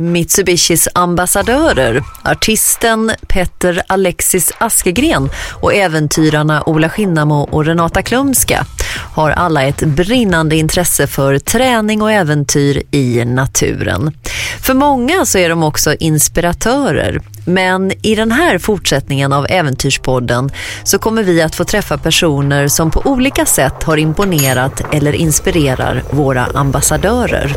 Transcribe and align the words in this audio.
Mitsubishis 0.00 0.88
ambassadörer, 0.94 2.02
artisten 2.22 3.12
Petter 3.28 3.82
Alexis 3.86 4.52
Askegren 4.58 5.30
och 5.52 5.74
äventyrarna 5.74 6.62
Ola 6.62 6.88
Skinnamo 6.88 7.42
och 7.42 7.64
Renata 7.64 8.02
Klumska 8.02 8.66
har 9.14 9.30
alla 9.30 9.62
ett 9.62 9.80
brinnande 9.80 10.56
intresse 10.56 11.06
för 11.06 11.38
träning 11.38 12.02
och 12.02 12.12
äventyr 12.12 12.82
i 12.90 13.24
naturen. 13.24 14.14
För 14.60 14.74
många 14.74 15.24
så 15.24 15.38
är 15.38 15.48
de 15.48 15.62
också 15.62 15.94
inspiratörer. 15.94 17.20
Men 17.44 17.92
i 18.06 18.14
den 18.14 18.32
här 18.32 18.58
fortsättningen 18.58 19.32
av 19.32 19.46
Äventyrspodden 19.48 20.50
så 20.84 20.98
kommer 20.98 21.22
vi 21.22 21.42
att 21.42 21.54
få 21.54 21.64
träffa 21.64 21.98
personer 21.98 22.68
som 22.68 22.90
på 22.90 23.02
olika 23.04 23.46
sätt 23.46 23.82
har 23.82 23.96
imponerat 23.96 24.94
eller 24.94 25.12
inspirerar 25.12 26.02
våra 26.10 26.44
ambassadörer. 26.44 27.56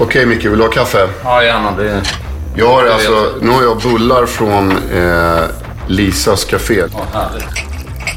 Okej 0.00 0.26
Micke, 0.26 0.44
vill 0.44 0.58
du 0.58 0.64
ha 0.64 0.70
kaffe? 0.70 1.08
Ja, 1.24 1.44
gärna. 1.44 1.76
Det... 1.76 2.02
Jag 2.56 2.68
har 2.68 2.86
alltså, 2.86 3.34
nu 3.40 3.50
har 3.50 3.62
jag 3.62 3.78
bullar 3.82 4.26
från 4.26 4.70
eh, 4.70 5.44
Lisas 5.86 6.44
Café. 6.44 6.84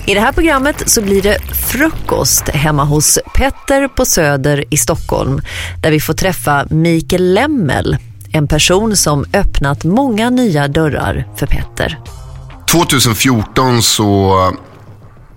I 0.05 0.13
det 0.13 0.19
här 0.19 0.31
programmet 0.31 0.89
så 0.89 1.01
blir 1.01 1.21
det 1.21 1.37
frukost 1.71 2.49
hemma 2.49 2.83
hos 2.83 3.19
Petter 3.33 3.87
på 3.87 4.05
Söder 4.05 4.63
i 4.69 4.77
Stockholm 4.77 5.41
där 5.81 5.91
vi 5.91 5.99
får 5.99 6.13
träffa 6.13 6.67
Mikael 6.69 7.33
Lemmel, 7.33 7.97
en 8.31 8.47
person 8.47 8.95
som 8.95 9.25
öppnat 9.33 9.83
många 9.83 10.29
nya 10.29 10.67
dörrar 10.67 11.27
för 11.35 11.47
Petter. 11.47 11.99
2014 12.71 13.81
så 13.81 14.35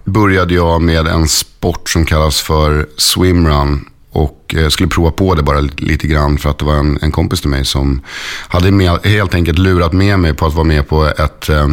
började 0.04 0.54
jag 0.54 0.82
med 0.82 1.06
en 1.06 1.28
sport 1.28 1.90
som 1.90 2.06
kallas 2.06 2.40
för 2.40 2.86
swimrun. 2.96 3.84
Och 4.12 4.54
eh, 4.56 4.68
skulle 4.68 4.88
prova 4.88 5.10
på 5.10 5.34
det 5.34 5.42
bara 5.42 5.60
lite 5.60 6.06
grann 6.06 6.38
för 6.38 6.50
att 6.50 6.58
det 6.58 6.64
var 6.64 6.74
en, 6.74 6.98
en 7.02 7.12
kompis 7.12 7.40
till 7.40 7.50
mig 7.50 7.64
som 7.64 8.02
hade 8.48 8.70
med, 8.70 8.98
helt 9.04 9.34
enkelt 9.34 9.58
lurat 9.58 9.92
med 9.92 10.18
mig 10.18 10.34
på 10.34 10.46
att 10.46 10.54
vara 10.54 10.64
med 10.64 10.88
på 10.88 11.06
ett, 11.06 11.48
eh, 11.48 11.68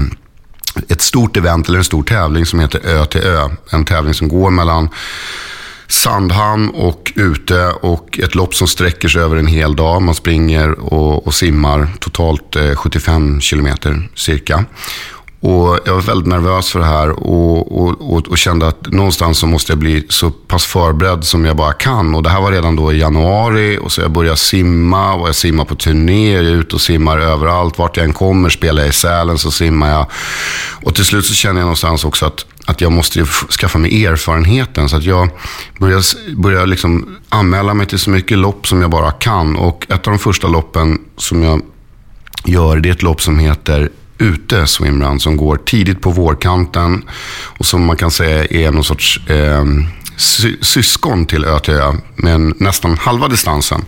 ett 0.88 1.02
stort 1.02 1.38
event 1.38 1.68
eller 1.68 1.78
en 1.78 1.84
stor 1.84 2.04
tävling 2.04 2.46
som 2.46 2.60
heter 2.60 2.82
Ö 2.86 3.06
till 3.06 3.22
Ö. 3.22 3.50
En 3.72 3.86
tävling 3.86 4.14
som 4.14 4.28
går 4.28 4.50
mellan 4.50 4.90
Sandhamn 5.88 6.70
och 6.70 7.12
ute 7.16 7.68
och 7.68 8.20
ett 8.20 8.36
lopp 8.36 8.56
som 8.56 8.68
sträcker 8.68 9.08
sig 9.08 9.22
över 9.22 9.36
en 9.36 9.48
hel 9.48 9.76
dag. 9.76 10.02
Man 10.02 10.16
springer 10.16 10.94
och, 10.94 11.28
och 11.28 11.34
simmar 11.34 11.88
totalt 12.00 12.56
eh, 12.56 12.76
75 12.76 13.42
kilometer 13.42 14.10
cirka. 14.16 14.66
Och 15.42 15.80
jag 15.86 15.94
var 15.94 16.02
väldigt 16.02 16.28
nervös 16.28 16.72
för 16.72 16.80
det 16.80 16.86
här 16.86 17.10
och, 17.10 17.82
och, 17.82 18.14
och, 18.14 18.28
och, 18.28 18.38
kände 18.38 18.68
att 18.68 18.92
någonstans 18.92 19.38
så 19.38 19.48
måste 19.48 19.72
jag 19.72 19.80
bli 19.80 20.06
så 20.10 20.32
pass 20.32 20.66
förberedd 20.66 21.24
som 21.24 21.46
jag 21.46 21.56
bara 21.56 21.74
kan. 21.74 22.16
Och 22.16 22.24
det 22.24 22.30
här 22.30 22.42
var 22.42 22.52
redan 22.52 22.76
då 22.76 22.94
i 22.94 23.00
januari 23.00 23.78
och 23.82 23.92
så 23.92 24.02
jag 24.02 24.12
började 24.12 24.38
simma 24.38 25.14
och 25.14 25.28
jag 25.28 25.36
simmar 25.36 25.66
på 25.66 25.76
turné. 25.76 26.34
Jag 26.34 26.46
är 26.46 26.50
ute 26.50 26.76
och 26.76 26.82
simmar 26.82 27.18
överallt. 27.18 27.78
Vart 27.78 27.98
jag 27.98 28.06
än 28.06 28.14
kommer, 28.14 28.50
spelar 28.50 28.82
jag 28.82 28.90
i 28.90 28.94
Sälen 28.94 29.38
så 29.38 29.52
simmar 29.52 29.90
jag. 29.90 30.06
Och 30.84 30.96
till 30.96 31.06
slut 31.06 31.26
så 31.26 31.34
känner 31.34 31.60
jag 31.60 31.66
någonstans 31.66 32.06
också 32.06 32.26
att, 32.26 32.46
att 32.66 32.82
jag 32.82 32.92
måste 32.92 33.26
skaffa 33.60 33.78
mig 33.78 34.06
erfarenheten. 34.06 34.90
Så 34.90 34.98
att 34.98 35.04
jag 35.04 35.30
börjar, 35.80 36.04
började 36.36 36.66
liksom 36.66 37.16
anmäla 37.30 37.74
mig 37.74 37.88
till 37.88 38.00
så 38.00 38.10
mycket 38.10 38.38
lopp 38.38 38.68
som 38.68 38.82
jag 38.82 38.92
bara 38.92 39.12
kan. 39.12 39.56
Och 39.56 39.86
ett 39.90 40.08
av 40.08 40.14
de 40.14 40.20
första 40.20 40.48
loppen 40.48 41.00
som 41.18 41.44
jag 41.44 41.62
gör, 42.46 42.78
det 42.80 42.90
är 42.90 42.94
ett 42.94 43.02
lopp 43.02 43.22
som 43.22 43.40
heter 43.40 43.90
ute 44.20 44.68
swimrun 44.68 45.20
som 45.20 45.38
går 45.38 45.56
tidigt 45.56 46.02
på 46.02 46.10
vårkanten 46.10 47.04
och 47.58 47.66
som 47.66 47.86
man 47.86 47.96
kan 47.96 48.12
säga 48.12 48.46
är 48.46 48.72
någon 48.72 48.84
sorts 48.84 49.20
eh, 49.28 49.66
sy 50.16 50.58
syskon 50.62 51.26
till 51.26 51.46
Ö 51.46 51.60
med 52.16 52.54
nästan 52.62 52.98
halva 52.98 53.28
distansen. 53.28 53.86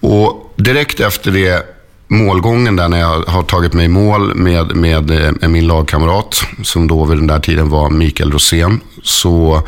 Och 0.00 0.54
direkt 0.56 1.00
efter 1.00 1.30
det 1.30 1.66
målgången 2.08 2.76
där 2.76 2.88
när 2.88 3.00
jag 3.00 3.22
har 3.22 3.42
tagit 3.42 3.72
mig 3.72 3.84
i 3.84 3.88
mål 3.88 4.34
med, 4.34 4.76
med, 4.76 5.10
med 5.40 5.50
min 5.50 5.66
lagkamrat, 5.66 6.44
som 6.62 6.86
då 6.86 7.04
vid 7.04 7.18
den 7.18 7.26
där 7.26 7.40
tiden 7.40 7.68
var 7.68 7.90
Mikael 7.90 8.32
Rosén, 8.32 8.80
så 9.02 9.62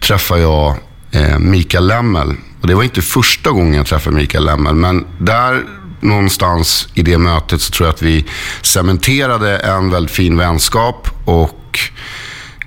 träffar 0.00 0.36
jag 0.36 0.74
eh, 1.10 1.38
Mikael 1.38 1.86
Lemmel. 1.86 2.36
Och 2.60 2.68
det 2.68 2.74
var 2.74 2.82
inte 2.82 3.02
första 3.02 3.50
gången 3.50 3.74
jag 3.74 3.86
träffade 3.86 4.16
Mikael 4.16 4.44
Lemmel, 4.44 4.74
men 4.74 5.04
där 5.18 5.64
någonstans 6.02 6.88
i 6.94 7.02
det 7.02 7.18
mötet 7.18 7.60
så 7.60 7.70
tror 7.70 7.86
jag 7.86 7.94
att 7.94 8.02
vi 8.02 8.24
cementerade 8.62 9.58
en 9.58 9.90
väldigt 9.90 10.16
fin 10.16 10.36
vänskap 10.36 11.08
och 11.24 11.78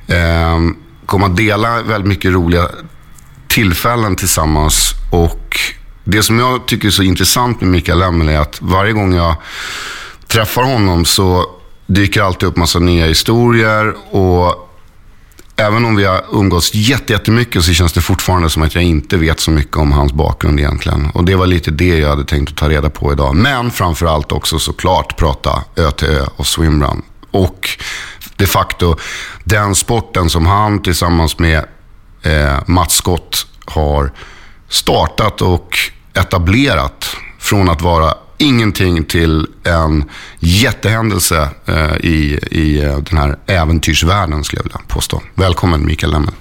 eh, 0.07 0.59
kom 1.05 1.23
att 1.23 1.37
dela 1.37 1.81
väldigt 1.81 2.07
mycket 2.07 2.31
roliga 2.31 2.69
tillfällen 3.47 4.15
tillsammans. 4.15 4.91
Och 5.11 5.59
det 6.03 6.23
som 6.23 6.39
jag 6.39 6.65
tycker 6.65 6.87
är 6.87 6.91
så 6.91 7.03
intressant 7.03 7.61
med 7.61 7.69
Mikael 7.69 7.99
Lemmel 7.99 8.29
är 8.29 8.39
att 8.39 8.57
varje 8.61 8.93
gång 8.93 9.13
jag 9.13 9.35
träffar 10.27 10.63
honom 10.63 11.05
så 11.05 11.45
dyker 11.87 12.21
alltid 12.21 12.49
upp 12.49 12.55
massa 12.55 12.79
nya 12.79 13.05
historier 13.05 13.95
och 14.15 14.69
även 15.55 15.85
om 15.85 15.95
vi 15.95 16.05
har 16.05 16.25
umgåtts 16.31 16.73
jättemycket 16.73 17.63
så 17.63 17.73
känns 17.73 17.93
det 17.93 18.01
fortfarande 18.01 18.49
som 18.49 18.63
att 18.63 18.75
jag 18.75 18.83
inte 18.83 19.17
vet 19.17 19.39
så 19.39 19.51
mycket 19.51 19.77
om 19.77 19.91
hans 19.91 20.13
bakgrund 20.13 20.59
egentligen. 20.59 21.09
Och 21.13 21.23
det 21.25 21.35
var 21.35 21.47
lite 21.47 21.71
det 21.71 21.97
jag 21.97 22.09
hade 22.09 22.25
tänkt 22.25 22.49
att 22.49 22.57
ta 22.57 22.69
reda 22.69 22.89
på 22.89 23.13
idag. 23.13 23.35
Men 23.35 23.71
framförallt 23.71 24.31
också 24.31 24.59
såklart 24.59 25.17
prata 25.17 25.63
ö 25.75 25.91
till 25.91 26.07
ö 26.07 26.25
och 26.35 26.47
swimrun. 26.47 27.01
Och 27.31 27.69
de 28.35 28.45
facto 28.45 28.95
den 29.43 29.75
sporten 29.75 30.29
som 30.29 30.45
han 30.45 30.81
tillsammans 30.81 31.39
med 31.39 31.65
eh, 32.21 32.57
Mats 32.65 32.95
Scott 32.95 33.47
har 33.65 34.11
startat 34.69 35.41
och 35.41 35.77
etablerat 36.13 37.15
från 37.39 37.69
att 37.69 37.81
vara 37.81 38.13
ingenting 38.37 39.03
till 39.03 39.47
en 39.63 40.03
jättehändelse 40.39 41.49
eh, 41.65 41.95
i, 41.95 42.39
i 42.51 42.83
eh, 42.83 42.97
den 42.97 43.17
här 43.17 43.37
äventyrsvärlden, 43.45 44.43
skulle 44.43 44.59
jag 44.59 44.63
vilja 44.63 44.81
påstå. 44.87 45.21
Välkommen, 45.35 45.85
Mikael 45.85 46.11
Lemmel. 46.11 46.33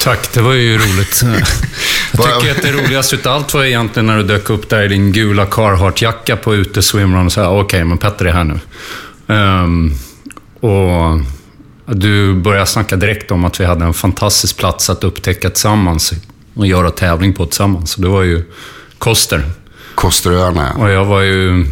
Tack, 0.00 0.32
det 0.32 0.40
var 0.40 0.52
ju 0.52 0.78
roligt. 0.78 1.22
Jag 2.12 2.40
tycker 2.40 2.50
att 2.50 2.62
det 2.62 2.72
roligaste 2.72 3.16
utav 3.16 3.36
allt 3.36 3.54
var 3.54 3.64
egentligen 3.64 4.06
när 4.06 4.16
du 4.16 4.22
dök 4.22 4.50
upp 4.50 4.68
där 4.68 4.82
i 4.82 4.88
din 4.88 5.12
gula 5.12 5.46
Carhartt-jacka 5.46 6.36
på 6.36 6.54
ute 6.54 6.82
swimrun 6.82 7.26
och 7.26 7.32
sa 7.32 7.48
okej, 7.48 7.64
okay, 7.64 7.84
men 7.84 7.98
Petter 7.98 8.24
är 8.24 8.32
här 8.32 8.44
nu. 8.44 8.60
Um, 9.26 9.94
och 10.60 11.20
du 11.96 12.34
började 12.34 12.66
snacka 12.66 12.96
direkt 12.96 13.30
om 13.30 13.44
att 13.44 13.60
vi 13.60 13.64
hade 13.64 13.84
en 13.84 13.94
fantastisk 13.94 14.56
plats 14.56 14.90
att 14.90 15.04
upptäcka 15.04 15.50
tillsammans 15.50 16.12
och 16.54 16.66
göra 16.66 16.90
tävling 16.90 17.32
på 17.32 17.46
tillsammans. 17.46 17.90
Så 17.90 18.00
det 18.00 18.08
var 18.08 18.22
ju 18.22 18.44
Koster. 18.98 19.44
Kosteröarna. 19.94 20.72
Och 20.72 20.90
jag 20.90 21.04
var 21.04 21.20
ju 21.20 21.66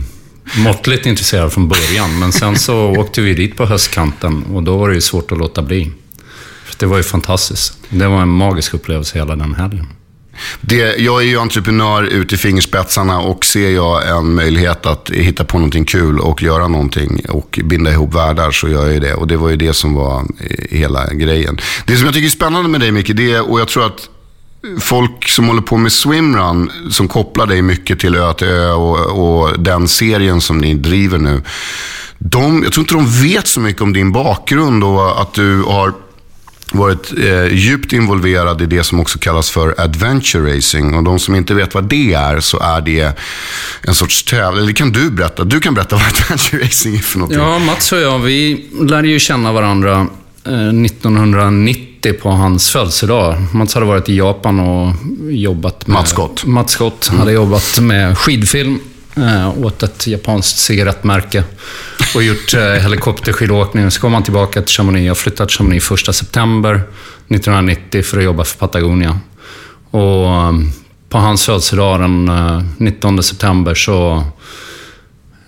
måttligt 0.58 1.06
intresserad 1.06 1.52
från 1.52 1.68
början, 1.68 2.18
men 2.18 2.32
sen 2.32 2.56
så 2.56 2.90
åkte 2.98 3.20
vi 3.20 3.34
dit 3.34 3.56
på 3.56 3.66
höstkanten 3.66 4.42
och 4.42 4.62
då 4.62 4.76
var 4.76 4.88
det 4.88 4.94
ju 4.94 5.00
svårt 5.00 5.32
att 5.32 5.38
låta 5.38 5.62
bli. 5.62 5.90
För 6.64 6.74
det 6.78 6.86
var 6.86 6.96
ju 6.96 7.02
fantastiskt. 7.02 7.78
Det 7.88 8.06
var 8.06 8.22
en 8.22 8.28
magisk 8.28 8.74
upplevelse 8.74 9.18
hela 9.18 9.36
den 9.36 9.54
helgen. 9.54 9.86
Det, 10.60 10.96
jag 10.96 11.22
är 11.22 11.26
ju 11.26 11.38
entreprenör 11.38 12.02
ut 12.02 12.32
i 12.32 12.36
fingerspetsarna 12.36 13.20
och 13.20 13.44
ser 13.44 13.70
jag 13.70 14.18
en 14.18 14.34
möjlighet 14.34 14.86
att 14.86 15.10
hitta 15.10 15.44
på 15.44 15.58
någonting 15.58 15.84
kul 15.84 16.20
och 16.20 16.42
göra 16.42 16.68
någonting 16.68 17.22
och 17.28 17.60
binda 17.64 17.90
ihop 17.90 18.14
världar 18.14 18.50
så 18.50 18.68
gör 18.68 18.90
jag 18.90 19.02
det. 19.02 19.14
Och 19.14 19.26
det 19.26 19.36
var 19.36 19.48
ju 19.48 19.56
det 19.56 19.72
som 19.72 19.94
var 19.94 20.26
hela 20.70 21.12
grejen. 21.12 21.58
Det 21.86 21.96
som 21.96 22.04
jag 22.04 22.14
tycker 22.14 22.26
är 22.26 22.30
spännande 22.30 22.68
med 22.68 22.80
dig 22.80 22.92
Micke, 22.92 23.10
det 23.14 23.40
och 23.40 23.60
jag 23.60 23.68
tror 23.68 23.86
att 23.86 24.08
folk 24.80 25.28
som 25.28 25.48
håller 25.48 25.62
på 25.62 25.76
med 25.76 25.92
swimrun, 25.92 26.70
som 26.90 27.08
kopplar 27.08 27.46
dig 27.46 27.62
mycket 27.62 28.00
till 28.00 28.14
Ö 28.14 28.32
till 28.32 28.48
Ö 28.48 28.72
och, 28.72 28.98
och 28.98 29.62
den 29.62 29.88
serien 29.88 30.40
som 30.40 30.58
ni 30.58 30.74
driver 30.74 31.18
nu. 31.18 31.42
De, 32.18 32.62
jag 32.62 32.72
tror 32.72 32.82
inte 32.82 32.94
de 32.94 33.28
vet 33.28 33.46
så 33.46 33.60
mycket 33.60 33.82
om 33.82 33.92
din 33.92 34.12
bakgrund 34.12 34.84
och 34.84 35.20
att 35.20 35.34
du 35.34 35.62
har 35.62 35.92
varit 36.72 37.12
eh, 37.18 37.54
djupt 37.54 37.92
involverad 37.92 38.62
i 38.62 38.66
det 38.66 38.84
som 38.84 39.00
också 39.00 39.18
kallas 39.18 39.50
för 39.50 39.80
adventure 39.80 40.56
racing. 40.56 40.94
Och 40.94 41.02
de 41.02 41.18
som 41.18 41.34
inte 41.34 41.54
vet 41.54 41.74
vad 41.74 41.84
det 41.84 42.14
är, 42.14 42.40
så 42.40 42.60
är 42.60 42.80
det 42.80 43.18
en 43.82 43.94
sorts 43.94 44.24
tävling. 44.24 44.62
Eller 44.62 44.72
kan 44.72 44.92
du 44.92 45.10
berätta? 45.10 45.44
Du 45.44 45.60
kan 45.60 45.74
berätta 45.74 45.96
vad 45.96 46.04
adventure 46.22 46.64
racing 46.64 46.96
är 46.96 47.02
för 47.02 47.18
något. 47.18 47.32
Ja, 47.32 47.58
Mats 47.58 47.92
och 47.92 48.00
jag, 48.00 48.18
vi 48.18 48.66
lärde 48.80 49.08
ju 49.08 49.18
känna 49.18 49.52
varandra 49.52 50.06
eh, 50.46 50.68
1990 50.68 51.91
på 52.12 52.30
hans 52.30 52.70
födelsedag. 52.70 53.36
Mats 53.52 53.74
hade 53.74 53.86
varit 53.86 54.08
i 54.08 54.16
Japan 54.16 54.60
och 54.60 54.94
jobbat 55.30 55.86
med... 55.86 55.94
Mats 55.94 56.10
Scott. 56.10 56.44
Mats 56.44 56.72
Scott 56.72 57.08
mm. 57.08 57.20
hade 57.20 57.32
jobbat 57.32 57.78
med 57.80 58.18
skidfilm 58.18 58.80
eh, 59.16 59.64
åt 59.64 59.82
ett 59.82 60.06
japanskt 60.06 60.58
cigarettmärke 60.58 61.44
och 62.14 62.22
gjort 62.22 62.54
eh, 62.54 62.60
helikopterskidåkning. 62.60 63.90
Så 63.90 64.00
kom 64.00 64.14
han 64.14 64.22
tillbaka 64.22 64.62
till 64.62 64.74
Chamonix. 64.74 65.06
Jag 65.06 65.18
flyttade 65.18 65.48
till 65.48 65.56
Chamonix 65.58 65.90
1 65.90 66.14
september 66.14 66.74
1990 66.74 68.02
för 68.02 68.18
att 68.18 68.24
jobba 68.24 68.44
för 68.44 68.58
Patagonia. 68.58 69.18
Och 69.90 70.26
eh, 70.26 70.52
på 71.08 71.18
hans 71.18 71.44
födelsedag 71.44 72.00
den 72.00 72.30
19 72.76 73.18
eh, 73.18 73.22
september 73.22 73.74
så 73.74 74.24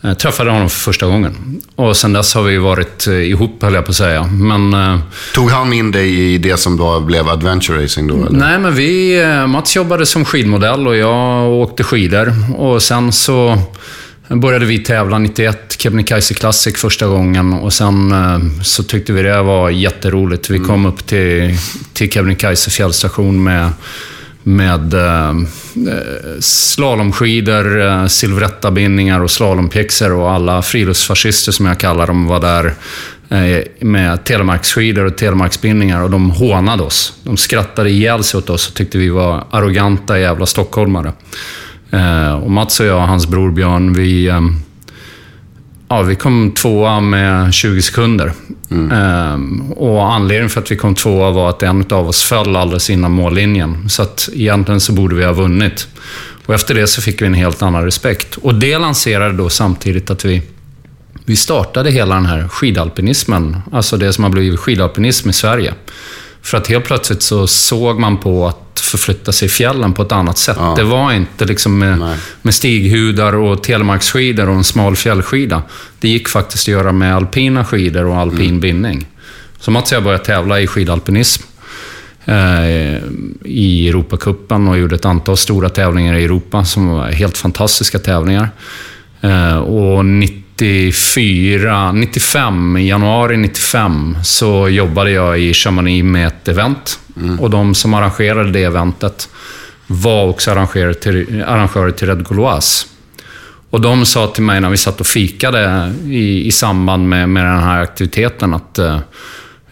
jag 0.08 0.18
träffade 0.18 0.50
honom 0.50 0.70
för 0.70 0.78
första 0.78 1.06
gången. 1.06 1.60
Och 1.76 1.96
sen 1.96 2.12
dess 2.12 2.34
har 2.34 2.42
vi 2.42 2.58
varit 2.58 3.06
eh, 3.06 3.14
ihop, 3.14 3.62
höll 3.62 3.74
jag 3.74 3.84
på 3.84 3.90
att 3.90 3.96
säga. 3.96 4.22
Men, 4.22 4.74
eh, 4.74 4.98
Tog 5.34 5.50
han 5.50 5.72
in 5.72 5.90
dig 5.90 6.34
i 6.34 6.38
det 6.38 6.56
som 6.56 6.76
då 6.76 7.00
blev 7.00 7.28
adventure 7.28 7.84
racing 7.84 8.08
då? 8.08 8.26
Eller? 8.26 8.38
Nej, 8.38 8.58
men 8.58 8.74
vi... 8.74 9.22
Eh, 9.22 9.46
Mats 9.46 9.76
jobbade 9.76 10.06
som 10.06 10.24
skidmodell 10.24 10.86
och 10.86 10.96
jag 10.96 11.52
åkte 11.52 11.84
skidor. 11.84 12.32
Och 12.56 12.82
sen 12.82 13.12
så 13.12 13.58
började 14.28 14.64
vi 14.64 14.78
tävla 14.78 15.18
91, 15.18 15.76
Kebnekaise 15.78 16.34
Classic 16.34 16.76
första 16.76 17.06
gången 17.06 17.52
och 17.52 17.72
sen 17.72 18.12
eh, 18.12 18.62
så 18.62 18.82
tyckte 18.82 19.12
vi 19.12 19.22
det 19.22 19.42
var 19.42 19.70
jätteroligt. 19.70 20.50
Vi 20.50 20.58
kom 20.58 20.86
upp 20.86 21.06
till, 21.06 21.58
till 21.92 22.10
Kebnekaise 22.10 22.70
fjällstation 22.70 23.44
med, 23.44 23.70
med 24.44 24.94
eh, 24.94 25.29
eh, 25.29 26.41
slalomskidor, 26.41 27.81
eh, 27.81 28.06
silvrettabindningar 28.06 29.20
och 29.20 29.31
slalompjäxor 29.31 30.12
och 30.12 30.31
alla 30.31 30.62
friluftsfascister 30.62 31.52
som 31.52 31.67
jag 31.67 31.79
kallar 31.79 32.06
dem 32.06 32.26
var 32.26 32.41
där 32.41 32.75
eh, 33.29 33.64
med 33.81 34.25
telemarksskidor 34.25 35.05
och 35.05 35.17
telemarksbindningar 35.17 36.02
och 36.02 36.11
de 36.11 36.31
hånade 36.31 36.82
oss. 36.82 37.12
De 37.23 37.37
skrattade 37.37 37.91
ihjäl 37.91 38.25
sig 38.25 38.38
åt 38.38 38.50
oss 38.50 38.69
och 38.69 38.75
tyckte 38.75 38.99
vi 38.99 39.08
var 39.08 39.44
arroganta 39.50 40.19
jävla 40.19 40.46
stockholmare. 40.46 41.12
Eh, 41.91 42.35
och 42.35 42.50
Mats 42.50 42.81
och 42.81 42.87
jag 42.87 42.96
och 42.96 43.08
hans 43.08 43.26
bror 43.26 43.50
Björn, 43.50 43.93
vi, 43.93 44.26
eh, 44.26 44.41
ja, 45.96 46.02
vi 46.02 46.17
kom 46.17 46.52
tvåa 46.52 47.00
med 47.00 47.55
20 47.55 47.82
sekunder. 47.82 48.32
Eh, 48.70 49.38
och 49.76 50.12
anledningen 50.12 50.50
för 50.50 50.61
att 50.61 50.70
vi 50.70 50.76
kom 50.76 50.94
tvåa 50.94 51.31
var 51.31 51.50
att 51.50 51.62
en 51.62 51.85
av 51.91 52.08
oss 52.08 52.23
föll 52.23 52.56
alldeles 52.56 52.91
innan 52.91 53.11
mållinjen. 53.11 53.88
Så 53.88 54.02
att 54.02 54.29
egentligen 54.32 54.81
så 54.81 54.93
borde 54.93 55.14
vi 55.14 55.25
ha 55.25 55.32
vunnit. 55.32 55.88
Och 56.46 56.55
efter 56.55 56.75
det 56.75 56.87
så 56.87 57.02
fick 57.02 57.23
vi 57.23 57.26
en 57.26 57.35
helt 57.35 57.62
annan 57.62 57.85
respekt. 57.85 58.37
Och 58.37 58.55
det 58.55 58.79
lanserade 58.79 59.37
då 59.37 59.49
samtidigt 59.49 60.11
att 60.11 60.25
vi 60.25 60.43
vi 61.26 61.37
startade 61.37 61.91
hela 61.91 62.14
den 62.14 62.26
här 62.26 62.49
skidalpinismen, 62.49 63.56
alltså 63.73 63.96
det 63.96 64.12
som 64.12 64.25
har 64.25 64.31
blivit 64.31 64.61
skidalpinism 64.61 65.31
i 65.31 65.32
Sverige. 65.32 65.75
För 66.43 66.58
att 66.58 66.67
helt 66.67 66.85
plötsligt 66.85 67.23
så 67.23 67.46
såg 67.46 68.00
man 68.00 68.19
på 68.19 68.46
att 68.46 68.63
förflytta 68.99 69.32
sig 69.32 69.46
i 69.46 69.49
fjällen 69.49 69.93
på 69.93 70.02
ett 70.02 70.12
annat 70.12 70.38
sätt. 70.38 70.56
Ja. 70.61 70.75
Det 70.76 70.85
var 70.85 71.12
inte 71.12 71.44
liksom 71.44 71.79
med, 71.79 71.99
Nej. 71.99 72.17
med 72.43 72.55
stighudar 72.55 73.32
och 73.35 73.62
telemarksskidor 73.62 74.49
och 74.49 74.55
en 74.55 74.64
smal 74.64 74.96
fjällskida. 74.96 75.62
Det 76.00 76.08
gick 76.08 76.29
faktiskt 76.29 76.64
att 76.64 76.69
göra 76.73 76.93
med 76.93 77.17
alpina 77.17 77.64
skidor 77.64 78.05
och 78.05 78.17
alpin 78.17 78.49
Mm. 78.49 78.61
bindning. 78.61 79.06
Så 79.61 79.70
Mats 79.70 79.93
och 79.93 79.96
jag 79.96 80.05
började 80.05 80.25
tävla 80.25 80.61
i 80.61 80.67
skidalpinism 80.67 81.43
eh, 82.25 82.96
i 83.44 83.88
Europacupen 83.88 84.69
och 84.69 84.79
gjorde 84.79 84.94
ett 84.94 85.05
antal 85.05 85.37
stora 85.37 85.69
tävlingar 85.69 86.14
i 86.14 86.25
Europa 86.25 86.64
som 86.64 86.88
var 86.88 87.06
helt 87.11 87.37
fantastiska 87.38 87.99
tävlingar. 87.99 88.49
Eh, 89.20 89.56
och 89.56 90.05
94, 90.05 91.93
95, 91.93 92.76
i 92.76 92.88
januari 92.88 93.37
95 93.37 94.17
så 94.25 94.69
jobbade 94.69 95.11
jag 95.11 95.41
i 95.41 95.55
Chamonix 95.55 96.05
med 96.05 96.26
ett 96.26 96.49
event. 96.49 96.99
Mm. 97.16 97.40
Och 97.40 97.50
de 97.50 97.75
som 97.75 97.94
arrangerade 97.94 98.50
det 98.50 98.62
eventet 98.62 99.28
var 99.87 100.28
också 100.28 100.50
arrangörer 100.50 100.94
till, 100.94 101.44
arrangörer 101.46 101.90
till 101.90 102.08
Red 102.08 102.28
Gauloise. 102.28 102.87
Och 103.70 103.81
de 103.81 104.06
sa 104.06 104.26
till 104.26 104.43
mig 104.43 104.61
när 104.61 104.70
vi 104.70 104.76
satt 104.76 105.00
och 105.00 105.06
fikade 105.06 105.93
i, 106.05 106.46
i 106.46 106.52
samband 106.52 107.08
med, 107.08 107.28
med 107.28 107.44
den 107.44 107.62
här 107.62 107.82
aktiviteten 107.82 108.55
att 108.55 108.78
eh, 108.78 108.99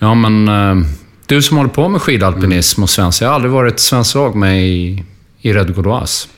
Ja, 0.03 0.15
men 0.15 0.49
eh, 0.49 0.87
du 1.27 1.43
som 1.43 1.57
håller 1.57 1.71
på 1.71 1.89
med 1.89 2.03
skidalpinism 2.03 2.83
och 2.83 2.91
svensk, 2.91 3.23
jag 3.23 3.29
har 3.29 3.35
aldrig 3.35 3.53
varit 3.53 3.79
svensk 3.79 4.15
lag 4.15 4.37
med 4.37 4.63
i, 4.67 5.05
i 5.41 5.53
Red 5.53 5.75
Gauloise. 5.75 6.29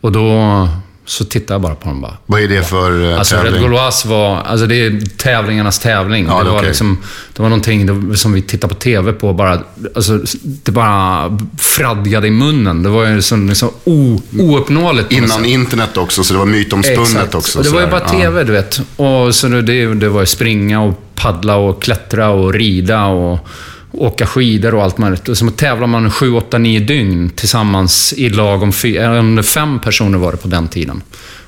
Och 0.00 0.12
då 0.12 0.68
så 1.06 1.24
tittade 1.24 1.54
jag 1.54 1.60
bara 1.60 1.74
på 1.74 1.88
dem 1.88 2.00
bara. 2.00 2.16
Vad 2.26 2.40
är 2.40 2.48
det 2.48 2.62
för 2.62 3.12
eh, 3.12 3.18
Alltså 3.18 3.36
Red 3.36 3.44
tävling? 3.44 3.62
Gauloise 3.62 4.08
var, 4.08 4.36
alltså 4.36 4.66
det 4.66 4.74
är 4.74 5.00
tävlingarnas 5.16 5.78
tävling. 5.78 6.26
Ja, 6.28 6.42
det, 6.42 6.50
var 6.50 6.56
okej. 6.56 6.68
liksom, 6.68 6.98
det 7.32 7.42
var 7.42 7.48
någonting 7.48 8.16
som 8.16 8.32
vi 8.32 8.42
tittade 8.42 8.74
på 8.74 8.80
TV 8.80 9.12
på 9.12 9.32
bara, 9.32 9.60
alltså 9.94 10.20
det 10.42 10.72
bara 10.72 11.38
fradgade 11.58 12.26
i 12.26 12.30
munnen. 12.30 12.82
Det 12.82 12.88
var 12.88 13.06
ju 13.06 13.16
liksom, 13.16 13.48
liksom 13.48 13.70
o, 13.84 14.20
ouppnåeligt. 14.38 15.12
Innan 15.12 15.44
internet 15.44 15.96
också, 15.96 16.24
så 16.24 16.32
det 16.32 16.38
var 16.38 16.46
mytomspunnet 16.46 17.34
också. 17.34 17.58
Och 17.58 17.64
det 17.64 17.70
var 17.70 17.80
ju 17.80 17.86
bara 17.86 18.08
TV, 18.08 18.44
du 18.44 18.52
vet. 18.52 18.80
Och 18.96 19.34
så 19.34 19.48
det, 19.48 19.94
det 19.94 20.08
var 20.08 20.20
ju 20.20 20.26
springa 20.26 20.82
och 20.82 21.02
paddla 21.14 21.56
och 21.56 21.82
klättra 21.82 22.28
och 22.28 22.54
rida 22.54 23.04
och 23.04 23.48
åka 23.96 24.26
skidor 24.26 24.74
och 24.74 24.82
allt 24.82 24.98
möjligt. 24.98 25.28
Och 25.28 25.38
så 25.38 25.50
tävlar 25.50 25.86
man 25.86 26.10
7, 26.10 26.32
8, 26.32 26.58
9 26.58 26.80
dygn 26.80 27.30
tillsammans 27.30 28.14
i 28.16 28.28
lag 28.28 28.62
om 28.62 28.72
fy, 28.72 28.96
äh, 28.96 29.42
fem 29.42 29.78
personer 29.78 30.18
var 30.18 30.32
det 30.32 30.38
på 30.38 30.48
den 30.48 30.68
tiden. 30.68 31.02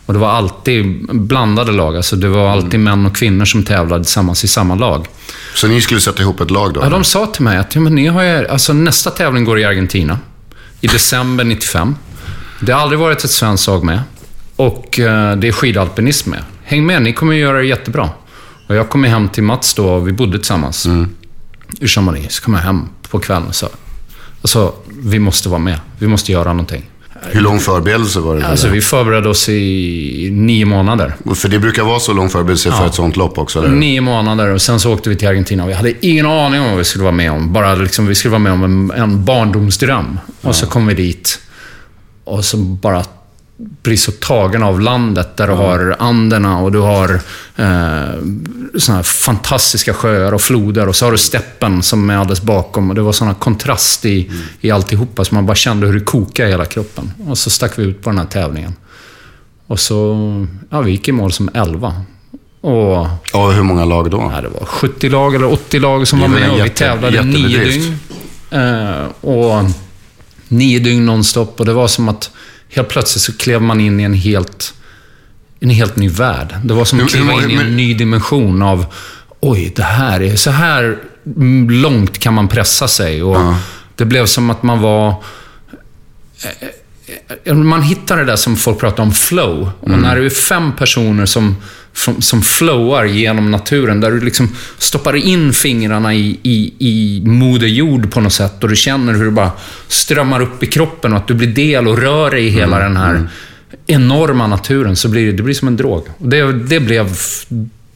Och 0.07 0.15
det 0.15 0.21
var 0.21 0.31
alltid 0.31 1.07
blandade 1.13 1.73
lag. 1.73 1.97
Alltså 1.97 2.17
det 2.17 2.29
var 2.29 2.49
alltid 2.49 2.75
Mm. 2.75 2.85
män 2.85 3.07
och 3.07 3.17
kvinnor 3.17 3.45
som 3.45 3.63
tävlade 3.65 4.05
tillsammans 4.05 4.45
i 4.45 4.49
samma 4.49 4.75
lag. 4.75 5.07
Så 5.55 5.69
ni 5.69 5.81
skulle 5.81 6.01
sätta 6.01 6.23
ihop 6.23 6.41
ett 6.41 6.51
lag 6.51 6.75
då? 6.75 6.81
Ja, 6.81 6.89
de 6.89 7.05
sa 7.05 7.27
till 7.27 7.43
mig 7.43 7.57
att 7.59 7.75
ja, 7.75 7.81
men 7.81 7.95
ni 7.95 8.07
har 8.07 8.23
ju, 8.23 8.49
alltså, 8.49 8.73
nästa 8.73 9.11
tävling 9.11 9.45
går 9.45 9.59
i 9.59 9.65
Argentina. 9.65 10.19
I 10.81 10.87
december 10.87 11.45
95. 11.45 11.95
Det 12.61 12.73
har 12.73 12.81
aldrig 12.81 12.99
varit 12.99 13.25
ett 13.25 13.31
svenskt 13.31 13.67
lag 13.67 13.85
med. 13.85 14.01
Och 14.57 14.99
eh, 14.99 15.37
det 15.37 15.49
är 15.49 15.53
skidalpinism 15.53 16.31
med. 16.31 16.43
Häng 16.65 16.87
med, 16.87 17.03
ni 17.03 17.13
kommer 17.13 17.33
att 17.33 17.39
göra 17.41 17.59
det 17.59 17.65
jättebra. 17.67 18.11
Och 18.67 18.75
jag 18.77 18.89
kom 18.89 19.05
hem 19.05 19.29
till 19.29 19.43
Mats 19.43 19.75
då, 19.75 19.89
och 19.89 20.09
vi 20.09 20.13
bodde 20.13 20.39
tillsammans. 20.39 20.87
Mm. 20.87 21.09
I 21.81 21.87
Chamonix. 21.87 22.35
Så 22.35 22.43
kom 22.43 22.55
jag 22.55 22.61
hem 22.61 22.89
på 23.11 23.19
kvällen 23.19 23.49
och 23.49 23.55
sa, 23.55 23.69
alltså, 24.43 24.75
vi 25.03 25.19
måste 25.19 25.49
vara 25.49 25.59
med. 25.59 25.81
Vi 25.99 26.07
måste 26.07 26.33
göra 26.33 26.53
någonting. 26.53 26.91
Hur 27.31 27.41
lång 27.41 27.61
förberedelse 27.61 28.21
var 28.21 28.37
det? 28.37 28.47
Alltså, 28.47 28.67
där? 28.67 28.75
vi 28.75 28.81
förberedde 28.81 29.29
oss 29.29 29.49
i 29.49 30.29
nio 30.33 30.65
månader. 30.65 31.15
För 31.35 31.49
det 31.49 31.59
brukar 31.59 31.83
vara 31.83 32.01
så 32.01 32.13
lång 32.13 32.29
förberedelse 32.29 32.73
för 32.73 32.87
ett 32.87 32.95
sånt 32.95 33.17
lopp 33.17 33.39
också, 33.39 33.59
eller? 33.59 33.69
Nio 33.69 34.01
månader 34.01 34.49
och 34.49 34.63
sen 34.63 34.81
så 34.81 34.93
åkte 34.93 35.09
vi 35.09 35.17
till 35.17 35.29
Argentina 35.29 35.63
och 35.63 35.69
vi 35.69 35.75
hade 35.75 36.07
ingen 36.07 36.27
aning 36.27 36.61
om 36.61 36.69
vad 36.69 36.79
vi 36.79 36.85
skulle 36.85 37.05
vara 37.05 37.15
med 37.15 37.33
om. 37.33 37.53
Bara 37.53 37.75
liksom, 37.75 38.07
vi 38.07 38.15
skulle 38.15 38.31
vara 38.31 38.39
med 38.39 38.53
om 38.53 38.65
en, 38.65 38.91
en 38.91 39.25
barndomsdröm. 39.25 40.19
Och 40.41 40.55
så 40.55 40.67
kom 40.67 40.87
vi 40.87 40.95
dit 40.95 41.41
och 42.25 42.45
så 42.45 42.57
bara 42.57 43.05
blir 43.61 43.97
så 43.97 44.13
tagen 44.13 44.63
av 44.63 44.81
landet 44.81 45.37
där 45.37 45.47
du 45.47 45.53
har 45.53 45.97
Anderna 45.99 46.59
och 46.59 46.73
du 46.73 46.79
har 46.79 47.15
eh, 47.57 48.15
såna 48.79 48.97
här 48.97 49.03
fantastiska 49.03 49.95
sjöar 49.95 50.33
och 50.35 50.41
floder 50.41 50.89
och 50.89 50.97
så 50.97 51.05
har 51.05 51.13
du 51.13 51.19
steppen 51.19 51.83
som 51.83 52.11
är 52.11 52.17
alldeles 52.17 52.43
bakom 52.43 52.89
och 52.89 52.95
det 52.95 53.03
var 53.03 53.13
sån 53.13 53.27
här 53.29 53.35
kontrast 53.35 54.05
i, 54.05 54.31
i 54.61 54.71
alltihopa 54.71 55.25
så 55.25 55.35
man 55.35 55.47
bara 55.47 55.55
kände 55.55 55.87
hur 55.87 55.95
det 55.95 56.05
kokade 56.05 56.49
i 56.49 56.53
hela 56.53 56.65
kroppen. 56.65 57.13
Och 57.29 57.39
så 57.39 57.51
stack 57.51 57.79
vi 57.79 57.83
ut 57.83 58.03
på 58.03 58.11
den 58.11 58.19
här 58.19 58.27
tävlingen. 58.27 58.75
Och 59.67 59.81
så, 59.81 60.17
ja, 60.71 60.81
vi 60.81 60.91
gick 60.91 61.09
i 61.09 61.13
mål 61.13 61.33
som 61.33 61.51
11. 61.55 61.95
Och 62.61 63.07
Ja, 63.33 63.51
hur 63.51 63.63
många 63.63 63.85
lag 63.85 64.11
då? 64.11 64.31
Ja, 64.35 64.41
det 64.41 64.49
var 64.49 64.65
70 64.67 65.09
lag 65.09 65.35
eller 65.35 65.53
80 65.53 65.79
lag 65.79 66.09
som 66.09 66.21
var 66.21 66.29
med 66.29 66.51
och 66.51 66.57
vi 66.57 66.61
jätte- 66.63 66.75
tävlade 66.75 67.23
nio 67.23 67.65
dygn. 67.65 67.99
Eh, 68.51 69.05
och 69.21 69.65
nio 70.49 70.79
dygn 70.79 71.07
nonstop. 71.07 71.61
Och 71.61 71.67
det 71.67 71.73
var 71.73 71.89
som 71.89 72.09
att 72.09 72.31
helt 72.69 72.89
plötsligt 72.89 73.23
så 73.23 73.37
klev 73.37 73.63
man 73.63 73.81
in 73.81 74.01
i 74.01 74.03
en 74.03 74.15
helt, 74.15 74.75
en 75.61 75.71
helt 75.71 75.97
ny 75.97 76.09
värld. 76.09 76.59
Det 76.65 76.75
var 76.75 76.85
som 76.85 77.01
att 77.01 77.11
kliva 77.11 77.33
in 77.33 77.51
i 77.51 77.55
en 77.55 77.77
ny 77.77 77.95
dimension 77.95 78.63
av 78.63 78.87
Oj, 79.41 79.73
det 79.77 79.83
här 79.83 80.23
är... 80.23 80.37
Så 80.37 80.51
här 80.51 80.99
mm, 81.37 81.71
långt 81.71 82.19
kan 82.19 82.35
man 82.35 82.49
pressa 82.49 82.89
sig. 82.89 83.23
Och 83.23 83.37
Ja. 83.37 83.59
Det 83.95 84.05
blev 84.05 84.27
som 84.27 84.51
att 84.51 84.63
man 84.63 84.81
var... 84.81 85.15
Eh, 87.45 87.55
Man 87.55 87.83
hittar 87.83 88.17
det 88.17 88.25
där 88.25 88.37
som 88.37 88.57
folk 88.57 88.79
pratar 88.81 89.03
om 89.03 89.13
flow. 89.13 89.71
Och 89.81 89.91
när 89.91 90.17
du 90.17 90.27
är 90.27 90.31
fem 90.31 90.73
personer 90.77 91.27
som, 91.27 91.57
som, 91.99 92.23
som 92.23 92.43
flowar 92.43 93.05
genom 93.05 93.51
naturen, 93.51 94.01
där 94.01 94.11
du 94.11 94.21
liksom 94.21 94.57
stoppar 94.79 95.17
in 95.17 95.53
fingrarna 95.53 96.15
i, 96.15 96.39
i, 96.43 96.73
i 96.79 97.23
moder 97.25 97.67
jord 97.67 98.13
på 98.13 98.21
något 98.21 98.33
sätt 98.33 98.63
och 98.63 98.69
du 98.69 98.77
känner 98.77 99.15
hur 99.15 99.25
det 99.25 99.31
bara 99.31 99.51
strömmar 99.89 100.41
upp 100.41 100.63
i 100.63 100.67
kroppen 100.67 101.13
och 101.13 101.19
att 101.19 101.29
du 101.29 101.35
blir 101.35 101.49
del 101.49 101.89
och 101.89 101.99
rör 101.99 102.31
dig 102.31 102.47
i 102.47 102.51
hela 102.51 102.79
den 102.79 102.97
här 102.97 103.29
enorma 103.87 104.47
naturen, 104.47 104.97
så 104.97 105.09
blir 105.09 105.27
det, 105.27 105.33
det 105.33 105.43
blir 105.43 105.55
som 105.55 105.69
en 105.69 105.77
drog. 105.77 106.03
Och 106.19 106.29
det, 106.29 106.53
det 106.53 106.81
blev... 106.81 107.17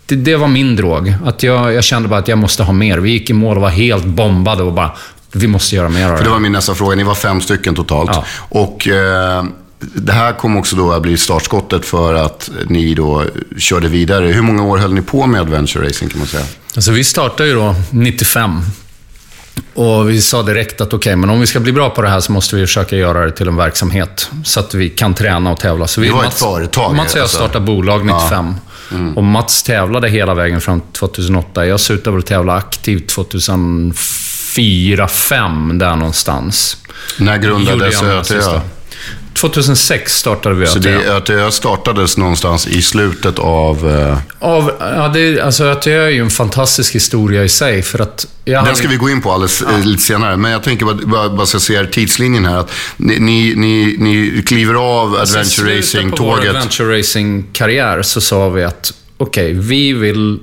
Det, 0.06 0.16
det 0.16 0.36
var 0.36 0.48
min 0.48 0.76
drog. 0.76 1.14
Att 1.24 1.42
jag, 1.42 1.74
jag 1.74 1.84
kände 1.84 2.08
bara 2.08 2.20
att 2.20 2.28
jag 2.28 2.38
måste 2.38 2.62
ha 2.62 2.72
mer. 2.72 2.98
Vi 2.98 3.10
gick 3.10 3.30
i 3.30 3.32
mål 3.32 3.56
och 3.56 3.62
var 3.62 3.70
helt 3.70 4.04
bombade 4.04 4.62
och 4.62 4.72
bara, 4.72 4.92
vi 5.32 5.46
måste 5.46 5.76
göra 5.76 5.88
mer 5.88 6.04
av 6.04 6.08
För 6.08 6.16
det. 6.16 6.24
det 6.24 6.30
var 6.30 6.38
min 6.38 6.52
nästa 6.52 6.74
fråga. 6.74 6.96
Ni 6.96 7.02
var 7.02 7.14
fem 7.14 7.40
stycken 7.40 7.74
totalt. 7.74 8.10
Ja. 8.12 8.24
Och 8.48 8.88
eh, 8.88 9.44
det 9.94 10.12
här 10.12 10.32
kom 10.32 10.56
också 10.56 10.76
då 10.76 10.92
att 10.92 11.02
bli 11.02 11.16
startskottet 11.18 11.84
för 11.84 12.14
att 12.14 12.50
ni 12.66 12.94
då 12.94 13.24
körde 13.58 13.88
vidare. 13.88 14.26
Hur 14.26 14.42
många 14.42 14.62
år 14.62 14.78
höll 14.78 14.92
ni 14.94 15.02
på 15.02 15.26
med 15.26 15.40
adventure 15.40 15.86
racing 15.88 16.08
kan 16.10 16.18
man 16.18 16.28
säga? 16.28 16.44
Alltså 16.76 16.92
vi 16.92 17.04
startade 17.04 17.48
ju 17.48 17.54
då 17.54 17.74
95. 17.90 18.60
Och 19.74 20.10
vi 20.10 20.22
sa 20.22 20.42
direkt 20.42 20.80
att 20.80 20.94
okej, 20.94 21.16
men 21.16 21.30
om 21.30 21.40
vi 21.40 21.46
ska 21.46 21.60
bli 21.60 21.72
bra 21.72 21.90
på 21.90 22.02
det 22.02 22.08
här 22.08 22.20
så 22.20 22.32
måste 22.32 22.56
vi 22.56 22.66
försöka 22.66 22.96
göra 22.96 23.24
det 23.24 23.32
till 23.32 23.48
en 23.48 23.56
verksamhet. 23.56 24.30
Så 24.44 24.60
att 24.60 24.74
vi 24.74 24.88
kan 24.88 25.14
träna 25.14 25.50
och 25.52 25.60
tävla. 25.60 25.86
Så 25.86 26.00
vi, 26.00 26.06
Det 26.06 26.12
var 26.14 26.24
ett 26.24 26.34
företag, 26.34 26.94
Mats 26.94 27.12
och 27.12 27.18
jag 27.18 27.22
alltså. 27.22 27.36
startade 27.36 27.64
bolag 27.64 28.06
95. 28.06 28.54
Och 29.16 29.24
Mats 29.24 29.62
tävlade 29.62 30.08
hela 30.08 30.34
vägen 30.34 30.60
fram 30.60 30.80
till 30.80 30.92
2008. 30.92 31.66
Jag 31.66 31.80
slutade 31.80 32.16
väl 32.16 32.22
tävla 32.22 32.54
aktivt 32.54 33.08
2004, 33.08 33.92
2005 35.06 35.78
där 35.78 35.96
någonstans. 35.96 36.76
När 37.18 37.38
grundades 37.38 38.02
ÖTÖ? 38.02 38.60
Sista. 39.34 39.40
2006 39.40 40.12
startade 40.18 40.54
vi 40.54 40.66
Så 40.66 40.78
ÖTÖ. 40.78 40.90
det, 40.90 41.12
ÖTÖ 41.16 41.50
startades 41.50 42.16
någonstans 42.16 42.66
i 42.66 42.82
slutet 42.82 43.38
av... 43.38 43.90
eh, 43.90 44.18
Av, 44.48 44.72
ja, 44.80 45.08
det, 45.14 45.40
alltså 45.40 45.64
ÖTÖ 45.64 46.04
är 46.06 46.08
ju 46.10 46.20
en 46.20 46.30
fantastisk 46.30 46.94
historia 46.94 47.44
i 47.44 47.48
sig. 47.48 47.82
För 47.82 47.98
att 47.98 48.26
jag 48.44 48.64
Den 48.64 48.76
ska 48.76 48.88
vi 48.88 48.96
gå 48.96 49.10
in 49.10 49.20
på 49.22 49.32
alldeles 49.32 49.62
eh, 49.62 49.84
lite 49.84 50.02
senare. 50.02 50.36
Men 50.36 50.50
jag 50.52 50.62
tänker 50.62 50.84
bara, 50.86 50.94
bara, 50.96 51.30
bara 51.30 51.46
ska 51.46 51.60
se 51.60 51.84
tidslinjen 51.86 52.44
här. 52.44 52.56
Att 52.58 52.70
ni, 52.96 53.18
ni, 53.20 53.54
ni, 53.56 53.96
ni 53.98 54.42
kliver 54.46 54.74
av 54.74 55.16
Alltså, 55.16 55.38
adventure 55.38 55.82
slutet 55.82 56.16
på 56.16 56.24
vår 56.24 56.32
racing-tåget. 56.32 56.48
adventure 56.56 56.98
racing-karriär 56.98 58.02
så 58.02 58.20
sa 58.20 58.48
vi 58.48 58.64
att 58.64 58.92
okej, 59.18 59.52
vi 59.52 59.92
vill 59.92 60.38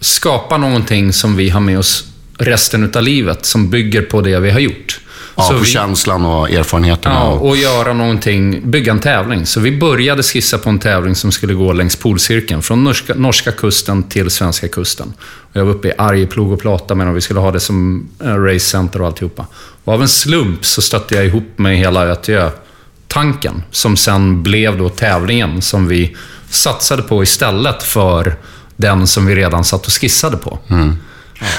skapa 0.00 0.56
någonting 0.56 1.12
som 1.12 1.36
vi 1.36 1.48
har 1.50 1.60
med 1.60 1.78
oss 1.78 2.04
resten 2.38 2.92
av 2.94 3.02
livet, 3.02 3.46
som 3.46 3.70
bygger 3.70 4.02
på 4.02 4.20
det 4.20 4.40
vi 4.40 4.50
har 4.50 4.60
gjort. 4.60 5.00
Ja, 5.38 5.44
så 5.44 5.52
på 5.52 5.58
vi, 5.58 5.66
känslan 5.66 6.24
och 6.24 6.50
erfarenheterna. 6.50 7.14
ja, 7.14 7.24
och, 7.24 7.48
och 7.48 7.56
göra 7.56 7.92
någonting, 7.92 8.70
bygga 8.70 8.92
en 8.92 8.98
tävling. 8.98 9.46
Så 9.46 9.60
vi 9.60 9.78
började 9.78 10.22
skissa 10.22 10.58
på 10.58 10.68
en 10.70 10.78
tävling 10.78 11.14
som 11.14 11.32
skulle 11.32 11.54
gå 11.54 11.72
längs 11.72 11.96
polcirkeln, 11.96 12.62
från 12.62 12.84
norska, 12.84 13.14
norska 13.14 13.52
kusten 13.52 14.02
till 14.02 14.30
svenska 14.30 14.68
kusten. 14.68 15.12
Och 15.20 15.56
jag 15.56 15.64
var 15.64 15.72
uppe 15.72 15.88
i 15.88 15.92
Arjeplog 15.98 16.52
och 16.52 16.60
pratade 16.60 16.94
med 16.98 17.06
dem, 17.06 17.14
vi 17.14 17.20
skulle 17.20 17.40
ha 17.40 17.50
det 17.50 17.60
som 17.60 18.08
eh, 18.24 18.34
racecenter 18.34 19.00
och 19.00 19.06
alltihopa. 19.06 19.46
Och 19.84 19.92
av 19.94 20.02
en 20.02 20.08
slump 20.08 20.64
så 20.64 20.82
stötte 20.82 21.14
jag 21.14 21.26
ihop 21.26 21.48
med 21.56 21.76
hela 21.76 22.06
ÖTÖ-tanken, 22.06 23.62
som 23.70 23.96
sen 23.96 24.42
blev 24.42 24.78
då 24.78 24.88
tävlingen 24.88 25.62
som 25.62 25.88
vi 25.88 26.16
satsade 26.50 27.02
på 27.02 27.22
istället 27.22 27.82
för 27.82 28.36
den 28.76 29.06
som 29.06 29.26
vi 29.26 29.34
redan 29.34 29.64
satt 29.64 29.86
och 29.86 29.92
skissade 29.92 30.36
på. 30.36 30.58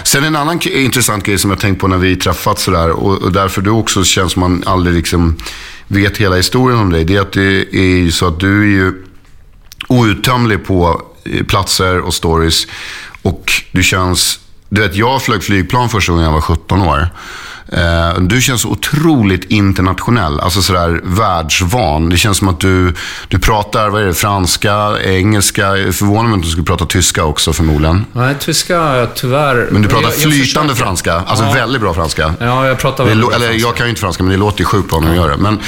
Sen 0.03 0.23
en 0.23 0.35
annan 0.35 0.59
intressant 0.61 1.23
grej 1.23 1.37
som 1.37 1.49
jag 1.49 1.59
tänkt 1.59 1.81
på 1.81 1.87
när 1.87 1.97
vi 1.97 2.15
träffats 2.15 2.63
sådär 2.63 2.89
och, 2.89 3.21
och 3.21 3.31
därför 3.31 3.61
du 3.61 3.69
också 3.69 4.03
känns 4.03 4.33
som 4.33 4.39
man 4.39 4.63
aldrig 4.65 4.95
liksom 4.95 5.37
vet 5.87 6.17
hela 6.17 6.35
historien 6.35 6.79
om 6.79 6.89
dig. 6.89 7.05
Det 7.05 7.15
är 7.15 7.21
att 7.21 7.31
det 7.31 7.75
är 7.75 7.97
ju 7.97 8.11
så 8.11 8.27
att 8.27 8.39
du 8.39 8.61
är 8.61 8.67
ju 8.67 9.05
outtömlig 9.87 10.65
på 10.65 11.01
eh, 11.25 11.45
platser 11.45 11.99
och 11.99 12.13
stories. 12.13 12.67
Och 13.21 13.51
du 13.71 13.83
känns, 13.83 14.39
du 14.69 14.81
vet 14.81 14.95
jag 14.95 15.21
flög 15.21 15.43
flygplan 15.43 15.89
första 15.89 16.11
gången 16.11 16.25
jag 16.25 16.33
var 16.33 16.41
17 16.41 16.81
år. 16.81 17.09
Eh, 17.71 18.19
Du 18.21 18.41
känns 18.41 18.65
otroligt 18.65 19.43
internationell, 19.51 20.39
alltså 20.39 20.61
sådär 20.61 21.01
världsvan. 21.03 22.09
Det 22.09 22.17
känns 22.17 22.37
som 22.37 22.47
att 22.47 22.59
du, 22.59 22.93
du 23.27 23.39
pratar, 23.39 23.89
vad 23.89 24.01
är 24.01 24.05
det, 24.05 24.13
franska, 24.13 24.93
engelska. 25.05 25.77
Jag 25.77 25.95
förvånar 25.95 26.23
mig 26.23 26.33
om 26.33 26.41
du 26.41 26.47
skulle 26.47 26.65
prata 26.65 26.85
tyska 26.85 27.23
också 27.23 27.53
förmodligen. 27.53 28.05
Nej, 28.13 28.35
tyska 28.39 29.07
tyvärr... 29.15 29.67
Men 29.71 29.81
du 29.81 29.87
pratar 29.87 30.03
jag- 30.03 30.11
jag 30.13 30.21
flytande 30.33 30.69
försöker. 30.73 30.75
franska, 30.85 31.13
alltså 31.13 31.45
Ja. 31.45 31.51
väldigt 31.53 31.81
bra 31.81 31.93
franska. 31.93 32.33
Ja, 32.39 32.67
jag 32.67 32.77
pratar 32.79 33.05
väldigt 33.05 33.27
bra 33.27 33.35
eller 33.35 33.47
franska. 33.47 33.67
jag 33.67 33.75
kan 33.75 33.85
ju 33.85 33.89
inte 33.89 34.01
franska, 34.01 34.23
men 34.23 34.31
det 34.31 34.37
låter 34.39 34.59
ju 34.59 34.65
sjukt 34.65 34.89
bra 34.89 34.99
när 34.99 35.09
du 35.09 35.15
gör 35.15 35.29
det. 35.29 35.37
Men, 35.37 35.59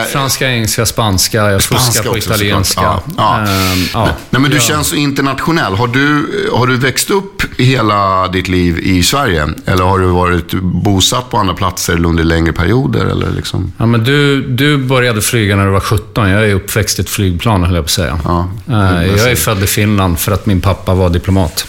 eh, 0.00 0.06
Franska, 0.06 0.48
engelska, 0.50 0.86
spanska. 0.86 1.50
Jag 1.50 1.62
Spanska 1.62 1.86
fuskar 1.92 2.02
på 2.10 2.16
också, 2.16 2.30
italienska. 2.30 2.80
Ja, 2.82 3.02
ja. 3.16 3.38
Ehm, 3.38 3.84
ja. 3.94 4.08
Nej, 4.30 4.42
men 4.42 4.50
du 4.50 4.60
känns 4.60 4.86
så 4.88 4.96
internationell. 4.96 5.74
Har 5.74 5.86
du, 5.88 6.26
har 6.52 6.66
du 6.66 6.76
växt 6.76 7.10
upp 7.10 7.42
hela 7.58 8.28
ditt 8.28 8.48
liv 8.48 8.78
i 8.78 9.02
Sverige? 9.02 9.48
Eller 9.66 9.84
har 9.84 9.98
du 9.98 10.06
varit 10.06 10.54
bosatt 10.62 11.29
på 11.30 11.36
andra 11.38 11.54
platser 11.54 12.04
under 12.06 12.24
längre 12.24 12.52
perioder? 12.52 13.06
Eller 13.06 13.30
liksom? 13.30 13.72
Ja, 13.78 13.86
men 13.86 14.04
du, 14.04 14.42
du 14.48 14.76
började 14.78 15.22
flyga 15.22 15.56
när 15.56 15.64
du 15.66 15.70
var 15.70 15.80
17. 15.80 16.30
Jag 16.30 16.48
är 16.50 16.54
uppväxt 16.54 16.98
i 16.98 17.02
ett 17.02 17.08
flygplan, 17.10 17.64
höll 17.64 17.74
jag 17.74 17.84
på 17.84 17.86
att 17.86 17.90
säga. 17.90 18.20
Ja, 18.24 18.50
Eh, 18.68 19.06
jag 19.16 19.30
är 19.30 19.36
född 19.36 19.62
i 19.62 19.66
Finland 19.66 20.18
för 20.18 20.32
att 20.32 20.46
min 20.46 20.60
pappa 20.60 20.94
var 20.94 21.10
diplomat. 21.10 21.66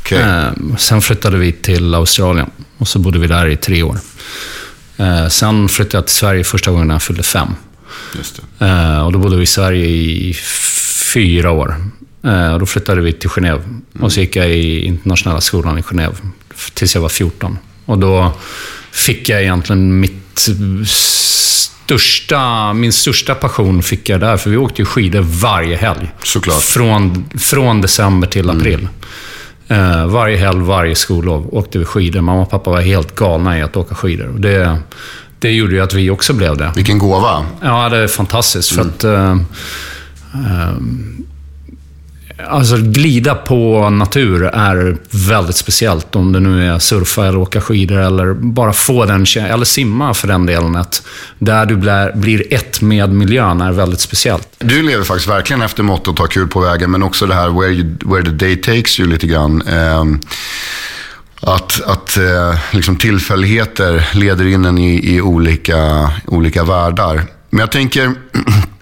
Okej. 0.00 0.18
Eh, 0.18 0.76
Sen 0.78 1.00
flyttade 1.02 1.36
vi 1.36 1.52
till 1.52 1.94
Australien 1.94 2.50
och 2.78 2.88
så 2.88 2.98
bodde 2.98 3.18
vi 3.18 3.26
där 3.26 3.46
i 3.46 3.56
tre 3.56 3.82
år. 3.82 3.98
Eh, 4.96 5.28
Sen 5.28 5.68
flyttade 5.68 5.96
jag 5.96 6.06
till 6.06 6.16
Sverige 6.16 6.44
första 6.44 6.70
gången 6.70 6.86
när 6.88 6.94
jag 6.94 7.02
fyllde 7.02 7.22
fem. 7.22 7.48
Och 9.04 9.12
då 9.12 9.18
bodde 9.18 9.36
vi 9.36 9.42
i 9.42 9.46
Sverige 9.46 9.86
i 9.86 10.34
fyra 11.14 11.50
år. 11.50 11.76
Och 12.52 12.60
då 12.60 12.66
flyttade 12.66 13.00
vi 13.00 13.12
till 13.12 13.30
Genève. 13.30 13.80
Och 14.00 14.12
så 14.12 14.20
gick 14.20 14.36
jag 14.36 14.50
i 14.50 14.84
internationella 14.84 15.40
skolan 15.40 15.78
i 15.78 15.82
Genève 15.82 16.14
tills 16.74 16.94
jag 16.94 17.02
var 17.02 17.08
14. 17.08 17.58
Och 17.84 17.98
då 17.98 18.32
fick 18.94 19.28
jag 19.28 19.42
egentligen 19.42 20.00
mitt 20.00 20.48
största, 21.84 22.72
min 22.72 22.92
största 22.92 23.34
passion 23.34 23.82
fick 23.82 24.08
jag 24.08 24.20
där. 24.20 24.36
För 24.36 24.50
vi 24.50 24.56
åkte 24.56 24.82
ju 24.82 24.86
skidor 24.86 25.20
varje 25.20 25.76
helg. 25.76 26.10
Såklart. 26.22 26.62
Från, 26.62 27.24
från 27.38 27.80
december 27.80 28.28
till 28.28 28.50
april. 28.50 28.88
Eh, 29.68 30.06
varje 30.06 30.36
helg, 30.36 30.60
varje 30.60 30.94
skollov 30.94 31.54
åkte 31.54 31.78
vi 31.78 31.84
skidor. 31.84 32.20
Mamma 32.20 32.42
och 32.42 32.50
pappa 32.50 32.70
var 32.70 32.80
helt 32.80 33.14
galna 33.14 33.58
i 33.58 33.62
att 33.62 33.76
åka 33.76 33.94
skidor. 33.94 34.28
Och 34.28 34.40
det, 34.40 34.78
det 35.38 35.50
gjorde 35.50 35.74
ju 35.74 35.80
att 35.80 35.94
vi 35.94 36.10
också 36.10 36.32
blev 36.32 36.56
det. 36.56 36.72
Vilken 36.76 36.98
gåva. 36.98 37.46
Ja, 37.62 37.88
det 37.88 37.96
är 37.96 38.08
fantastiskt. 38.08 38.74
För 38.74 38.80
att... 38.80 39.04
Eh, 39.04 39.30
eh, 40.34 40.74
alltså, 42.38 42.76
glida 42.76 43.34
på 43.34 43.90
natur 43.90 44.44
är 44.44 44.96
väldigt 45.10 45.56
speciellt. 45.56 46.16
Om 46.16 46.32
det 46.32 46.40
nu 46.40 46.68
är 46.68 46.78
surfa 46.78 47.26
eller 47.26 47.38
åka 47.38 47.60
skidor 47.60 47.98
eller 47.98 48.34
bara 48.34 48.72
få 48.72 49.04
den 49.04 49.26
Eller 49.36 49.64
simma 49.64 50.14
för 50.14 50.28
den 50.28 50.46
delen. 50.46 50.76
Att 50.76 51.02
där 51.38 51.66
du 51.66 51.76
blir, 51.76 52.12
blir 52.16 52.54
ett 52.54 52.80
med 52.80 53.10
miljön 53.12 53.60
är 53.60 53.72
väldigt 53.72 54.00
speciellt. 54.00 54.48
Du 54.58 54.82
lever 54.82 55.04
faktiskt 55.04 55.28
verkligen 55.28 55.62
efter 55.62 55.82
mottot 55.82 56.18
ha 56.18 56.26
kul 56.26 56.48
på 56.48 56.60
vägen, 56.60 56.90
men 56.90 57.02
också 57.02 57.26
det 57.26 57.34
här 57.34 57.60
where, 57.60 57.72
you, 57.72 57.96
where 58.04 58.24
the 58.24 58.30
day 58.30 58.56
takes 58.56 59.00
you 59.00 59.08
lite 59.08 59.26
grann. 59.26 59.62
Ehm, 59.62 60.20
att 61.40 61.82
att 61.82 62.16
eh, 62.16 62.58
liksom 62.70 62.96
tillfälligheter 62.96 64.08
leder 64.12 64.46
in 64.46 64.64
en 64.64 64.78
i, 64.78 65.14
i 65.14 65.20
olika, 65.20 66.10
olika 66.26 66.64
världar. 66.64 67.22
Men 67.50 67.60
jag 67.60 67.72
tänker, 67.72 68.12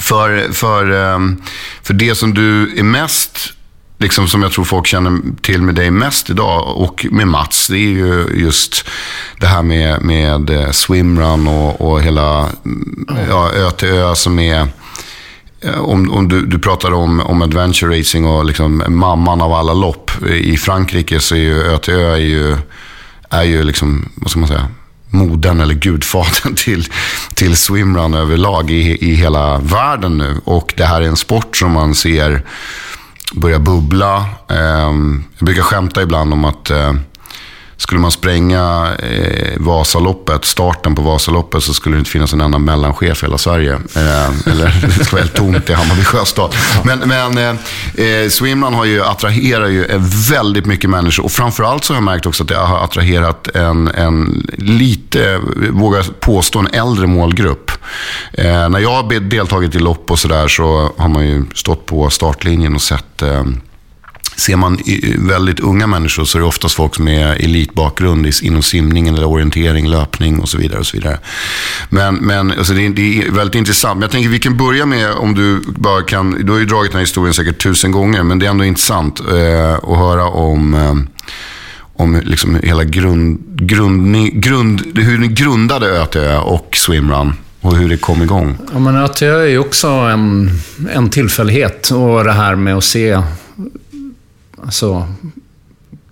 för, 0.00 0.52
för, 0.52 0.90
ehm, 0.90 1.42
för 1.82 1.94
det 1.94 2.14
som 2.14 2.34
du 2.34 2.78
är 2.78 2.82
mest, 2.82 3.38
liksom 3.98 4.28
som 4.28 4.42
jag 4.42 4.52
tror 4.52 4.64
folk 4.64 4.86
känner 4.86 5.20
till 5.42 5.62
med 5.62 5.74
dig 5.74 5.90
mest 5.90 6.30
idag 6.30 6.76
och 6.76 7.06
med 7.10 7.28
Mats, 7.28 7.66
det 7.66 7.78
är 7.78 7.90
ju 7.90 8.26
just 8.34 8.84
det 9.40 9.46
här 9.46 9.62
med, 9.62 10.02
med 10.02 10.50
eh, 10.50 10.70
swimrun 10.70 11.48
och, 11.48 11.80
och 11.80 12.02
hela 12.02 12.48
mm, 12.64 13.06
ja, 13.28 13.50
ö 13.52 13.70
till 13.70 13.88
ö 13.88 14.14
som 14.14 14.38
är 14.38 14.68
eh, 15.60 15.80
Om, 15.80 16.10
om 16.10 16.28
du, 16.28 16.46
du 16.46 16.58
pratar 16.58 16.92
om, 16.92 17.20
om 17.20 17.42
adventure 17.42 17.98
racing 17.98 18.26
och 18.26 18.44
liksom 18.44 18.82
mamman 18.88 19.40
av 19.40 19.52
alla 19.52 19.74
lopp. 19.74 20.10
I 20.30 20.56
Frankrike 20.56 21.20
så 21.20 21.34
är 21.34 21.38
ju 21.38 21.62
ÖTÖ 21.62 22.12
är 22.12 22.16
ju, 22.16 22.56
är 23.30 23.42
ju 23.42 23.62
liksom, 23.62 24.08
vad 24.14 24.30
ska 24.30 24.40
man 24.40 24.48
säga, 24.48 24.68
moden 25.10 25.60
eller 25.60 25.74
gudfadern 25.74 26.54
till, 26.56 26.88
till 27.34 27.56
swimrun 27.56 28.14
överlag 28.14 28.70
i, 28.70 29.10
i 29.10 29.14
hela 29.14 29.58
världen 29.58 30.18
nu. 30.18 30.40
Och 30.44 30.74
det 30.76 30.84
här 30.84 31.00
är 31.00 31.06
en 31.06 31.16
sport 31.16 31.56
som 31.56 31.72
man 31.72 31.94
ser 31.94 32.42
börja 33.32 33.58
bubbla. 33.58 34.26
Ehm, 34.48 35.24
jag 35.38 35.46
brukar 35.46 35.62
skämta 35.62 36.02
ibland 36.02 36.32
om 36.32 36.44
att 36.44 36.70
eh, 36.70 36.94
skulle 37.78 38.00
man 38.00 38.10
spränga 38.10 38.88
eh, 38.98 39.52
Vasaloppet, 39.56 40.44
starten 40.44 40.94
på 40.94 41.02
Vasaloppet, 41.02 41.62
så 41.62 41.74
skulle 41.74 41.96
det 41.96 41.98
inte 41.98 42.10
finnas 42.10 42.32
en 42.32 42.40
enda 42.40 42.58
mellanchef 42.58 43.22
i 43.22 43.26
hela 43.26 43.38
Sverige. 43.38 43.72
Eh, 43.72 44.30
eller 44.52 44.64
det 44.98 45.04
skulle 45.04 45.12
vara 45.12 45.22
helt 45.22 45.34
tomt 45.34 45.70
i 45.70 45.72
Hammarby 45.72 46.04
sjöstad. 46.04 46.54
Men, 46.84 46.98
men 46.98 47.38
eh, 47.38 48.04
eh, 48.06 48.28
Swimrun 48.28 48.74
har 48.74 48.84
ju, 48.84 49.04
attraherar 49.04 49.66
ju 49.66 49.84
eh, 49.84 50.00
väldigt 50.30 50.66
mycket 50.66 50.90
människor. 50.90 51.24
Och 51.24 51.32
framförallt 51.32 51.84
så 51.84 51.92
har 51.92 51.96
jag 51.96 52.04
märkt 52.04 52.26
också 52.26 52.42
att 52.42 52.48
det 52.48 52.56
har 52.56 52.84
attraherat 52.84 53.48
en, 53.48 53.88
en 53.88 54.46
lite, 54.56 55.40
vågar 55.70 56.02
påstå, 56.20 56.58
en 56.58 56.68
äldre 56.72 57.06
målgrupp. 57.06 57.70
Eh, 58.32 58.68
när 58.68 58.78
jag 58.78 59.02
har 59.02 59.20
deltagit 59.20 59.74
i 59.74 59.78
lopp 59.78 60.10
och 60.10 60.18
sådär 60.18 60.48
så 60.48 60.92
har 60.96 61.08
man 61.08 61.26
ju 61.26 61.44
stått 61.54 61.86
på 61.86 62.10
startlinjen 62.10 62.74
och 62.74 62.82
sett 62.82 63.22
eh, 63.22 63.44
Ser 64.36 64.56
man 64.56 64.78
väldigt 65.18 65.60
unga 65.60 65.86
människor 65.86 66.24
så 66.24 66.38
är 66.38 66.40
det 66.40 66.46
oftast 66.48 66.74
folk 66.74 66.94
som 66.94 67.08
är 67.08 67.44
elitbakgrund 67.44 68.30
inom 68.42 68.62
simning 68.62 69.08
eller 69.08 69.24
orientering, 69.24 69.88
löpning 69.88 70.40
och 70.40 70.48
så 70.48 70.58
vidare. 70.58 70.80
Och 70.80 70.86
så 70.86 70.96
vidare. 70.96 71.18
Men, 71.88 72.14
men 72.14 72.50
alltså 72.50 72.72
det, 72.72 72.86
är, 72.86 72.90
det 72.90 73.22
är 73.22 73.30
väldigt 73.30 73.54
intressant. 73.54 73.96
Men 73.96 74.02
jag 74.02 74.10
tänker 74.10 74.28
vi 74.28 74.38
kan 74.38 74.56
börja 74.56 74.86
med 74.86 75.12
om 75.12 75.34
du 75.34 75.62
bara 75.66 76.02
kan, 76.02 76.46
du 76.46 76.52
har 76.52 76.58
ju 76.58 76.66
dragit 76.66 76.90
den 76.90 76.98
här 76.98 77.04
historien 77.04 77.34
säkert 77.34 77.62
tusen 77.62 77.92
gånger, 77.92 78.22
men 78.22 78.38
det 78.38 78.46
är 78.46 78.50
ändå 78.50 78.64
intressant 78.64 79.20
eh, 79.20 79.74
att 79.74 79.98
höra 79.98 80.24
om 80.24 80.74
eh, 80.74 80.94
om 81.98 82.20
liksom 82.24 82.60
hela 82.62 82.84
grund, 82.84 83.38
grund, 83.48 84.32
grund, 84.42 84.98
hur 84.98 85.18
ni 85.18 85.28
grundade 85.28 85.86
ÖTÖ 85.86 86.38
och 86.38 86.76
swimrun 86.76 87.32
och 87.60 87.76
hur 87.76 87.88
det 87.88 87.96
kom 87.96 88.22
igång. 88.22 88.58
Ja, 88.72 88.78
men 88.78 88.96
ÖTÖ 88.96 89.42
är 89.42 89.46
ju 89.46 89.58
också 89.58 89.88
en, 89.88 90.50
en 90.92 91.10
tillfällighet. 91.10 91.90
Och 91.90 92.24
det 92.24 92.32
här 92.32 92.56
med 92.56 92.76
att 92.76 92.84
se... 92.84 93.22
Alltså... 94.64 95.06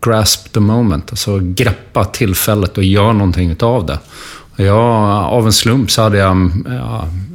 Grasp 0.00 0.52
the 0.52 0.60
moment. 0.60 1.10
Alltså 1.10 1.38
greppa 1.42 2.04
tillfället 2.04 2.78
och 2.78 2.84
göra 2.84 3.12
någonting 3.12 3.50
utav 3.50 3.86
det. 3.86 3.98
Jag, 4.56 4.78
av 5.24 5.46
en 5.46 5.52
slump 5.52 5.90
så 5.90 6.02
hade 6.02 6.18
jag, 6.18 6.50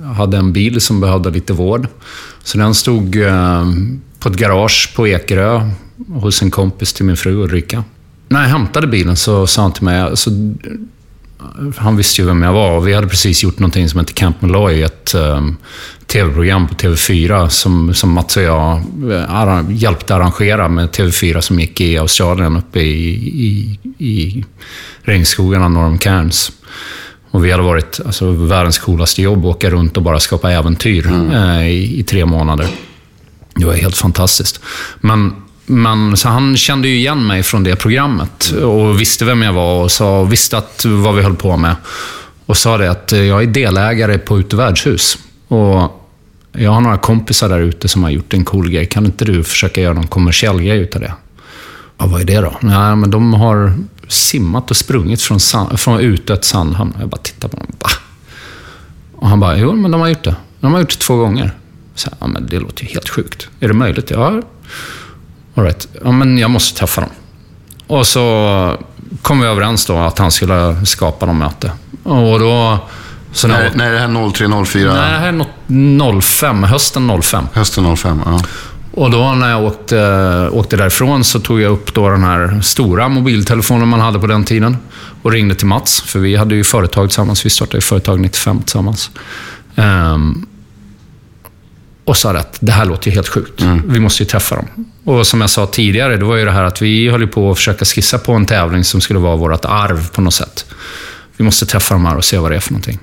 jag 0.01 0.13
hade 0.13 0.37
en 0.37 0.53
bil 0.53 0.81
som 0.81 1.01
behövde 1.01 1.29
lite 1.29 1.53
vård. 1.53 1.87
Så 2.43 2.57
den 2.57 2.75
stod 2.75 3.15
eh, 3.15 3.65
på 4.19 4.29
ett 4.29 4.35
garage 4.35 4.93
på 4.95 5.07
Ekerö 5.07 5.69
hos 6.13 6.41
en 6.41 6.51
kompis 6.51 6.93
till 6.93 7.05
min 7.05 7.17
fru 7.17 7.43
Ulrika. 7.43 7.83
När 8.27 8.41
jag 8.41 8.49
hämtade 8.49 8.87
bilen 8.87 9.15
så 9.15 9.47
sa 9.47 9.61
han 9.61 9.73
till 9.73 9.83
mig, 9.83 9.99
alltså, 9.99 10.29
han 11.77 11.97
visste 11.97 12.21
ju 12.21 12.27
vem 12.27 12.43
jag 12.43 12.53
var 12.53 12.71
och 12.71 12.87
vi 12.87 12.93
hade 12.93 13.07
precis 13.07 13.43
gjort 13.43 13.59
någonting 13.59 13.89
som 13.89 13.99
heter 13.99 14.13
Camp 14.13 14.41
Malloy, 14.41 14.81
ett 14.83 15.13
um, 15.15 15.57
tv-program 16.07 16.67
på 16.67 16.73
TV4 16.73 17.47
som, 17.47 17.93
som 17.93 18.11
Mats 18.11 18.37
och 18.37 18.43
jag 18.43 18.81
uh, 19.03 19.65
hjälpte 19.69 20.15
arrangera 20.15 20.69
med 20.69 20.89
TV4 20.89 21.41
som 21.41 21.59
gick 21.59 21.81
i 21.81 21.97
Australien 21.97 22.57
uppe 22.57 22.79
i, 22.79 23.09
i, 23.27 23.79
i 23.97 24.45
regnskogarna 25.01 25.69
norr 25.69 25.85
om 25.85 25.97
Cairns. 25.97 26.51
Och 27.31 27.45
vi 27.45 27.51
hade 27.51 27.63
varit 27.63 27.99
alltså, 28.05 28.31
världens 28.31 28.79
coolaste 28.79 29.21
jobb, 29.21 29.45
åka 29.45 29.69
runt 29.69 29.97
och 29.97 30.03
bara 30.03 30.19
skapa 30.19 30.51
äventyr 30.51 31.07
mm. 31.07 31.31
uh, 31.31 31.67
i, 31.67 31.99
i 31.99 32.03
tre 32.03 32.25
månader. 32.25 32.67
Det 33.55 33.65
var 33.65 33.73
helt 33.73 33.97
fantastiskt. 33.97 34.61
Men 34.99 35.33
men 35.65 36.17
så 36.17 36.29
han 36.29 36.57
kände 36.57 36.87
ju 36.87 36.95
igen 36.95 37.27
mig 37.27 37.43
från 37.43 37.63
det 37.63 37.75
programmet 37.75 38.51
och 38.51 39.01
visste 39.01 39.25
vem 39.25 39.41
jag 39.41 39.53
var 39.53 39.83
och 39.83 39.91
sa, 39.91 40.23
visste 40.23 40.57
att, 40.57 40.85
vad 40.85 41.15
vi 41.15 41.21
höll 41.21 41.35
på 41.35 41.57
med. 41.57 41.75
Och 42.45 42.57
sa 42.57 42.77
det 42.77 42.91
att 42.91 43.11
jag 43.11 43.43
är 43.43 43.47
delägare 43.47 44.17
på 44.17 44.39
Ute 44.39 44.55
värdshus. 44.55 45.17
Och 45.47 46.01
jag 46.51 46.71
har 46.71 46.81
några 46.81 46.97
kompisar 46.97 47.49
där 47.49 47.59
ute 47.59 47.87
som 47.87 48.03
har 48.03 48.09
gjort 48.09 48.33
en 48.33 48.45
cool 48.45 48.69
grej. 48.69 48.85
Kan 48.85 49.05
inte 49.05 49.25
du 49.25 49.43
försöka 49.43 49.81
göra 49.81 49.93
någon 49.93 50.07
kommersiell 50.07 50.61
grej 50.61 50.77
utav 50.77 51.01
det? 51.01 51.13
Ja, 51.97 52.05
vad 52.05 52.21
är 52.21 52.25
det 52.25 52.41
då? 52.41 52.57
Nej, 52.61 52.95
men 52.95 53.11
de 53.11 53.33
har 53.33 53.73
simmat 54.07 54.71
och 54.71 54.77
sprungit 54.77 55.21
från, 55.21 55.39
från 55.77 55.99
Utö 55.99 56.37
Sandhamn. 56.41 56.93
Jag 56.99 57.09
bara 57.09 57.21
tittar 57.21 57.49
på 57.49 57.57
dem. 57.57 57.67
Va? 57.79 57.89
Och 59.15 59.29
han 59.29 59.39
bara, 59.39 59.57
jo, 59.57 59.75
men 59.75 59.91
de 59.91 60.01
har 60.01 60.07
gjort 60.07 60.23
det. 60.23 60.35
De 60.59 60.73
har 60.73 60.79
gjort 60.79 60.89
det 60.89 60.97
två 60.97 61.15
gånger. 61.15 61.51
Så, 61.95 62.09
ja, 62.19 62.27
men 62.27 62.47
det 62.49 62.59
låter 62.59 62.83
ju 62.83 62.89
helt 62.89 63.09
sjukt. 63.09 63.47
Är 63.59 63.67
det 63.67 63.73
möjligt? 63.73 64.11
Ja, 64.11 64.41
All 65.55 65.63
right. 65.63 65.87
ja, 66.03 66.11
men 66.11 66.37
jag 66.37 66.49
måste 66.49 66.79
träffa 66.79 67.01
dem. 67.01 67.09
Och 67.87 68.07
så 68.07 68.77
kom 69.21 69.39
vi 69.39 69.47
överens 69.47 69.85
då 69.85 69.97
att 69.97 70.17
han 70.17 70.31
skulle 70.31 70.85
skapa 70.85 71.25
något 71.25 71.35
möte. 71.35 71.71
Och 72.03 72.39
då... 72.39 72.79
Så 73.33 73.47
när, 73.47 73.63
när, 73.63 73.75
när 73.75 73.87
är 73.87 73.93
det 73.93 73.99
här 73.99 74.31
03, 74.31 74.65
04? 74.65 74.93
Nej, 74.93 75.11
det 75.11 75.17
här 75.17 75.45
är 76.17 76.21
05, 76.21 76.63
hösten 76.63 77.21
05. 77.21 77.47
Hösten 77.53 77.97
05, 77.97 78.21
ja. 78.25 78.41
Och 78.93 79.11
då 79.11 79.33
när 79.33 79.49
jag 79.49 79.63
åkte, 79.63 80.49
åkte 80.51 80.77
därifrån 80.77 81.23
så 81.23 81.39
tog 81.39 81.61
jag 81.61 81.71
upp 81.71 81.93
då 81.93 82.09
den 82.09 82.23
här 82.23 82.61
stora 82.61 83.09
mobiltelefonen 83.09 83.87
man 83.87 83.99
hade 83.99 84.19
på 84.19 84.27
den 84.27 84.43
tiden 84.43 84.77
och 85.21 85.31
ringde 85.31 85.55
till 85.55 85.67
Mats, 85.67 86.01
för 86.01 86.19
vi 86.19 86.35
hade 86.35 86.55
ju 86.55 86.63
företag 86.63 87.09
tillsammans. 87.09 87.45
Vi 87.45 87.49
startade 87.49 87.77
ju 87.77 87.81
företag 87.81 88.19
95 88.19 88.59
tillsammans. 88.59 89.09
Um, 89.75 90.47
och 92.11 92.17
sa 92.17 92.31
att 92.31 92.57
det 92.59 92.71
här 92.71 92.85
låter 92.85 93.07
ju 93.07 93.15
helt 93.15 93.27
sjukt. 93.27 93.61
Mm. 93.61 93.81
Vi 93.85 93.99
måste 93.99 94.23
ju 94.23 94.27
träffa 94.27 94.55
dem. 94.55 94.67
Och 95.03 95.27
som 95.27 95.41
jag 95.41 95.49
sa 95.49 95.65
tidigare, 95.65 96.17
det 96.17 96.25
var 96.25 96.35
ju 96.35 96.45
det 96.45 96.51
här 96.51 96.63
att 96.63 96.81
vi 96.81 97.09
höll 97.09 97.27
på 97.27 97.51
att 97.51 97.57
försöka 97.57 97.85
skissa 97.85 98.17
på 98.17 98.33
en 98.33 98.45
tävling 98.45 98.83
som 98.83 99.01
skulle 99.01 99.19
vara 99.19 99.35
vårt 99.35 99.65
arv 99.65 100.09
på 100.09 100.21
något 100.21 100.33
sätt. 100.33 100.65
Vi 101.37 101.43
måste 101.43 101.65
träffa 101.65 101.93
dem 101.93 102.05
här 102.05 102.17
och 102.17 102.25
se 102.25 102.37
vad 102.37 102.51
det 102.51 102.55
är 102.55 102.59
för 102.59 102.71
någonting. 102.71 102.99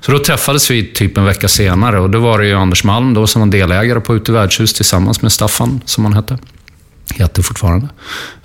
Så 0.00 0.12
då 0.12 0.18
träffades 0.18 0.70
vi 0.70 0.92
typ 0.92 1.18
en 1.18 1.24
vecka 1.24 1.48
senare 1.48 2.00
och 2.00 2.10
då 2.10 2.18
var 2.18 2.38
det 2.38 2.46
ju 2.46 2.54
Anders 2.54 2.84
Malm 2.84 3.14
då 3.14 3.26
som 3.26 3.40
var 3.40 3.48
delägare 3.48 4.00
på 4.00 4.16
Ute 4.16 4.32
värdshus 4.32 4.72
tillsammans 4.72 5.22
med 5.22 5.32
Staffan, 5.32 5.80
som 5.84 6.04
han 6.04 6.14
hette. 6.14 6.38
Heter 7.14 7.42
fortfarande. 7.42 7.88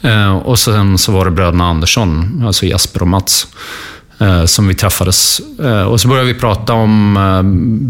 Eh, 0.02 0.38
och 0.38 0.60
sen 0.60 0.98
så 0.98 1.12
var 1.12 1.26
det 1.26 1.32
bröderna 1.32 1.66
Andersson, 1.66 2.44
alltså 2.46 2.66
Jesper 2.66 3.02
och 3.02 3.08
Mats, 3.08 3.48
som 4.46 4.68
vi 4.68 4.76
träffades. 4.76 5.42
Eh, 5.60 5.82
och 5.82 6.02
så 6.02 6.08
började 6.08 6.34
vi 6.34 6.40
prata 6.40 6.74
om, 6.74 7.18
eh, 7.18 7.42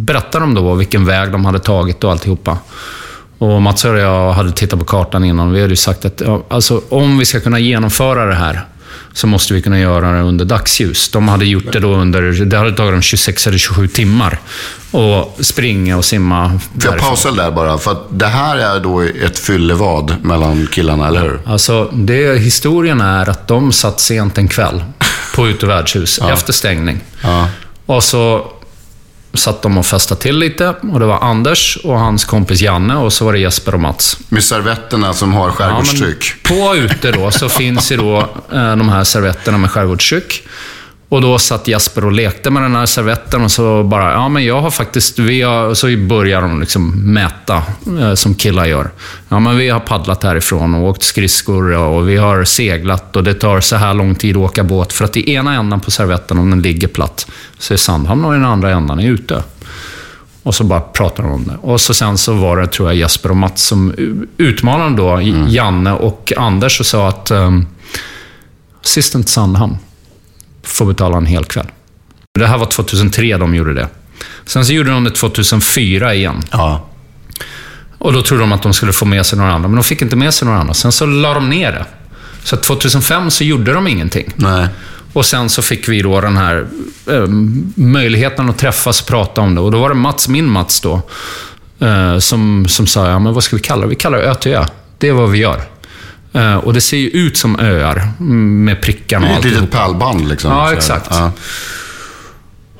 berätta 0.05 0.43
om 0.43 0.53
då 0.53 0.73
vilken 0.73 1.05
väg 1.05 1.31
de 1.31 1.45
hade 1.45 1.59
tagit 1.59 2.03
och 2.03 2.11
alltihopa. 2.11 2.57
Och 3.37 3.61
Mats 3.61 3.85
och 3.85 3.97
jag 3.97 4.33
hade 4.33 4.51
tittat 4.51 4.79
på 4.79 4.85
kartan 4.85 5.23
innan. 5.23 5.51
Vi 5.51 5.61
hade 5.61 5.71
ju 5.71 5.75
sagt 5.75 6.05
att 6.05 6.21
alltså, 6.47 6.81
om 6.89 7.17
vi 7.17 7.25
ska 7.25 7.39
kunna 7.39 7.59
genomföra 7.59 8.25
det 8.25 8.35
här 8.35 8.65
så 9.13 9.27
måste 9.27 9.53
vi 9.53 9.61
kunna 9.61 9.79
göra 9.79 10.11
det 10.11 10.21
under 10.21 10.45
dagsljus. 10.45 11.09
De 11.09 11.27
hade 11.27 11.45
gjort 11.45 11.73
det 11.73 11.79
då 11.79 11.95
under, 11.95 12.21
det 12.21 12.57
hade 12.57 12.71
tagit 12.71 12.93
dem 12.93 13.01
26 13.01 13.47
eller 13.47 13.57
27 13.57 13.87
timmar. 13.87 14.39
Och 14.91 15.37
springa 15.39 15.97
och 15.97 16.05
simma. 16.05 16.59
Får 16.79 16.91
jag 16.91 16.99
pausa 16.99 17.31
där 17.31 17.51
bara? 17.51 17.77
För 17.77 17.91
att 17.91 18.05
det 18.09 18.27
här 18.27 18.57
är 18.57 18.79
då 18.79 19.01
ett 19.01 19.39
fyllevad 19.39 20.15
mellan 20.21 20.67
killarna, 20.67 21.07
eller 21.07 21.21
hur? 21.21 21.39
Alltså, 21.45 21.89
det, 21.93 22.39
historien 22.39 23.01
är 23.01 23.29
att 23.29 23.47
de 23.47 23.71
satt 23.71 23.99
sent 23.99 24.37
en 24.37 24.47
kväll 24.47 24.83
på 25.35 25.47
ute 25.47 25.65
värdshus 25.65 26.19
ja. 26.21 26.33
efter 26.33 26.53
stängning. 26.53 26.99
Ja. 27.23 27.47
Och 27.85 28.03
så 28.03 28.51
satt 29.33 29.61
de 29.61 29.77
och 29.77 29.85
festade 29.85 30.21
till 30.21 30.37
lite. 30.37 30.73
Och 30.91 30.99
det 30.99 31.05
var 31.05 31.19
Anders 31.19 31.77
och 31.83 31.99
hans 31.99 32.25
kompis 32.25 32.61
Janne 32.61 32.95
och 32.95 33.13
så 33.13 33.25
var 33.25 33.33
det 33.33 33.39
Jesper 33.39 33.73
och 33.73 33.79
Mats. 33.79 34.17
Med 34.29 34.43
servetterna 34.43 35.13
som 35.13 35.33
har 35.33 35.51
skärgårdstryck. 35.51 36.33
Ja, 36.43 36.49
på 36.49 36.75
ute 36.75 37.11
då 37.11 37.31
så 37.31 37.49
finns 37.49 37.91
ju 37.91 37.97
då 37.97 38.19
eh, 38.53 38.75
de 38.75 38.89
här 38.89 39.03
servetterna 39.03 39.57
med 39.57 39.71
skärgårdstryck. 39.71 40.47
Och 41.09 41.21
då 41.21 41.39
satt 41.39 41.67
Jesper 41.67 42.05
och 42.05 42.11
lekte 42.11 42.49
med 42.49 42.63
den 42.63 42.75
här 42.75 42.85
servetten 42.85 43.43
och 43.43 43.51
så 43.51 43.83
bara, 43.83 44.13
ja 44.13 44.29
men 44.29 44.45
jag 44.45 44.61
har 44.61 44.71
faktiskt, 44.71 45.19
vi 45.19 45.41
har, 45.41 45.73
så 45.73 45.97
börjar 45.97 46.41
de 46.41 46.59
liksom 46.59 47.13
mäta, 47.13 47.63
eh, 47.99 48.13
som 48.13 48.35
killar 48.35 48.65
gör. 48.65 48.89
Ja 49.29 49.39
men 49.39 49.57
vi 49.57 49.69
har 49.69 49.79
paddlat 49.79 50.23
härifrån 50.23 50.75
och 50.75 50.89
åkt 50.89 51.03
skridskor 51.03 51.73
och 51.73 52.09
vi 52.09 52.17
har 52.17 52.43
seglat 52.43 53.15
och 53.15 53.23
det 53.23 53.33
tar 53.33 53.59
så 53.59 53.75
här 53.75 53.93
lång 53.93 54.15
tid 54.15 54.35
att 54.35 54.41
åka 54.41 54.63
båt. 54.63 54.93
För 54.93 55.05
att 55.05 55.17
i 55.17 55.33
ena 55.33 55.53
ändan 55.53 55.79
på 55.79 55.91
servetten, 55.91 56.39
om 56.39 56.49
den 56.49 56.61
ligger 56.61 56.87
platt, 56.87 57.27
så 57.57 57.73
är 57.73 57.77
Sandhamn 57.77 58.25
och 58.25 58.33
i 58.33 58.37
den 58.37 58.45
andra 58.45 58.71
ändan 58.71 58.99
är 58.99 59.07
ute. 59.09 59.43
Och 60.43 60.55
så 60.55 60.63
bara 60.63 60.81
pratar 60.81 61.23
de 61.23 61.31
om 61.31 61.47
det. 61.47 61.57
Och 61.61 61.81
så 61.81 61.93
sen 61.93 62.17
så 62.17 62.33
var 62.33 62.57
det, 62.57 62.67
tror 62.67 62.89
jag, 62.89 62.95
Jesper 62.95 63.29
och 63.29 63.37
Mats 63.37 63.63
som 63.63 63.93
utmanade 64.37 64.95
då 64.95 65.09
mm. 65.09 65.47
Janne 65.47 65.91
och 65.91 66.33
Anders 66.37 66.79
och 66.79 66.85
sa 66.85 67.07
att 67.07 67.31
um, 67.31 67.67
Assistent 68.83 69.29
Sandhamn 69.29 69.77
får 70.69 70.85
betala 70.85 71.17
en 71.17 71.25
hel 71.25 71.45
kväll. 71.45 71.67
Det 72.39 72.47
här 72.47 72.57
var 72.57 72.65
2003 72.65 73.37
de 73.37 73.55
gjorde 73.55 73.73
det. 73.73 73.87
Sen 74.45 74.65
så 74.65 74.73
gjorde 74.73 74.91
de 74.91 75.03
det 75.03 75.11
2004 75.11 76.15
igen. 76.15 76.43
Ja. 76.51 76.89
Och 77.97 78.13
då 78.13 78.21
trodde 78.21 78.43
de 78.43 78.51
att 78.51 78.63
de 78.63 78.73
skulle 78.73 78.93
få 78.93 79.05
med 79.05 79.25
sig 79.25 79.39
några 79.39 79.53
andra, 79.53 79.67
men 79.69 79.75
de 79.75 79.83
fick 79.83 80.01
inte 80.01 80.15
med 80.15 80.33
sig 80.33 80.45
några 80.45 80.59
andra. 80.59 80.73
Sen 80.73 80.91
så 80.91 81.05
la 81.05 81.33
de 81.33 81.49
ner 81.49 81.71
det. 81.71 81.85
Så 82.43 82.57
2005 82.57 83.31
så 83.31 83.43
gjorde 83.43 83.73
de 83.73 83.87
ingenting. 83.87 84.33
Nej. 84.35 84.67
Och 85.13 85.25
sen 85.25 85.49
så 85.49 85.61
fick 85.61 85.89
vi 85.89 86.01
då 86.01 86.21
den 86.21 86.37
här 86.37 86.67
eh, 87.11 87.27
möjligheten 87.75 88.49
att 88.49 88.57
träffas 88.57 89.01
och 89.01 89.07
prata 89.07 89.41
om 89.41 89.55
det. 89.55 89.61
Och 89.61 89.71
då 89.71 89.79
var 89.79 89.89
det 89.89 89.95
Mats, 89.95 90.27
min 90.27 90.49
Mats 90.49 90.81
då, 90.81 91.01
eh, 91.79 92.17
som, 92.17 92.67
som 92.67 92.87
sa, 92.87 93.09
ja 93.09 93.19
men 93.19 93.33
vad 93.33 93.43
ska 93.43 93.55
vi 93.55 93.61
kalla 93.61 93.81
det? 93.81 93.87
Vi 93.87 93.95
kallar 93.95 94.17
det 94.17 94.23
Ö 94.23 94.35
till 94.35 94.51
Ö. 94.51 94.65
Det 94.97 95.07
är 95.07 95.13
vad 95.13 95.29
vi 95.31 95.37
gör. 95.37 95.61
Uh, 96.35 96.55
och 96.55 96.73
det 96.73 96.81
ser 96.81 96.97
ju 96.97 97.09
ut 97.09 97.37
som 97.37 97.59
öar 97.59 98.21
med 98.23 98.81
prickarna 98.81 99.27
och 99.27 99.35
allt. 99.35 99.45
Ett 99.45 99.51
litet 99.51 99.71
pärlband 99.71 100.29
liksom. 100.29 100.51
Ja, 100.51 100.73
exakt. 100.73 101.07
Ja. 101.09 101.31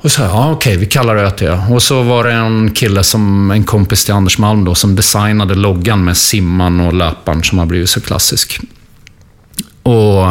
Och 0.02 0.12
så, 0.12 0.22
ja 0.22 0.52
okej, 0.52 0.76
vi 0.76 0.86
kallar 0.86 1.14
det 1.14 1.22
ÖT. 1.22 1.70
Och 1.70 1.82
så 1.82 2.02
var 2.02 2.24
det 2.24 2.32
en 2.32 2.70
kille, 2.70 3.04
som, 3.04 3.50
en 3.50 3.64
kompis 3.64 4.04
till 4.04 4.14
Anders 4.14 4.38
Malm 4.38 4.64
då, 4.64 4.74
som 4.74 4.96
designade 4.96 5.54
loggan 5.54 6.04
med 6.04 6.16
simman 6.16 6.80
och 6.80 6.92
löparen 6.92 7.42
som 7.42 7.58
har 7.58 7.66
blivit 7.66 7.90
så 7.90 8.00
klassisk. 8.00 8.60
Och 9.82 10.26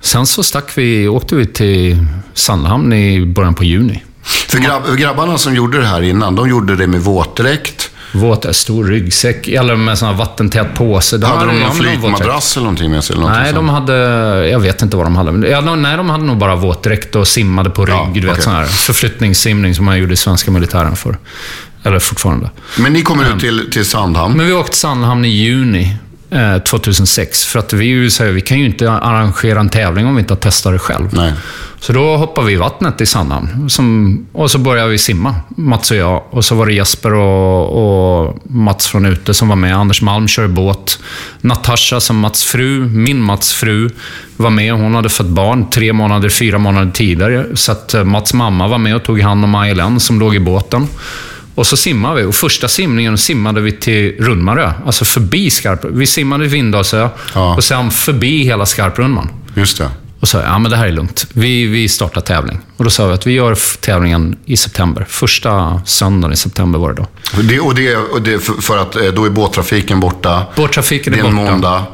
sen 0.00 0.26
så 0.26 0.42
stack 0.42 0.78
vi, 0.78 1.08
åkte 1.08 1.34
vi 1.34 1.46
till 1.46 2.06
Sandhamn 2.34 2.92
i 2.92 3.26
början 3.26 3.54
på 3.54 3.64
juni. 3.64 4.02
För 4.22 4.58
grabb, 4.58 4.96
grabbarna 4.96 5.38
som 5.38 5.54
gjorde 5.54 5.78
det 5.78 5.86
här 5.86 6.02
innan, 6.02 6.36
de 6.36 6.48
gjorde 6.48 6.76
det 6.76 6.86
med 6.86 7.00
våtdräkt 7.00 7.89
våt, 8.12 8.56
stor 8.56 8.84
ryggsäck, 8.84 9.48
eller 9.48 9.76
med 9.76 9.98
sån 9.98 10.08
här 10.08 10.14
vattentät 10.14 10.74
påse. 10.74 11.18
De 11.18 11.26
hade, 11.26 11.38
hade 11.38 11.52
de 11.52 11.60
någon 11.60 11.74
flytmadrass 11.74 12.56
eller 12.56 12.64
någonting 12.64 12.90
med 12.90 13.04
sig? 13.04 13.16
Eller 13.16 13.28
nej, 13.28 13.52
de 13.52 13.68
hade... 13.68 13.94
Jag 14.48 14.60
vet 14.60 14.82
inte 14.82 14.96
vad 14.96 15.06
de 15.06 15.16
hade. 15.16 15.48
Ja, 15.48 15.60
nej, 15.76 15.96
de 15.96 16.10
hade 16.10 16.24
nog 16.24 16.36
bara 16.36 16.56
våtdräkt 16.56 17.16
och 17.16 17.28
simmade 17.28 17.70
på 17.70 17.86
rygg. 17.86 17.96
Ja, 17.96 18.10
du 18.14 18.20
vet, 18.20 18.30
okay. 18.30 18.42
sån 18.42 18.54
här 18.54 18.64
förflyttningssimning 18.64 19.74
som 19.74 19.84
man 19.84 19.98
gjorde 19.98 20.12
i 20.12 20.16
svenska 20.16 20.50
militären 20.50 20.96
för. 20.96 21.18
Eller 21.82 21.98
fortfarande. 21.98 22.50
Men 22.78 22.92
ni 22.92 23.02
kommer 23.02 23.34
ut 23.34 23.40
till, 23.40 23.70
till 23.72 23.84
Sandhamn? 23.84 24.36
Men 24.36 24.46
vi 24.46 24.52
åkte 24.52 24.70
till 24.70 24.80
Sandhamn 24.80 25.24
i 25.24 25.28
juni. 25.28 25.96
2006. 26.64 27.44
Eh, 27.46 27.50
för 27.50 27.58
att 27.58 27.72
vi, 27.72 28.08
här, 28.20 28.30
vi 28.30 28.40
kan 28.40 28.58
ju 28.58 28.66
inte 28.66 28.90
arrangera 28.90 29.60
en 29.60 29.68
tävling 29.68 30.06
om 30.06 30.14
vi 30.14 30.20
inte 30.20 30.34
har 30.34 30.38
testat 30.38 30.72
det 30.72 30.78
själv. 30.78 31.08
Nej. 31.12 31.32
Så 31.80 31.92
då 31.92 32.16
hoppade 32.16 32.46
vi 32.46 32.52
i 32.52 32.56
vattnet 32.56 33.00
i 33.00 33.06
Sandhamn. 33.06 33.70
Som, 33.70 34.26
och 34.32 34.50
så 34.50 34.58
började 34.58 34.90
vi 34.90 34.98
simma, 34.98 35.34
Mats 35.48 35.90
och 35.90 35.96
jag. 35.96 36.22
Och 36.30 36.44
så 36.44 36.54
var 36.54 36.66
det 36.66 36.72
Jesper 36.72 37.14
och, 37.14 38.24
och 38.24 38.38
Mats 38.44 38.86
från 38.86 39.06
ute 39.06 39.34
som 39.34 39.48
var 39.48 39.56
med. 39.56 39.76
Anders 39.76 40.02
Malm 40.02 40.28
kör 40.28 40.48
båt. 40.48 40.98
Natasha, 41.40 42.00
som 42.00 42.18
Mats 42.18 42.44
fru, 42.44 42.88
min 42.88 43.20
Mats 43.20 43.52
fru, 43.52 43.90
var 44.36 44.50
med. 44.50 44.72
Hon 44.72 44.94
hade 44.94 45.08
fött 45.08 45.26
barn 45.26 45.70
tre 45.70 45.92
månader, 45.92 46.28
fyra 46.28 46.58
månader 46.58 46.90
tidigare. 46.92 47.46
Så 47.54 47.72
att 47.72 47.94
eh, 47.94 48.04
Mats 48.04 48.34
mamma 48.34 48.68
var 48.68 48.78
med 48.78 48.96
och 48.96 49.02
tog 49.02 49.20
hand 49.20 49.44
om 49.44 49.50
Maj 49.50 50.00
som 50.00 50.20
låg 50.20 50.34
i 50.34 50.40
båten. 50.40 50.88
Och 51.54 51.66
så 51.66 51.76
simmade 51.76 52.20
vi. 52.20 52.26
Och 52.26 52.34
första 52.34 52.68
simningen 52.68 53.18
simmade 53.18 53.60
vi 53.60 53.72
till 53.72 54.16
Rundmarö. 54.18 54.72
Alltså 54.86 55.04
förbi 55.04 55.50
Skarp. 55.50 55.84
Vi 55.84 56.06
simmade 56.06 56.44
till 56.44 56.52
Vindalsö 56.52 57.08
ja. 57.34 57.54
och 57.54 57.64
sen 57.64 57.90
förbi 57.90 58.44
hela 58.44 58.66
Skarprundman. 58.66 59.28
Just 59.54 59.78
det. 59.78 59.90
Och 60.20 60.28
sa, 60.28 60.42
ja 60.42 60.58
men 60.58 60.70
det 60.70 60.76
här 60.76 60.86
är 60.86 60.92
lugnt. 60.92 61.26
Vi, 61.32 61.66
vi 61.66 61.88
startar 61.88 62.20
tävling. 62.20 62.58
Och 62.76 62.84
då 62.84 62.90
sa 62.90 63.06
vi 63.06 63.14
att 63.14 63.26
vi 63.26 63.32
gör 63.32 63.58
tävlingen 63.80 64.36
i 64.44 64.56
september. 64.56 65.06
Första 65.08 65.82
söndagen 65.86 66.32
i 66.32 66.36
september 66.36 66.78
var 66.78 66.92
det 66.92 66.94
då. 66.94 67.06
Det, 67.42 67.60
och 67.60 67.74
det, 67.74 67.96
och 67.96 68.22
det 68.22 68.38
för, 68.38 68.52
för, 68.52 68.78
att 68.78 68.96
eh, 68.96 69.02
då 69.02 69.24
är 69.24 69.30
båttrafiken 69.30 70.00
borta. 70.00 70.46
Båttrafiken 70.56 71.14
är, 71.14 71.22
borta. 71.22 71.34
Det 71.34 71.40
är 71.40 71.46
en 71.46 71.52
måndag. 71.52 71.84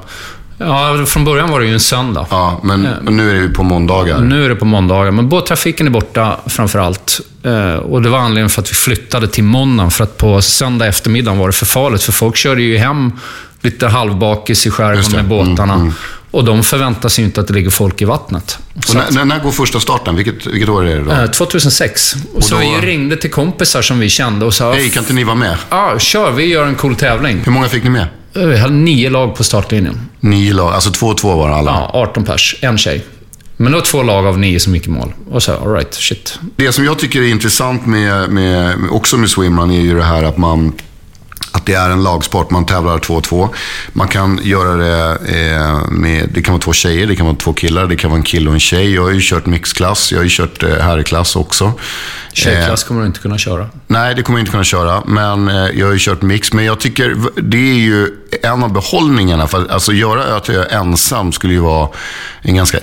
Ja, 0.59 1.05
från 1.07 1.25
början 1.25 1.51
var 1.51 1.61
det 1.61 1.66
ju 1.66 1.73
en 1.73 1.81
söndag. 1.81 2.27
Ja, 2.31 2.61
men 2.62 2.88
nu 3.03 3.31
är 3.31 3.35
det 3.35 3.40
ju 3.40 3.53
på 3.53 3.62
måndagar. 3.62 4.21
Nu 4.21 4.45
är 4.45 4.49
det 4.49 4.55
på 4.57 4.64
måndagar, 4.64 5.11
men 5.11 5.29
båttrafiken 5.29 5.87
är 5.87 5.90
borta 5.90 6.37
framför 6.47 6.79
allt. 6.79 7.21
Eh, 7.42 7.75
och 7.75 8.03
det 8.03 8.09
var 8.09 8.19
anledningen 8.19 8.51
för 8.51 8.62
att 8.62 8.71
vi 8.71 8.75
flyttade 8.75 9.29
till 9.29 9.45
måndagen, 9.45 9.90
för 9.90 10.05
att 10.05 10.16
på 10.16 10.42
söndag 10.42 10.87
eftermiddag 10.87 11.35
var 11.35 11.47
det 11.47 11.53
för 11.53 11.66
farligt, 11.66 12.03
för 12.03 12.12
folk 12.12 12.37
körde 12.37 12.62
ju 12.62 12.79
hem 12.79 13.12
lite 13.61 13.87
halvbakis 13.88 14.66
i 14.66 14.71
skärgården 14.71 15.12
med 15.12 15.25
båtarna. 15.29 15.75
Mm, 15.75 15.81
mm. 15.87 15.95
Och 16.31 16.45
de 16.45 16.62
förväntar 16.62 17.09
sig 17.09 17.23
ju 17.23 17.27
inte 17.27 17.40
att 17.40 17.47
det 17.49 17.55
ligger 17.55 17.71
folk 17.71 18.03
i 18.03 18.05
vattnet. 18.05 18.59
När, 18.95 19.25
när, 19.25 19.38
går 19.38 19.51
första 19.51 19.81
starten? 19.81 20.16
Vilket, 20.16 20.47
vilket 20.47 20.69
år 20.69 20.87
är 20.87 20.97
det 20.97 21.05
då? 21.05 21.11
Eh, 21.12 21.27
2006. 21.27 22.16
Och 22.35 22.45
så 22.45 22.55
då- 22.55 22.61
vi 22.61 22.66
ringde 22.87 23.16
till 23.16 23.31
kompisar 23.31 23.83
som 23.83 23.99
vi 23.99 24.09
kände 24.09 24.45
och 24.47 24.55
sa, 24.55 24.73
Hej, 24.73 24.90
kan 24.90 25.03
inte 25.03 25.12
ni 25.12 25.25
vara 25.25 25.35
med? 25.37 25.57
ja, 25.71 25.99
kör, 25.99 26.31
vi 26.31 26.45
gör 26.47 26.66
en 26.66 26.75
cool 26.75 26.97
tävling. 26.97 27.40
Hur 27.45 27.53
många 27.53 27.69
fick 27.69 27.85
ni 27.85 27.90
med? 27.90 28.07
Eh, 28.35 28.42
Vi 28.47 28.59
hade 28.59 28.75
nio 28.75 29.11
lag 29.11 29.35
på 29.37 29.45
startlinjen. 29.45 30.01
Nio 30.27 30.53
lag, 30.53 30.73
alltså 30.73 30.91
två 30.91 31.07
och 31.07 31.19
två 31.19 31.37
var 31.37 31.49
alla. 31.51 31.71
Ja, 31.71 31.91
18 31.95 32.25
pers, 32.25 32.57
en 32.61 32.79
tjej. 32.79 33.05
Men 33.57 33.73
det 33.73 33.79
var 33.79 33.85
två 33.85 34.03
lag 34.03 34.27
av 34.27 34.39
nio 34.39 34.61
som 34.61 34.75
gick 34.75 34.87
i 34.87 34.91
mål. 34.91 35.12
Och 35.31 35.43
så, 35.43 35.53
all 35.53 35.73
right, 35.73 35.95
shit. 35.95 36.39
Det 36.57 36.73
som 36.73 36.85
jag 36.85 36.99
tycker 36.99 37.23
är 37.23 37.29
intressant 37.29 37.87
med, 37.87 38.31
med, 38.31 38.79
med 38.79 38.91
också 38.91 39.17
med 39.17 39.31
swimrun 39.31 39.71
är 39.71 39.81
ju 39.81 39.97
det 39.97 40.05
här 40.05 40.23
att 40.23 40.37
man 40.37 40.73
att 41.57 41.66
det 41.66 41.75
är 41.75 41.90
en 41.90 42.03
lagsport, 42.03 42.51
man 42.51 42.66
tävlar 42.66 42.99
två 42.99 43.14
och 43.14 43.25
två. 43.25 43.49
Man 43.92 44.09
kan 44.09 44.40
göra 44.42 44.77
det 44.77 45.19
eh, 45.27 45.90
med, 45.90 46.29
det 46.35 46.42
kan 46.42 46.53
vara 46.53 46.62
två 46.62 46.73
tjejer, 46.73 47.07
det 47.07 47.16
kan 47.16 47.27
vara 47.27 47.37
två 47.37 47.53
killar, 47.53 47.87
det 47.87 47.97
kan 47.97 48.11
vara 48.11 48.19
en 48.19 48.25
kille 48.25 48.49
och 48.49 48.55
en 48.55 48.61
tjej. 48.61 48.95
Jag 48.95 49.03
har 49.03 49.11
ju 49.11 49.21
kört 49.23 49.47
mixklass, 49.47 50.12
jag 50.12 50.19
har 50.19 50.25
ju 50.25 50.31
kört 50.31 50.62
eh, 50.62 50.71
herrklass 50.71 51.37
också. 51.37 51.73
Tjejklass 52.33 52.85
kommer 52.85 53.01
du 53.01 53.07
inte 53.07 53.21
kunna 53.21 53.38
köra. 53.38 53.69
Nej, 53.87 54.14
det 54.14 54.23
kommer 54.23 54.38
jag 54.38 54.42
inte 54.42 54.51
kunna 54.51 54.64
köra. 54.64 55.03
Men 55.07 55.49
eh, 55.49 55.55
jag 55.55 55.87
har 55.87 55.92
ju 55.92 55.99
kört 55.99 56.23
mix. 56.23 56.53
Men 56.53 56.64
jag 56.64 56.81
tycker 56.81 57.16
det 57.42 57.71
är 57.71 57.79
ju 57.79 58.09
en 58.42 58.62
av 58.62 58.73
behållningarna. 58.73 59.47
För 59.47 59.62
att, 59.62 59.71
alltså 59.71 59.92
göra 59.92 60.25
Ötö 60.25 60.64
ensam 60.64 61.33
skulle 61.33 61.53
ju 61.53 61.61
vara 61.61 61.88
en 62.42 62.55
ganska 62.55 62.79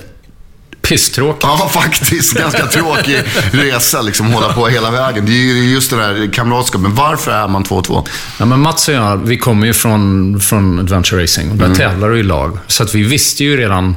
Pisstråkigt. 0.87 1.43
Ja, 1.43 1.69
faktiskt. 1.73 2.33
Ganska 2.33 2.65
tråkig 2.65 3.23
resa, 3.51 4.01
liksom 4.01 4.33
hålla 4.33 4.53
på 4.53 4.67
hela 4.67 4.91
vägen. 4.91 5.25
Det 5.25 5.31
är 5.31 5.35
ju 5.35 5.73
just 5.73 5.89
det 5.89 5.97
där 5.97 6.33
kamratskapet. 6.33 6.81
Men 6.81 6.95
varför 6.95 7.31
är 7.31 7.47
man 7.47 7.63
två 7.63 7.75
och 7.75 7.83
två? 7.83 8.05
Ja, 8.39 8.45
men 8.45 8.59
Mats 8.59 8.87
och 8.87 8.93
jag, 8.93 9.17
vi 9.17 9.37
kommer 9.37 9.67
ju 9.67 9.73
från, 9.73 10.39
från 10.39 10.79
Adventure 10.79 11.23
Racing 11.23 11.51
och 11.51 11.57
där 11.57 11.75
tävlar 11.75 12.09
du 12.09 12.19
i 12.19 12.23
lag. 12.23 12.57
Så 12.67 12.83
att 12.83 12.95
vi 12.95 13.03
visste 13.03 13.43
ju 13.43 13.57
redan 13.57 13.95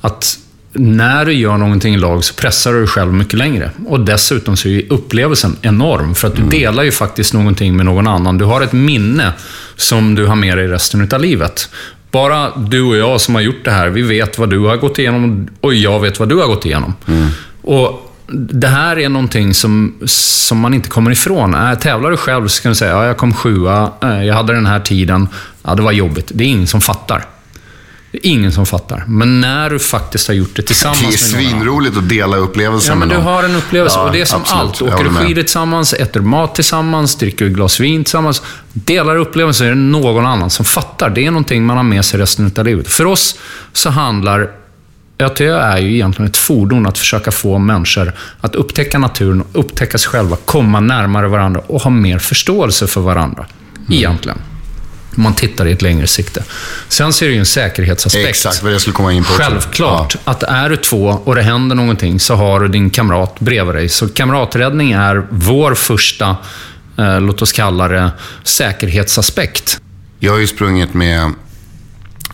att 0.00 0.38
när 0.72 1.24
du 1.24 1.32
gör 1.32 1.56
någonting 1.56 1.94
i 1.94 1.98
lag 1.98 2.24
så 2.24 2.34
pressar 2.34 2.72
du 2.72 2.78
dig 2.78 2.88
själv 2.88 3.12
mycket 3.12 3.34
längre. 3.34 3.70
Och 3.86 4.00
dessutom 4.00 4.56
så 4.56 4.68
är 4.68 4.72
ju 4.72 4.86
upplevelsen 4.88 5.56
enorm, 5.62 6.14
för 6.14 6.28
att 6.28 6.36
du 6.36 6.42
delar 6.42 6.82
ju 6.82 6.92
faktiskt 6.92 7.34
någonting 7.34 7.76
med 7.76 7.86
någon 7.86 8.06
annan. 8.06 8.38
Du 8.38 8.44
har 8.44 8.60
ett 8.60 8.72
minne 8.72 9.32
som 9.76 10.14
du 10.14 10.26
har 10.26 10.36
med 10.36 10.58
dig 10.58 10.66
resten 10.66 11.08
av 11.12 11.20
livet. 11.20 11.68
Bara 12.16 12.50
du 12.56 12.82
och 12.82 12.96
jag 12.96 13.20
som 13.20 13.34
har 13.34 13.42
gjort 13.42 13.64
det 13.64 13.70
här, 13.70 13.88
vi 13.88 14.02
vet 14.02 14.38
vad 14.38 14.50
du 14.50 14.58
har 14.58 14.76
gått 14.76 14.98
igenom 14.98 15.48
och 15.60 15.74
jag 15.74 16.00
vet 16.00 16.18
vad 16.18 16.28
du 16.28 16.36
har 16.36 16.46
gått 16.46 16.66
igenom. 16.66 16.94
Och 17.62 18.12
det 18.32 18.68
här 18.68 18.98
är 18.98 19.08
någonting 19.08 19.54
som, 19.54 19.94
som 20.06 20.58
man 20.58 20.74
inte 20.74 20.88
kommer 20.88 21.10
ifrån. 21.10 21.54
Äh, 21.54 21.74
tävlar 21.74 22.10
du 22.10 22.16
själv 22.16 22.48
så 22.48 22.62
kan 22.62 22.72
du 22.72 22.76
säga, 22.76 22.90
ja, 22.90 23.06
jag 23.06 23.16
kom 23.16 23.34
sjua, 23.34 23.92
äh, 24.02 24.24
jag 24.24 24.34
hade 24.34 24.52
den 24.52 24.66
här 24.66 24.80
tiden, 24.80 25.28
ja, 25.62 25.74
det 25.74 25.82
var 25.82 25.92
jobbigt. 25.92 26.30
Det 26.34 26.44
är 26.44 26.48
ingen 26.48 26.66
som 26.66 26.80
fattar. 26.80 27.24
Det 28.22 28.28
är 28.28 28.32
ingen 28.32 28.52
som 28.52 28.66
fattar. 28.66 29.04
Men 29.06 29.40
när 29.40 29.70
du 29.70 29.78
faktiskt 29.78 30.28
har 30.28 30.34
gjort 30.34 30.56
det 30.56 30.62
tillsammans 30.62 31.00
Det 31.00 31.06
är 31.06 31.36
med 31.36 31.44
någon 31.44 31.52
annan. 31.52 31.60
svinroligt 31.60 31.96
att 31.96 32.08
dela 32.08 32.36
upplevelsen 32.36 32.92
Ja, 32.92 32.98
men 32.98 33.08
med 33.08 33.16
du 33.16 33.22
någon. 33.22 33.32
har 33.32 33.44
en 33.44 33.56
upplevelse. 33.56 33.98
Ja, 33.98 34.02
och 34.06 34.12
det 34.12 34.20
är 34.20 34.24
som 34.24 34.40
absolut. 34.40 34.62
allt. 34.62 34.82
Åker 34.82 35.04
du 35.04 35.10
skidor 35.10 35.42
tillsammans, 35.42 35.92
äter 35.94 36.20
mat 36.20 36.54
tillsammans, 36.54 37.16
dricker 37.16 37.46
ett 37.46 37.52
glas 37.52 37.80
vin 37.80 38.04
tillsammans. 38.04 38.42
Delar 38.72 39.16
upplevelsen 39.16 39.66
är 39.66 39.70
det 39.70 39.76
någon 39.76 40.26
annan 40.26 40.50
som 40.50 40.64
fattar. 40.64 41.10
Det 41.10 41.26
är 41.26 41.30
någonting 41.30 41.64
man 41.64 41.76
har 41.76 41.84
med 41.84 42.04
sig 42.04 42.20
resten 42.20 42.52
av 42.58 42.64
livet. 42.64 42.88
För 42.88 43.04
oss 43.04 43.38
så 43.72 43.90
handlar 43.90 44.50
ÖTÖ 45.18 45.58
är 45.58 45.78
ju 45.78 45.94
egentligen 45.94 46.30
ett 46.30 46.36
fordon 46.36 46.86
att 46.86 46.98
försöka 46.98 47.30
få 47.30 47.58
människor 47.58 48.12
att 48.40 48.54
upptäcka 48.54 48.98
naturen, 48.98 49.44
upptäcka 49.52 49.98
sig 49.98 50.08
själva, 50.10 50.36
komma 50.44 50.80
närmare 50.80 51.28
varandra 51.28 51.60
och 51.66 51.82
ha 51.82 51.90
mer 51.90 52.18
förståelse 52.18 52.86
för 52.86 53.00
varandra. 53.00 53.46
Mm. 53.76 53.92
Egentligen. 53.92 54.38
Om 55.16 55.22
man 55.22 55.34
tittar 55.34 55.66
i 55.66 55.72
ett 55.72 55.82
längre 55.82 56.06
sikte. 56.06 56.44
Sen 56.88 57.12
så 57.12 57.24
är 57.24 57.28
det 57.28 57.34
ju 57.34 57.38
en 57.38 57.46
säkerhetsaspekt. 57.46 58.28
Exakt 58.28 58.62
vad 58.62 58.72
jag 58.72 58.80
skulle 58.80 58.94
komma 58.94 59.12
in 59.12 59.24
på. 59.24 59.32
Självklart 59.32 60.16
att 60.24 60.42
är 60.42 60.68
du 60.68 60.76
två 60.76 61.20
och 61.24 61.34
det 61.34 61.42
händer 61.42 61.76
någonting 61.76 62.20
så 62.20 62.34
har 62.34 62.60
du 62.60 62.68
din 62.68 62.90
kamrat 62.90 63.40
bredvid 63.40 63.74
dig. 63.74 63.88
Så 63.88 64.08
kamraträddning 64.08 64.92
är 64.92 65.26
vår 65.30 65.74
första, 65.74 66.36
eh, 66.98 67.20
låt 67.20 67.42
oss 67.42 67.52
kalla 67.52 67.88
det, 67.88 68.10
säkerhetsaspekt. 68.44 69.80
Jag 70.18 70.32
har 70.32 70.38
ju 70.38 70.46
sprungit 70.46 70.94
med 70.94 71.32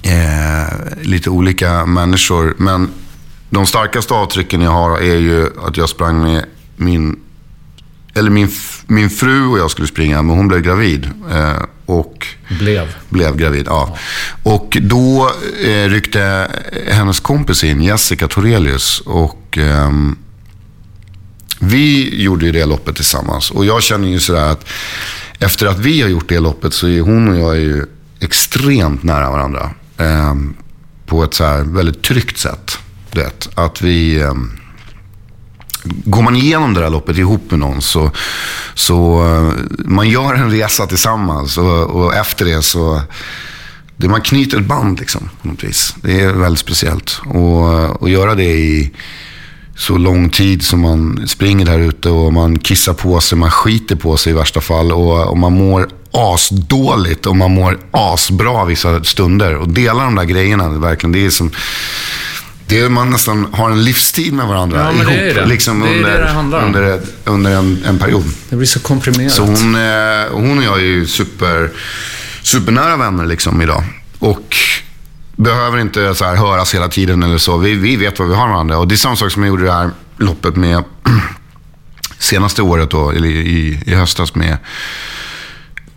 eh, 0.03 1.03
lite 1.03 1.31
olika 1.31 1.87
människor. 1.87 2.55
Men 2.59 2.91
de 3.51 3.67
starkaste 3.67 4.15
avtrycken 4.15 4.63
jag 4.63 4.71
har 4.71 4.99
är 4.99 5.17
ju 5.17 5.51
att 5.67 5.77
jag 5.77 5.89
sprang 5.89 6.23
med 6.23 6.45
min... 6.77 7.17
Eller 8.15 8.31
min, 8.31 8.51
min 8.87 9.11
fru 9.11 9.47
och 9.47 9.59
jag 9.59 9.71
skulle 9.71 9.89
springa, 9.89 10.23
men 10.23 10.37
hon 10.37 10.49
blev 10.49 10.61
gravid. 10.61 11.11
Eh, 11.31 11.63
och 11.87 12.27
Blev. 12.49 12.95
blev 13.09 13.37
gravid, 13.37 13.67
ja. 13.67 13.99
Och 14.43 14.79
då 14.81 15.31
eh, 15.65 15.89
ryckte 15.89 16.51
hennes 16.89 17.21
kompis 17.21 17.65
in, 17.65 17.83
Jessica 17.83 18.29
Torelius. 18.29 19.01
Och 19.01 19.59
ehm, 19.59 20.17
vi 21.59 22.17
gjorde 22.23 22.47
ju 22.47 22.53
det 22.53 22.67
loppet 22.67 22.97
tillsammans. 22.97 23.51
Och 23.51 23.65
jag 23.65 23.83
känner 23.83 24.09
ju 24.09 24.21
sådär 24.21 24.51
att 24.51 24.69
efter 25.39 25.67
att 25.67 25.79
vi 25.79 26.03
har 26.03 26.09
gjort 26.09 26.29
det 26.29 26.41
loppet 26.41 26.75
så 26.75 26.89
är 26.89 27.01
hon 27.01 27.29
och 27.29 27.39
jag 27.39 27.57
ju 27.61 27.87
extremt 28.21 29.03
nära 29.03 29.31
varandra. 29.31 29.71
Ehm, 29.99 30.55
på 31.07 31.25
ett 31.25 31.35
så 31.35 31.45
här 31.45 31.63
väldigt 31.63 32.03
tryggt 32.03 32.39
sätt. 32.39 32.79
Du 33.13 33.21
vet, 33.21 33.49
att 33.55 33.83
vi... 33.83 34.27
Går 35.85 36.23
man 36.23 36.37
igenom 36.37 36.75
det 36.75 36.81
där 36.81 36.91
loppet 36.91 37.19
ihop 37.19 37.51
med 37.51 37.59
någon 37.59 37.83
så, 37.83 38.11
så 38.75 39.25
eh, 39.27 39.53
man 39.85 40.09
gör 40.09 40.35
en 40.35 40.51
resa 40.51 40.87
tillsammans 40.87 41.59
och, 41.59 41.83
och 41.83 42.15
efter 42.15 42.45
det 42.45 42.63
så 42.63 43.01
det, 43.97 44.09
man 44.09 44.21
knyter 44.21 44.59
ett 44.59 44.67
band 44.67 45.01
liksom 45.01 45.31
på 45.43 45.49
något 45.49 45.65
vis. 45.65 45.95
Det 46.03 46.21
är 46.21 46.33
väldigt 46.33 46.61
speciellt. 46.61 47.21
Och, 47.25 48.03
och 48.03 48.11
göra 48.11 48.35
det 48.35 48.45
i 48.45 48.91
så 49.77 49.99
lång 49.99 50.31
tid 50.31 50.65
som 50.65 50.81
man 50.81 51.29
springer 51.29 51.67
där 51.67 51.79
ute 51.79 52.09
och 52.09 52.33
man 52.33 52.59
kissar 52.59 52.93
på 52.95 53.21
sig, 53.21 53.39
man 53.39 53.51
skiter 53.51 53.97
på 53.97 54.17
sig 54.17 54.33
i 54.33 54.35
värsta 54.35 54.61
fall 54.61 54.93
och, 54.93 55.27
och 55.27 55.39
man 55.39 55.53
mår 55.53 55.89
asdåligt 56.13 57.27
och 57.27 57.37
man 57.37 57.55
mår 57.55 57.79
asbra 57.91 58.65
vissa 58.65 59.05
stunder. 59.05 59.55
Och 59.55 59.69
dela 59.69 60.05
de 60.05 60.15
där 60.15 60.25
grejerna, 60.25 60.69
verkligen, 60.69 61.13
det 61.13 61.27
är 61.27 61.31
som 61.31 61.51
det 62.73 62.81
är 62.81 62.89
man 62.89 63.11
nästan 63.11 63.47
har 63.53 63.71
en 63.71 63.85
livstid 63.85 64.33
med 64.33 64.47
varandra 64.47 64.79
Ja, 64.79 64.93
ihop. 64.93 65.07
det 65.07 65.31
är 65.31 65.35
det. 65.35 65.47
Liksom 65.47 65.81
Det 65.81 65.89
är 65.89 65.97
under, 65.97 66.11
det 66.13 66.19
det 66.25 66.29
handlar 66.31 66.59
om. 66.59 66.65
under, 66.67 67.01
under 67.25 67.51
en, 67.57 67.85
en 67.87 67.99
period. 67.99 68.25
Det 68.49 68.57
blir 68.57 68.67
så 68.67 68.81
komprimerat. 68.81 69.33
Så 69.33 69.43
hon, 69.43 69.75
eh, 69.75 70.31
hon 70.33 70.59
och 70.59 70.65
jag 70.65 70.77
är 70.79 70.83
ju 70.85 71.07
super, 71.07 71.71
supernära 72.43 72.97
vänner 72.97 73.27
liksom 73.27 73.63
idag. 73.63 73.85
Och 74.19 74.57
behöver 75.37 75.79
inte 75.79 76.15
så 76.15 76.25
här 76.25 76.37
höras 76.37 76.75
hela 76.75 76.89
tiden 76.89 77.23
eller 77.23 77.39
så. 77.39 77.57
Vi, 77.57 77.75
vi 77.75 77.97
vet 77.97 78.19
vad 78.19 78.29
vi 78.29 78.35
har 78.35 78.49
varandra. 78.49 78.79
Och 78.79 78.89
det 78.89 78.95
är 78.95 78.97
samma 78.97 79.17
sak 79.17 79.31
som 79.33 79.43
jag 79.43 79.49
gjorde 79.49 79.65
det 79.65 79.73
här 79.73 79.91
loppet 80.17 80.57
med 80.57 80.85
senaste 82.19 82.63
året 82.63 82.91
då, 82.91 83.11
eller 83.11 83.29
i, 83.29 83.83
i 83.87 83.95
höstas 83.95 84.35
med 84.35 84.57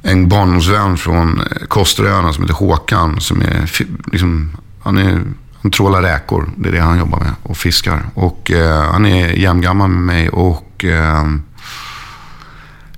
en 0.02 0.30
barndomsvän 0.30 0.98
från 0.98 1.42
Kosteröarna 1.68 2.34
som 2.34 2.44
heter 2.44 2.54
Håkan. 2.56 3.22
Som 3.22 3.42
är, 3.42 3.72
liksom, 4.12 4.58
han, 4.84 4.98
är, 4.98 5.22
han 5.66 5.72
trålar 5.72 6.02
räkor, 6.02 6.50
det 6.58 6.70
är 6.70 6.74
det 6.74 6.80
han 6.80 7.00
jobbar 7.00 7.20
med, 7.20 7.34
och 7.44 7.58
fiskar. 7.58 8.06
Och 8.14 8.52
eh, 8.52 8.92
han 8.92 9.06
är 9.06 9.28
jämngammal 9.28 9.90
med 9.90 10.02
mig 10.02 10.30
och 10.30 10.86
eh, 10.86 11.24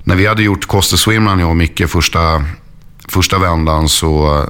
när 0.03 0.15
vi 0.15 0.25
hade 0.25 0.43
gjort 0.43 0.65
Koster 0.65 0.97
Swimrun, 0.97 1.39
jag 1.39 1.49
och 1.49 1.56
Micke, 1.56 1.89
första, 1.89 2.43
första 3.10 3.39
vändan 3.39 3.89
så, 3.89 4.45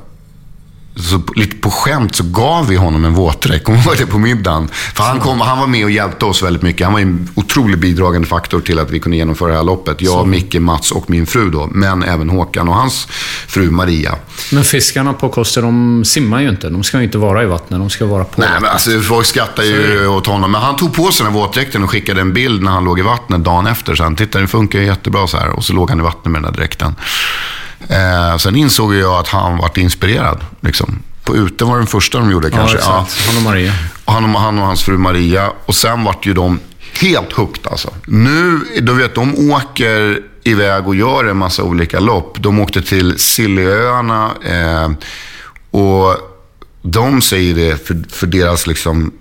så 0.99 1.21
lite 1.35 1.55
på 1.55 1.71
skämt 1.71 2.15
så 2.15 2.23
gav 2.23 2.67
vi 2.67 2.75
honom 2.75 3.05
en 3.05 3.13
våtdräkt. 3.13 3.65
Kommer 3.65 3.79
du 3.79 3.85
ihåg 3.85 3.97
det 3.97 4.05
på 4.05 4.17
middagen? 4.17 4.67
För 4.67 5.03
han, 5.03 5.19
kom, 5.19 5.41
han 5.41 5.59
var 5.59 5.67
med 5.67 5.85
och 5.85 5.91
hjälpte 5.91 6.25
oss 6.25 6.43
väldigt 6.43 6.61
mycket. 6.61 6.85
Han 6.85 6.93
var 6.93 6.99
en 6.99 7.29
otroligt 7.35 7.79
bidragande 7.79 8.27
faktor 8.27 8.61
till 8.61 8.79
att 8.79 8.91
vi 8.91 8.99
kunde 8.99 9.17
genomföra 9.17 9.49
det 9.49 9.57
här 9.57 9.63
loppet. 9.63 10.01
Jag, 10.01 10.27
Micke, 10.27 10.55
Mats 10.55 10.91
och 10.91 11.09
min 11.09 11.25
fru 11.25 11.49
då. 11.49 11.69
Men 11.71 12.03
även 12.03 12.29
Håkan 12.29 12.69
och 12.69 12.75
hans 12.75 13.07
fru 13.47 13.71
Maria. 13.71 14.15
Men 14.51 14.63
fiskarna 14.63 15.13
på 15.13 15.29
Koster, 15.29 15.61
de 15.61 16.05
simmar 16.05 16.41
ju 16.41 16.49
inte. 16.49 16.69
De 16.69 16.83
ska 16.83 16.97
ju 16.97 17.03
inte 17.03 17.17
vara 17.17 17.43
i 17.43 17.45
vattnet, 17.45 17.79
de 17.79 17.89
ska 17.89 18.05
vara 18.05 18.23
på 18.23 18.41
Nej, 18.41 18.49
men 18.61 18.69
alltså, 18.69 18.99
folk 18.99 19.25
skrattar 19.25 19.63
ju 19.63 20.07
åt 20.07 20.27
honom. 20.27 20.51
Men 20.51 20.61
han 20.61 20.75
tog 20.75 20.93
på 20.93 21.11
sig 21.11 21.25
den 21.25 21.33
här 21.33 21.41
våtdräkten 21.41 21.83
och 21.83 21.89
skickade 21.89 22.21
en 22.21 22.33
bild 22.33 22.63
när 22.63 22.71
han 22.71 22.83
låg 22.83 22.99
i 22.99 23.01
vattnet 23.01 23.43
dagen 23.43 23.67
efter. 23.67 23.95
Så 23.95 24.03
han 24.03 24.15
titta 24.15 24.39
det 24.39 24.47
funkar 24.47 24.79
ju 24.79 24.85
jättebra 24.85 25.27
så 25.27 25.37
här. 25.37 25.49
Och 25.49 25.63
så 25.63 25.73
låg 25.73 25.89
han 25.89 25.99
i 25.99 26.03
vattnet 26.03 26.31
med 26.31 26.43
den 26.43 26.51
där 26.51 26.59
dräkten. 26.59 26.95
Eh, 27.89 28.37
sen 28.37 28.55
insåg 28.55 28.95
jag 28.95 29.19
att 29.19 29.27
han 29.27 29.57
vart 29.57 29.77
inspirerad. 29.77 30.45
Liksom. 30.61 30.99
På 31.23 31.35
ute 31.35 31.65
var 31.65 31.77
den 31.77 31.87
första 31.87 32.19
de 32.19 32.31
gjorde 32.31 32.49
kanske. 32.49 32.77
Ja, 32.77 33.05
exakt. 33.07 33.27
Han 33.27 33.37
och 33.37 33.43
Maria. 33.43 33.73
Och 34.05 34.13
han, 34.13 34.35
och 34.35 34.41
han 34.41 34.59
och 34.59 34.65
hans 34.65 34.83
fru 34.83 34.97
Maria. 34.97 35.51
Och 35.65 35.75
sen 35.75 36.03
vart 36.03 36.25
ju 36.25 36.33
de 36.33 36.59
helt 37.01 37.33
hooked 37.33 37.67
alltså. 37.67 37.93
Nu, 38.05 38.59
du 38.81 38.93
vet, 38.93 39.15
de 39.15 39.51
åker 39.51 40.19
iväg 40.43 40.87
och 40.87 40.95
gör 40.95 41.25
en 41.25 41.37
massa 41.37 41.63
olika 41.63 41.99
lopp. 41.99 42.37
De 42.39 42.59
åkte 42.59 42.81
till 42.81 43.17
Scillyöarna. 43.17 44.31
Eh, 44.45 44.91
och 45.71 46.17
de 46.81 47.21
säger 47.21 47.55
det 47.55 47.87
för, 47.87 48.03
för 48.09 48.27
deras 48.27 48.67
liksom 48.67 49.11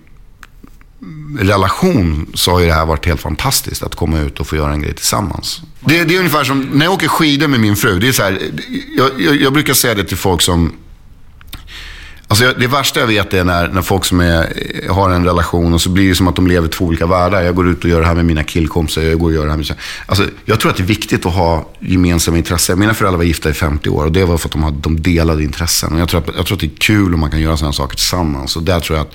relation 1.38 2.30
så 2.34 2.52
har 2.52 2.60
ju 2.60 2.66
det 2.66 2.72
här 2.72 2.86
varit 2.86 3.06
helt 3.06 3.20
fantastiskt 3.20 3.82
att 3.82 3.94
komma 3.94 4.20
ut 4.20 4.40
och 4.40 4.46
få 4.46 4.56
göra 4.56 4.72
en 4.72 4.82
grej 4.82 4.94
tillsammans. 4.94 5.62
Det, 5.80 6.04
det 6.04 6.14
är 6.14 6.18
ungefär 6.18 6.44
som 6.44 6.60
när 6.60 6.86
jag 6.86 6.94
åker 6.94 7.08
skidor 7.08 7.48
med 7.48 7.60
min 7.60 7.76
fru. 7.76 7.98
Det 7.98 8.08
är 8.08 8.12
så 8.12 8.22
här, 8.22 8.38
jag, 8.96 9.10
jag, 9.18 9.36
jag 9.36 9.52
brukar 9.52 9.74
säga 9.74 9.94
det 9.94 10.04
till 10.04 10.16
folk 10.16 10.42
som 10.42 10.72
Alltså 12.28 12.54
det 12.58 12.66
värsta 12.66 13.00
jag 13.00 13.06
vet 13.06 13.34
är 13.34 13.44
när, 13.44 13.68
när 13.68 13.82
folk 13.82 14.04
som 14.04 14.20
är, 14.20 14.88
har 14.88 15.10
en 15.10 15.24
relation 15.24 15.74
och 15.74 15.80
så 15.80 15.90
blir 15.90 16.08
det 16.08 16.14
som 16.14 16.28
att 16.28 16.36
de 16.36 16.46
lever 16.46 16.68
två 16.68 16.84
olika 16.84 17.06
världar. 17.06 17.42
Jag 17.42 17.54
går 17.54 17.68
ut 17.68 17.84
och 17.84 17.90
gör 17.90 18.00
det 18.00 18.06
här 18.06 18.14
med 18.14 18.24
mina 18.24 18.44
killkompisar, 18.44 19.02
jag 19.02 19.18
går 19.18 19.26
och 19.26 19.34
gör 19.34 19.44
det 19.44 19.50
här 19.50 19.56
med... 19.56 19.74
Alltså, 20.06 20.24
jag 20.44 20.60
tror 20.60 20.70
att 20.70 20.76
det 20.76 20.82
är 20.82 20.86
viktigt 20.86 21.26
att 21.26 21.34
ha 21.34 21.68
gemensamma 21.80 22.38
intressen. 22.38 22.78
Mina 22.78 22.94
föräldrar 22.94 23.16
var 23.16 23.24
gifta 23.24 23.50
i 23.50 23.52
50 23.52 23.88
år 23.88 24.04
och 24.04 24.12
det 24.12 24.24
var 24.24 24.38
för 24.38 24.48
att 24.48 24.52
de 24.52 24.62
hade 24.62 24.80
de 24.80 25.02
delade 25.02 25.42
intressen. 25.42 25.92
Och 25.94 26.00
jag, 26.00 26.08
tror 26.08 26.20
att, 26.20 26.36
jag 26.36 26.46
tror 26.46 26.56
att 26.56 26.60
det 26.60 26.66
är 26.66 26.78
kul 26.78 27.14
om 27.14 27.20
man 27.20 27.30
kan 27.30 27.40
göra 27.40 27.56
sådana 27.56 27.72
saker 27.72 27.96
tillsammans. 27.96 28.56
Och 28.56 28.62
där 28.62 28.80
tror 28.80 28.98
jag 28.98 29.06
att, 29.06 29.14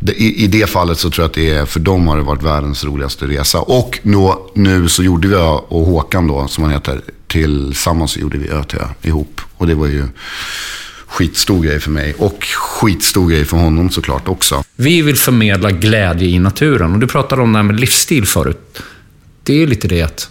i, 0.00 0.44
I 0.44 0.46
det 0.46 0.70
fallet 0.70 0.98
så 0.98 1.10
tror 1.10 1.22
jag 1.22 1.28
att 1.28 1.34
det 1.34 1.50
är, 1.50 1.66
för 1.66 1.80
dem 1.80 2.08
har 2.08 2.16
det 2.16 2.22
varit 2.22 2.42
världens 2.42 2.84
roligaste 2.84 3.26
resa. 3.26 3.60
Och 3.60 4.00
nu, 4.02 4.18
nu 4.54 4.88
så 4.88 5.02
gjorde 5.02 5.28
vi, 5.28 5.34
och 5.68 5.86
Håkan 5.86 6.26
då, 6.26 6.48
som 6.48 6.64
han 6.64 6.72
heter, 6.72 7.00
tillsammans 7.26 8.12
så 8.12 8.20
gjorde 8.20 8.38
vi 8.38 8.50
ÖTÖ 8.50 8.84
ihop. 9.02 9.40
Och 9.56 9.66
det 9.66 9.74
var 9.74 9.86
ju 9.86 10.04
skitstor 11.06 11.62
grej 11.62 11.80
för 11.80 11.90
mig. 11.90 12.14
Och 12.18 12.44
skitstor 12.44 13.28
grej 13.28 13.44
för 13.44 13.56
honom 13.56 13.90
såklart 13.90 14.28
också. 14.28 14.64
Vi 14.76 15.02
vill 15.02 15.16
förmedla 15.16 15.70
glädje 15.70 16.28
i 16.28 16.38
naturen. 16.38 16.92
Och 16.92 16.98
du 16.98 17.06
pratade 17.06 17.42
om 17.42 17.52
det 17.52 17.58
här 17.58 17.62
med 17.62 17.80
livsstil 17.80 18.26
förut. 18.26 18.78
Det 19.42 19.62
är 19.62 19.66
lite 19.66 19.88
det 19.88 20.02
att 20.02 20.30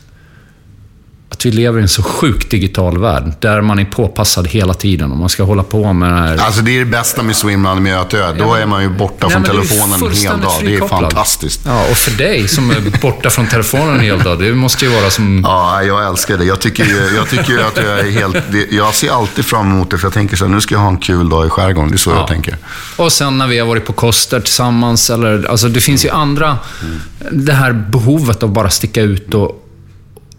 vi 1.46 1.52
lever 1.52 1.80
i 1.80 1.82
en 1.82 1.90
så 1.90 2.04
sjukt 2.04 2.50
digital 2.50 2.98
värld, 2.98 3.34
där 3.40 3.62
man 3.62 3.80
är 3.80 3.86
påpassad 3.86 4.48
hela 4.48 4.74
tiden 4.74 5.12
och 5.12 5.18
man 5.18 5.30
ska 5.30 5.44
hålla 5.44 5.64
på 5.64 5.94
med 5.94 6.12
det 6.12 6.18
här. 6.18 6.38
Alltså 6.38 6.62
det 6.62 6.76
är 6.76 6.80
det 6.80 6.86
bästa 6.86 7.24
med 7.24 7.36
Swimrun 7.36 7.84
med 7.84 8.00
Ötö. 8.00 8.34
Då 8.34 8.54
är 8.54 8.66
man 8.66 8.84
ju 8.84 8.90
borta 8.90 9.28
nej, 9.28 9.32
från 9.32 9.44
telefonen 9.44 10.04
en 10.04 10.18
hel 10.18 10.42
dag. 10.42 10.54
Det 10.62 10.76
är 10.76 10.88
fantastiskt. 10.88 11.62
Ja, 11.66 11.86
och 11.92 11.98
för 11.98 12.12
dig 12.12 12.48
som 12.48 12.72
är 12.72 13.02
borta 13.02 13.30
från 13.30 13.48
telefonen 13.48 13.94
en 13.94 14.00
hel 14.00 14.20
dag, 14.20 14.40
det 14.40 14.54
måste 14.54 14.86
ju 14.86 14.92
vara 14.92 15.10
som... 15.10 15.44
Ja, 15.54 15.84
jag 15.84 16.08
älskar 16.08 16.38
det. 16.38 16.46
Jag 16.46 16.60
tycker 16.60 16.86
ju, 16.86 17.16
jag 17.16 17.30
tycker 17.30 17.60
att 17.60 17.78
jag 17.78 18.00
är 18.00 18.12
helt... 18.12 18.36
Jag 18.72 18.94
ser 18.94 19.12
alltid 19.12 19.46
fram 19.46 19.72
emot 19.72 19.92
det, 19.92 19.98
för 19.98 20.06
jag 20.06 20.14
tänker 20.14 20.38
så 20.38 20.46
här, 20.46 20.52
nu 20.52 20.62
ska 20.62 20.76
jag 20.76 20.80
ha 20.80 20.90
en 20.90 20.98
kul 20.98 21.30
dag 21.30 21.48
i 21.48 21.50
skärgården. 21.50 21.90
Det 21.90 21.96
är 21.96 21.98
så 21.98 22.10
ja. 22.10 22.16
jag 22.16 22.28
tänker. 22.28 22.58
Och 22.96 23.12
sen 23.12 23.38
när 23.38 23.48
vi 23.48 23.60
har 23.60 23.68
varit 23.68 23.86
på 23.86 23.94
Koster 23.94 24.40
tillsammans, 24.40 25.10
eller... 25.10 25.50
Alltså 25.50 25.68
det 25.68 25.82
finns 25.82 26.06
ju 26.06 26.10
andra... 26.10 26.58
Mm. 26.82 27.02
Det 27.32 27.54
här 27.54 27.72
behovet 27.74 28.44
av 28.44 28.50
bara 28.50 28.70
sticka 28.70 29.02
ut 29.02 29.34
och 29.34 29.63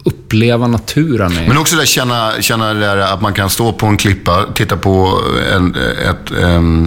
uppleva 0.07 0.67
naturen. 0.67 1.37
Är. 1.37 1.47
Men 1.47 1.57
också 1.57 1.75
det 1.75 1.85
känna, 1.85 2.31
känna 2.41 2.73
det 2.73 2.79
där 2.79 2.97
att 2.97 3.21
man 3.21 3.33
kan 3.33 3.49
stå 3.49 3.73
på 3.73 3.85
en 3.85 3.97
klippa, 3.97 4.45
titta 4.53 4.77
på 4.77 5.19
en, 5.53 5.75
ett, 5.75 6.31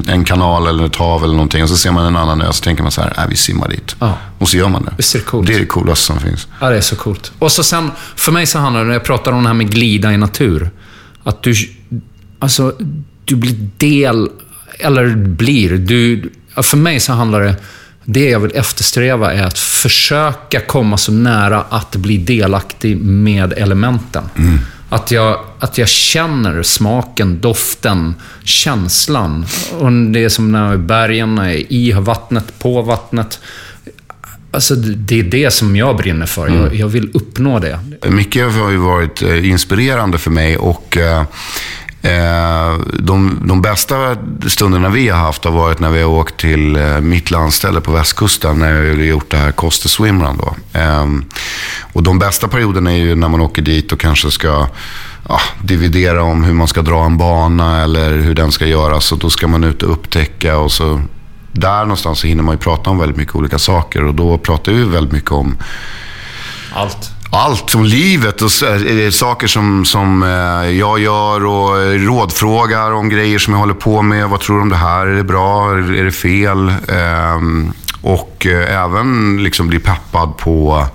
en 0.09 0.25
kanal 0.25 0.67
eller 0.67 0.87
ett 0.87 0.97
hav 0.97 1.25
eller 1.25 1.35
någonting 1.35 1.63
och 1.63 1.69
så 1.69 1.77
ser 1.77 1.91
man 1.91 2.07
en 2.07 2.17
annan 2.17 2.43
ö 2.43 2.49
och 2.49 2.55
så 2.55 2.65
tänker 2.65 2.83
man 2.83 2.93
så 2.93 3.01
här, 3.01 3.15
äh, 3.19 3.29
vi 3.29 3.37
simmar 3.37 3.69
dit. 3.69 3.97
Ja. 3.99 4.19
Och 4.39 4.49
så 4.49 4.57
gör 4.57 4.69
man 4.69 4.85
det. 4.85 4.95
Visst 4.97 5.15
är 5.15 5.19
det 5.19 5.25
coolt? 5.25 5.47
Det 5.47 5.55
är 5.55 5.59
det 5.59 5.67
coolaste 5.67 6.07
som 6.07 6.21
finns. 6.21 6.49
Ja, 6.61 6.71
det 6.71 6.77
är 6.77 6.81
så 6.81 6.97
coolt. 6.97 7.33
Och 7.39 7.53
så 7.53 7.65
sen, 7.65 7.91
för 8.17 8.33
mig 8.33 8.47
så 8.47 8.59
handlar 8.59 8.81
det, 8.81 8.87
när 8.87 8.95
jag 8.95 9.05
pratar 9.05 9.33
om 9.33 9.43
det 9.43 9.49
här 9.49 9.55
med 9.55 9.71
glida 9.71 10.13
i 10.13 10.17
natur, 10.17 10.71
att 11.25 11.43
du, 11.43 11.55
alltså, 12.39 12.73
du 13.25 13.37
blir 13.37 13.71
del, 13.77 14.29
eller 14.79 15.17
blir, 15.17 15.79
du, 15.79 16.33
för 16.63 16.77
mig 16.77 17.01
så 17.01 17.13
handlar 17.13 17.41
det 17.41 17.57
det 18.11 18.31
jag 18.31 18.41
vill 18.41 18.57
eftersträva 18.57 19.33
är 19.33 19.43
att 19.43 19.59
försöka 19.59 20.61
komma 20.61 20.97
så 20.97 21.13
nära 21.13 21.61
att 21.69 21.97
bli 21.97 22.19
delaktig 22.19 22.97
med 22.97 23.53
elementen. 23.53 24.25
Mm. 24.39 24.59
Att, 24.89 25.11
jag, 25.11 25.41
att 25.59 25.79
jag 25.79 25.89
känner 25.89 26.63
smaken, 26.63 27.41
doften, 27.41 28.15
känslan. 28.45 29.47
Och 29.79 29.93
det 29.93 30.25
är 30.25 30.29
som 30.29 30.53
när 30.53 30.65
jag 30.65 30.71
är 30.71 30.75
i 30.75 30.79
bergen, 30.79 31.39
i 31.69 31.93
vattnet, 31.93 32.59
på 32.59 32.83
vattnet. 32.83 33.41
Alltså, 34.51 34.75
det 34.75 35.19
är 35.19 35.23
det 35.23 35.51
som 35.51 35.77
jag 35.77 35.97
brinner 35.97 36.27
för. 36.27 36.47
Mm. 36.47 36.63
Jag, 36.63 36.75
jag, 36.75 36.89
vill 36.89 37.11
uppnå 37.15 37.59
det. 37.59 37.79
Mycket 38.09 38.53
har 38.53 38.71
ju 38.71 38.77
varit 38.77 39.23
eh, 39.23 39.49
inspirerande 39.51 40.19
för 40.19 40.31
mig 40.31 40.57
och 40.57 40.97
Eh, 40.97 41.23
Eh, 42.09 42.79
de, 42.99 43.41
de 43.45 43.63
bästa 43.63 44.17
stunderna 44.47 44.89
vi 44.89 45.09
har 45.09 45.19
haft 45.19 45.45
har 45.45 45.53
varit 45.53 45.81
när 45.81 45.91
vi 45.91 46.03
har 46.03 46.09
åkt 46.09 46.37
till 46.37 46.77
eh, 46.77 47.01
mitt 47.01 47.31
landställe 47.31 47.81
på 47.81 47.93
västkusten, 47.93 48.59
när 48.59 48.81
vi 48.81 48.89
har 48.89 49.05
gjort 49.05 49.31
det 49.31 49.37
här 49.37 49.53
Koster 49.53 49.89
Swimrun. 49.89 50.37
Då. 50.39 50.79
Ehm, 50.79 51.25
och 51.93 52.03
de 52.03 52.19
bästa 52.19 52.49
perioderna 52.49 52.93
är 52.93 52.97
ju 52.97 53.15
när 53.15 53.29
man 53.29 53.41
åker 53.41 53.63
dit 53.63 53.93
och 53.93 54.01
kanske 54.01 54.31
ska 54.31 54.67
ja, 55.29 55.41
dividera 55.63 56.23
om 56.23 56.45
hur 56.45 56.55
man 56.55 56.69
ska 56.69 56.83
dra 56.83 57.05
en 57.05 57.19
bana 57.19 57.83
eller 57.83 58.11
hur 58.11 58.35
den 58.35 58.53
ska 58.53 58.67
göras. 58.67 59.13
Och 59.13 59.19
då 59.19 59.31
ska 59.31 59.49
man 59.49 59.65
ut 59.65 59.83
och 59.83 59.93
upptäcka 59.93 60.59
och 60.59 60.73
så 60.73 61.03
där 61.53 61.83
någonstans 61.83 62.19
så 62.19 62.27
hinner 62.27 62.43
man 62.43 62.55
ju 62.55 62.59
prata 62.59 62.91
om 62.91 62.99
väldigt 62.99 63.17
mycket 63.17 63.35
olika 63.35 63.59
saker. 63.59 64.05
Och 64.05 64.15
då 64.15 64.39
pratar 64.39 64.73
vi 64.73 64.85
väldigt 64.85 65.13
mycket 65.13 65.33
om 65.33 65.57
allt 66.75 67.18
allt 67.31 67.75
om 67.75 67.85
livet 67.85 68.43
och 68.43 68.51
saker 69.11 69.47
som, 69.47 69.85
som 69.85 70.23
eh, 70.23 70.71
jag 70.79 71.01
gör 71.01 71.47
och 71.47 72.01
rådfrågar 72.07 72.93
om 72.93 73.09
grejer 73.09 73.39
som 73.39 73.53
jag 73.53 73.61
håller 73.61 73.75
på 73.75 74.03
med. 74.03 74.29
Vad 74.29 74.41
tror 74.41 74.57
du 74.57 74.63
om 74.63 74.69
det 74.69 74.77
här? 74.77 75.07
Är 75.07 75.15
det 75.17 75.25
bra? 75.25 75.73
Är 75.73 76.05
det 76.05 76.13
fel? 76.13 76.73
Ehm, 76.89 77.73
och 78.03 78.47
eh, 78.47 78.85
även 78.85 79.43
liksom 79.43 79.69
bli 79.69 79.79
peppad 79.79 80.37
på 80.37 80.87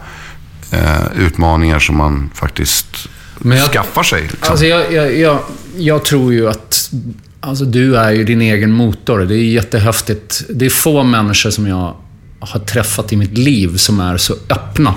eh, 0.71 1.25
utmaningar 1.25 1.79
som 1.79 1.97
man 1.97 2.31
faktiskt 2.33 3.07
jag, 3.43 3.71
skaffar 3.71 4.03
sig. 4.03 4.21
Liksom. 4.21 4.39
Alltså 4.41 4.65
jag, 4.65 4.93
jag, 4.93 5.17
jag, 5.17 5.39
jag 5.77 6.05
tror 6.05 6.33
ju 6.33 6.49
att 6.49 6.91
Alltså 7.39 7.65
du 7.65 7.97
är 7.97 8.11
ju 8.11 8.23
din 8.23 8.41
egen 8.41 8.71
motor. 8.71 9.19
Det 9.19 9.35
är 9.35 9.43
jättehäftigt. 9.43 10.43
Det 10.49 10.65
är 10.65 10.69
få 10.69 11.03
människor 11.03 11.49
som 11.49 11.67
jag 11.67 11.95
har 12.39 12.59
träffat 12.59 13.13
i 13.13 13.15
mitt 13.15 13.37
liv 13.37 13.77
som 13.77 13.99
är 13.99 14.17
så 14.17 14.33
öppna 14.49 14.95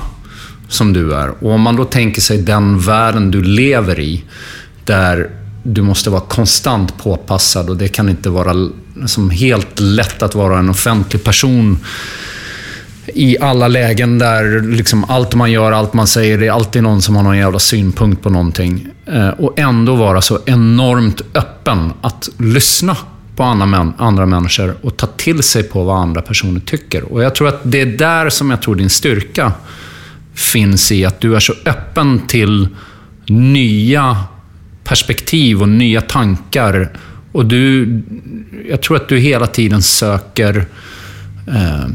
som 0.69 0.93
du 0.93 1.15
är. 1.15 1.45
Och 1.45 1.51
om 1.51 1.61
man 1.61 1.77
då 1.77 1.85
tänker 1.85 2.21
sig 2.21 2.39
den 2.39 2.79
världen 2.79 3.31
du 3.31 3.43
lever 3.43 4.01
i, 4.01 4.25
där 4.85 5.31
du 5.63 5.83
måste 5.83 6.11
vara 6.11 6.21
konstant 6.21 6.99
påpassad 6.99 7.71
och 7.71 7.77
det 7.77 7.89
kan 7.89 8.09
inte 8.09 8.31
vara 8.31 8.71
liksom 8.95 9.31
helt 9.31 9.81
lätt 9.81 10.23
att 10.23 10.35
vara 10.35 10.59
en 10.59 10.71
offentlig 10.71 11.25
person 11.25 11.79
i 13.07 13.39
alla 13.41 13.69
lägen 13.69 14.19
där 14.19 14.61
liksom 14.61 15.05
allt 15.05 15.35
man 15.35 15.53
gör, 15.53 15.73
allt 15.73 15.95
man 15.95 16.07
säger, 16.07 16.39
det 16.39 16.47
är 16.47 16.53
alltid 16.53 16.83
någon 16.83 17.03
som 17.03 17.17
har 17.17 17.23
någon 17.23 17.39
jävla 17.39 17.59
synpunkt 17.59 18.23
på 18.23 18.31
någonting. 18.31 18.89
Eh, 19.07 19.29
och 19.29 19.59
ändå 19.59 19.95
vara 19.95 20.21
så 20.21 20.39
enormt 20.47 21.21
öppen 21.35 21.93
att 22.01 22.29
lyssna 22.39 22.97
på 23.37 23.43
andra, 23.43 23.93
andra 23.99 24.27
människor 24.27 24.77
och 24.83 24.97
ta 24.97 25.07
till 25.07 25.43
sig 25.43 25.63
på 25.63 25.85
vad 25.85 25.99
andra 25.99 26.23
personer 26.23 26.61
tycker. 26.61 27.13
Och 27.13 27.23
jag 27.23 27.35
tror 27.35 27.49
att 27.49 27.61
det 27.63 27.81
är 27.81 27.87
där 27.87 28.31
som 28.31 28.51
jag 28.51 28.63
tror 28.63 28.75
din 28.75 28.91
styrka 28.91 29.53
finns 30.37 30.92
i 30.92 31.05
att 31.05 31.20
du 31.20 31.37
är 31.37 31.40
så 31.40 31.55
öppen 31.66 32.27
till 32.27 32.68
nya 33.27 34.16
perspektiv 34.85 35.62
och 35.62 35.68
nya 35.68 36.01
tankar. 36.01 36.90
Och 37.33 37.46
du, 37.46 37.88
jag 38.68 38.83
tror 38.83 38.96
att 38.96 39.09
du 39.09 39.18
hela 39.18 39.46
tiden 39.46 39.83
söker 39.83 40.66
eh, 41.49 41.87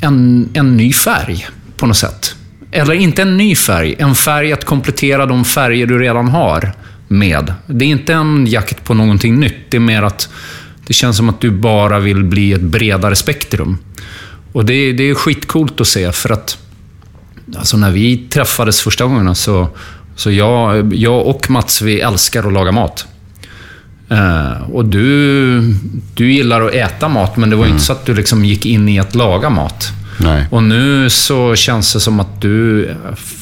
en, 0.00 0.48
en 0.52 0.76
ny 0.76 0.92
färg 0.92 1.46
på 1.76 1.86
något 1.86 1.96
sätt. 1.96 2.36
Eller 2.70 2.94
inte 2.94 3.22
en 3.22 3.36
ny 3.36 3.54
färg, 3.54 3.94
en 3.98 4.14
färg 4.14 4.52
att 4.52 4.64
komplettera 4.64 5.26
de 5.26 5.44
färger 5.44 5.86
du 5.86 5.98
redan 5.98 6.28
har 6.28 6.72
med. 7.08 7.54
Det 7.66 7.84
är 7.84 7.88
inte 7.88 8.14
en 8.14 8.46
jakt 8.46 8.84
på 8.84 8.94
någonting 8.94 9.40
nytt. 9.40 9.70
Det 9.70 9.76
är 9.76 9.80
mer 9.80 10.02
att 10.02 10.28
det 10.86 10.92
känns 10.92 11.16
som 11.16 11.28
att 11.28 11.40
du 11.40 11.50
bara 11.50 11.98
vill 11.98 12.24
bli 12.24 12.52
ett 12.52 12.60
bredare 12.60 13.16
spektrum. 13.16 13.78
Och 14.52 14.64
det, 14.64 14.92
det 14.92 15.10
är 15.10 15.14
skitcoolt 15.14 15.80
att 15.80 15.86
se, 15.86 16.12
för 16.12 16.32
att 16.32 16.58
Alltså 17.56 17.76
när 17.76 17.90
vi 17.90 18.16
träffades 18.16 18.80
första 18.80 19.04
gången 19.04 19.34
så, 19.34 19.68
så 20.16 20.30
jag, 20.30 20.94
jag 20.94 21.26
och 21.26 21.50
Mats, 21.50 21.82
vi 21.82 22.00
älskar 22.00 22.46
att 22.46 22.52
laga 22.52 22.72
mat. 22.72 23.06
Uh, 24.12 24.70
och 24.70 24.84
du, 24.84 25.60
du 26.14 26.32
gillar 26.32 26.62
att 26.62 26.74
äta 26.74 27.08
mat, 27.08 27.36
men 27.36 27.50
det 27.50 27.56
var 27.56 27.64
mm. 27.64 27.74
inte 27.74 27.84
så 27.84 27.92
att 27.92 28.06
du 28.06 28.14
liksom 28.14 28.44
gick 28.44 28.66
in 28.66 28.88
i 28.88 28.98
att 28.98 29.14
laga 29.14 29.50
mat. 29.50 29.88
Nej. 30.18 30.46
Och 30.50 30.62
nu 30.62 31.10
så 31.10 31.54
känns 31.54 31.92
det 31.92 32.00
som 32.00 32.20
att 32.20 32.40
du, 32.40 32.90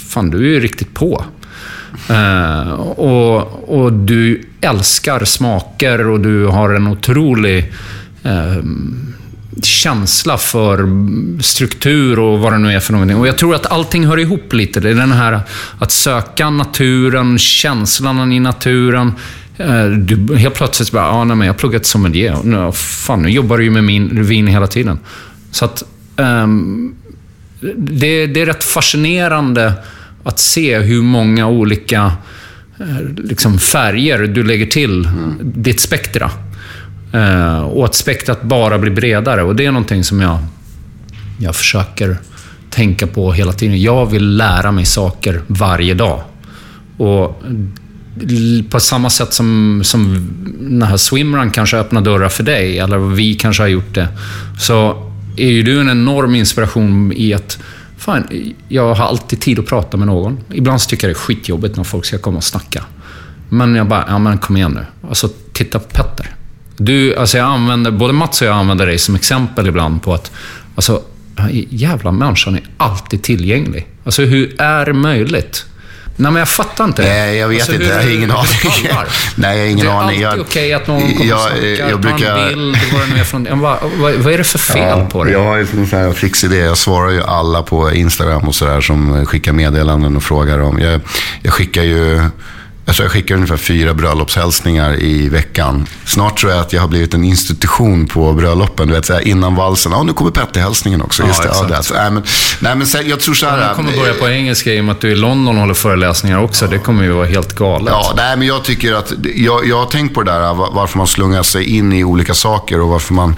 fan 0.09 0.31
du 0.31 0.57
är 0.57 0.61
riktigt 0.61 0.95
på. 0.95 1.25
Uh, 2.11 2.73
och, 2.81 3.69
och 3.79 3.93
du 3.93 4.49
älskar 4.61 5.25
smaker 5.25 6.07
och 6.07 6.21
du 6.21 6.47
har 6.47 6.71
en 6.71 6.87
otrolig 6.87 7.73
uh, 8.27 8.65
känsla 9.63 10.39
för 10.39 10.89
struktur 11.43 12.19
och 12.19 12.39
vad 12.39 12.53
det 12.53 12.59
nu 12.59 12.73
är 12.73 12.81
för 12.81 12.93
någonting. 12.93 13.17
Och 13.17 13.29
jag 13.29 13.39
tror 13.39 13.55
att 13.55 13.67
allting 13.67 14.07
hör 14.07 14.19
ihop 14.19 14.53
lite. 14.53 14.81
Det 14.81 14.91
är 14.91 14.95
den 14.95 15.13
här 15.13 15.41
att 15.79 15.93
söka 15.93 16.51
naturen, 16.51 17.39
känslan 17.39 18.33
i 18.33 18.41
naturen. 18.41 19.13
Eh, 19.57 19.87
du, 19.87 20.37
helt 20.37 20.55
plötsligt 20.55 20.93
bara, 20.93 21.09
ah, 21.11 21.25
nej, 21.25 21.37
men 21.37 21.47
jag 21.47 21.55
har 21.55 21.59
pluggat 21.59 21.87
sommelier. 21.87 22.37
Nu, 22.45 22.73
fan, 22.73 23.23
nu 23.23 23.31
jobbar 23.31 23.59
du 23.59 23.65
ju 23.65 23.71
med 23.71 23.85
min, 23.85 24.25
vin 24.25 24.47
hela 24.47 24.67
tiden. 24.67 24.99
Så 25.51 25.65
att 25.65 25.83
um, 26.17 26.95
det, 27.77 28.27
det, 28.27 28.41
är 28.41 28.47
rätt 28.47 28.65
fascinerande 28.65 29.73
att 30.25 30.39
se 30.39 30.79
hur 30.79 31.03
många 31.03 31.47
olika 31.47 32.13
eh, 32.81 33.09
liksom, 33.17 33.59
färger 33.59 34.19
du 34.19 34.43
lägger 34.43 34.67
till 34.67 35.05
mm. 35.05 35.39
ditt 35.41 35.81
spektra. 35.81 36.31
Eh, 37.15 37.61
och 37.61 37.85
att 37.85 37.95
spektrat 37.95 38.43
bara 38.43 38.79
blir 38.79 38.93
bredare. 38.93 39.43
Och 39.43 39.57
det 39.57 39.67
är 39.67 39.73
någonting 39.73 40.05
som 40.05 40.21
jag, 40.21 40.39
jag 41.39 41.57
försöker 41.57 42.17
tänka 42.71 43.07
på 43.07 43.33
hela 43.33 43.53
tiden. 43.53 43.83
Jag 43.83 44.07
vill 44.07 44.37
lära 44.37 44.73
mig 44.73 44.85
saker 44.85 45.43
varje 45.47 45.95
dag. 45.95 46.23
Och 46.97 47.43
på 48.71 48.81
samma 48.81 49.11
sätt 49.11 49.33
som, 49.33 49.81
som 49.85 50.29
den 50.61 50.83
här 50.83 50.97
swimrun 50.97 51.51
kanske 51.51 51.77
öppnar 51.77 52.01
dörrar 52.01 52.29
för 52.29 52.43
dig, 52.43 52.79
eller 52.79 52.99
vi 52.99 53.35
kanske 53.35 53.63
har 53.63 53.69
gjort 53.69 53.95
det, 53.95 54.09
så 54.59 55.11
är 55.37 55.49
ju 55.49 55.63
du 55.63 55.81
en 55.81 55.91
enorm 55.91 56.35
inspiration 56.35 57.13
i 57.17 57.35
att 57.35 57.59
Fan, 57.97 58.55
jag 58.69 58.95
har 58.95 59.07
alltid 59.07 59.41
tid 59.41 59.59
att 59.59 59.67
prata 59.67 59.97
med 59.97 60.07
någon. 60.07 60.39
Ibland 60.53 60.81
så 60.81 60.89
tycker 60.89 61.09
jag 61.09 61.17
det 61.17 61.19
är 61.19 61.21
skitjobbigt 61.21 61.77
när 61.77 61.85
folk 61.85 62.05
ska 62.05 62.19
komma 62.19 62.37
och 62.37 62.45
snacka. 62.45 62.85
Men 63.49 63.75
jag 63.75 63.89
bara, 63.89 64.05
ja 64.09 64.19
men 64.19 64.39
kom 64.39 64.57
igen 64.57 64.73
nu. 64.73 65.09
Alltså, 65.09 65.29
titta 65.53 65.79
på 65.79 65.89
Petter. 65.89 66.35
Du, 66.77 67.17
alltså 67.17 67.39
jag 67.39 67.47
använder, 67.47 67.91
både 67.91 68.13
Mats 68.13 68.43
och 68.43 68.49
jag 68.49 68.55
använder 68.55 68.87
dig 68.87 68.99
som 68.99 69.15
exempel 69.15 69.67
ibland 69.67 70.03
på 70.03 70.15
att, 70.15 70.33
alltså, 70.75 71.03
jävla 71.69 72.13
människan 72.13 72.55
är 72.55 72.63
alltid 72.77 73.23
tillgänglig. 73.23 73.87
Alltså 74.05 74.23
hur 74.23 74.61
är 74.61 74.87
det 74.87 74.93
möjligt? 74.93 75.67
Nej, 76.17 76.33
men 76.33 76.39
jag 76.39 76.49
fattar 76.49 76.85
inte. 76.85 77.03
Nej, 77.03 77.37
jag 77.37 77.49
vet 77.49 77.61
alltså, 77.61 77.73
inte. 77.73 77.85
Jag 77.87 78.03
har 78.03 78.11
ingen 78.11 78.31
aning. 78.31 78.49
Nej, 79.35 79.57
jag 79.57 79.65
har 79.65 79.71
ingen 79.71 79.89
aning. 79.89 80.21
Det 80.21 80.25
är 80.25 80.29
alltid 80.29 80.47
okej 80.47 80.63
okay 80.63 80.73
att 80.73 80.87
någon 80.87 81.13
kommer 81.13 81.25
jag, 81.25 81.39
och 81.39 81.49
snackar, 81.49 81.91
jag 81.91 82.01
brukar... 82.01 82.35
tar 82.35 82.43
en 82.43 82.49
bild, 82.49 82.77
vad 82.93 83.01
det 83.01 83.15
nu 83.15 83.21
är 83.21 83.25
från... 83.25 83.61
Vad, 83.61 83.79
vad, 83.97 84.15
vad 84.15 84.33
är 84.33 84.39
det 84.39 84.45
för 84.45 84.59
fel 84.59 84.99
ja, 84.99 85.07
på 85.11 85.25
det? 85.25 85.31
Jag 85.31 85.45
har 85.45 85.57
ju 85.57 85.61
en 85.61 85.87
sån 85.87 85.99
här 85.99 86.13
fix 86.13 86.45
idé. 86.45 86.57
Jag 86.57 86.79
svarar 86.79 87.11
ju 87.11 87.23
alla 87.23 87.63
på 87.63 87.93
Instagram 87.93 88.49
och 88.49 88.55
sådär 88.55 88.81
som 88.81 89.27
skickar 89.27 89.53
meddelanden 89.53 90.17
och 90.17 90.23
frågar 90.23 90.59
om. 90.59 90.79
Jag, 90.79 91.01
jag 91.43 91.53
skickar 91.53 91.83
ju 91.83 92.21
tror 92.93 93.05
jag 93.05 93.13
skickar 93.13 93.35
ungefär 93.35 93.57
fyra 93.57 93.95
bröllopshälsningar 93.95 95.03
i 95.03 95.29
veckan. 95.29 95.87
Snart 96.05 96.39
tror 96.39 96.53
jag 96.53 96.61
att 96.61 96.73
jag 96.73 96.81
har 96.81 96.89
blivit 96.89 97.15
en 97.15 97.25
institution 97.25 98.07
på 98.07 98.33
bröllopen. 98.33 98.89
Du 98.89 98.95
vet, 98.95 99.07
så 99.07 99.21
innan 99.21 99.55
valsen. 99.55 99.93
Ja, 99.93 100.03
nu 100.03 100.13
kommer 100.13 100.31
Petter-hälsningen 100.31 101.03
också. 101.03 101.23
Ja, 101.23 101.29
Just 101.29 101.43
det. 101.43 101.49
Ja, 101.53 101.63
det. 101.63 101.83
nej, 101.95 102.11
men, 102.11 102.23
nej, 102.61 102.77
men 102.77 103.09
jag 103.09 103.21
tror 103.21 103.35
så 103.35 103.47
här. 103.47 103.69
Ja, 103.69 103.75
kommer 103.75 103.93
börja 103.93 104.15
på 104.15 104.29
engelska 104.29 104.75
i 104.75 104.81
och 104.81 104.85
med 104.85 104.93
att 104.93 105.01
du 105.01 105.11
i 105.11 105.15
London 105.15 105.57
håller 105.57 105.75
föreläsningar 105.75 106.39
också. 106.39 106.67
Det 106.67 106.79
kommer 106.79 107.03
ju 107.03 107.11
vara 107.11 107.27
helt 107.27 107.55
galet. 107.55 107.93
Ja, 107.93 108.13
nej, 108.17 108.37
men 108.37 108.47
jag 108.47 108.65
tycker 108.65 108.95
att... 108.95 109.13
Jag, 109.35 109.67
jag 109.67 109.79
har 109.79 109.87
tänkt 109.87 110.15
på 110.15 110.23
det 110.23 110.33
där, 110.33 110.55
varför 110.55 110.99
man 110.99 111.07
slungar 111.07 111.43
sig 111.43 111.77
in 111.77 111.93
i 111.93 112.05
olika 112.05 112.35
saker 112.35 112.81
och 112.81 112.89
varför 112.89 113.15
man 113.15 113.37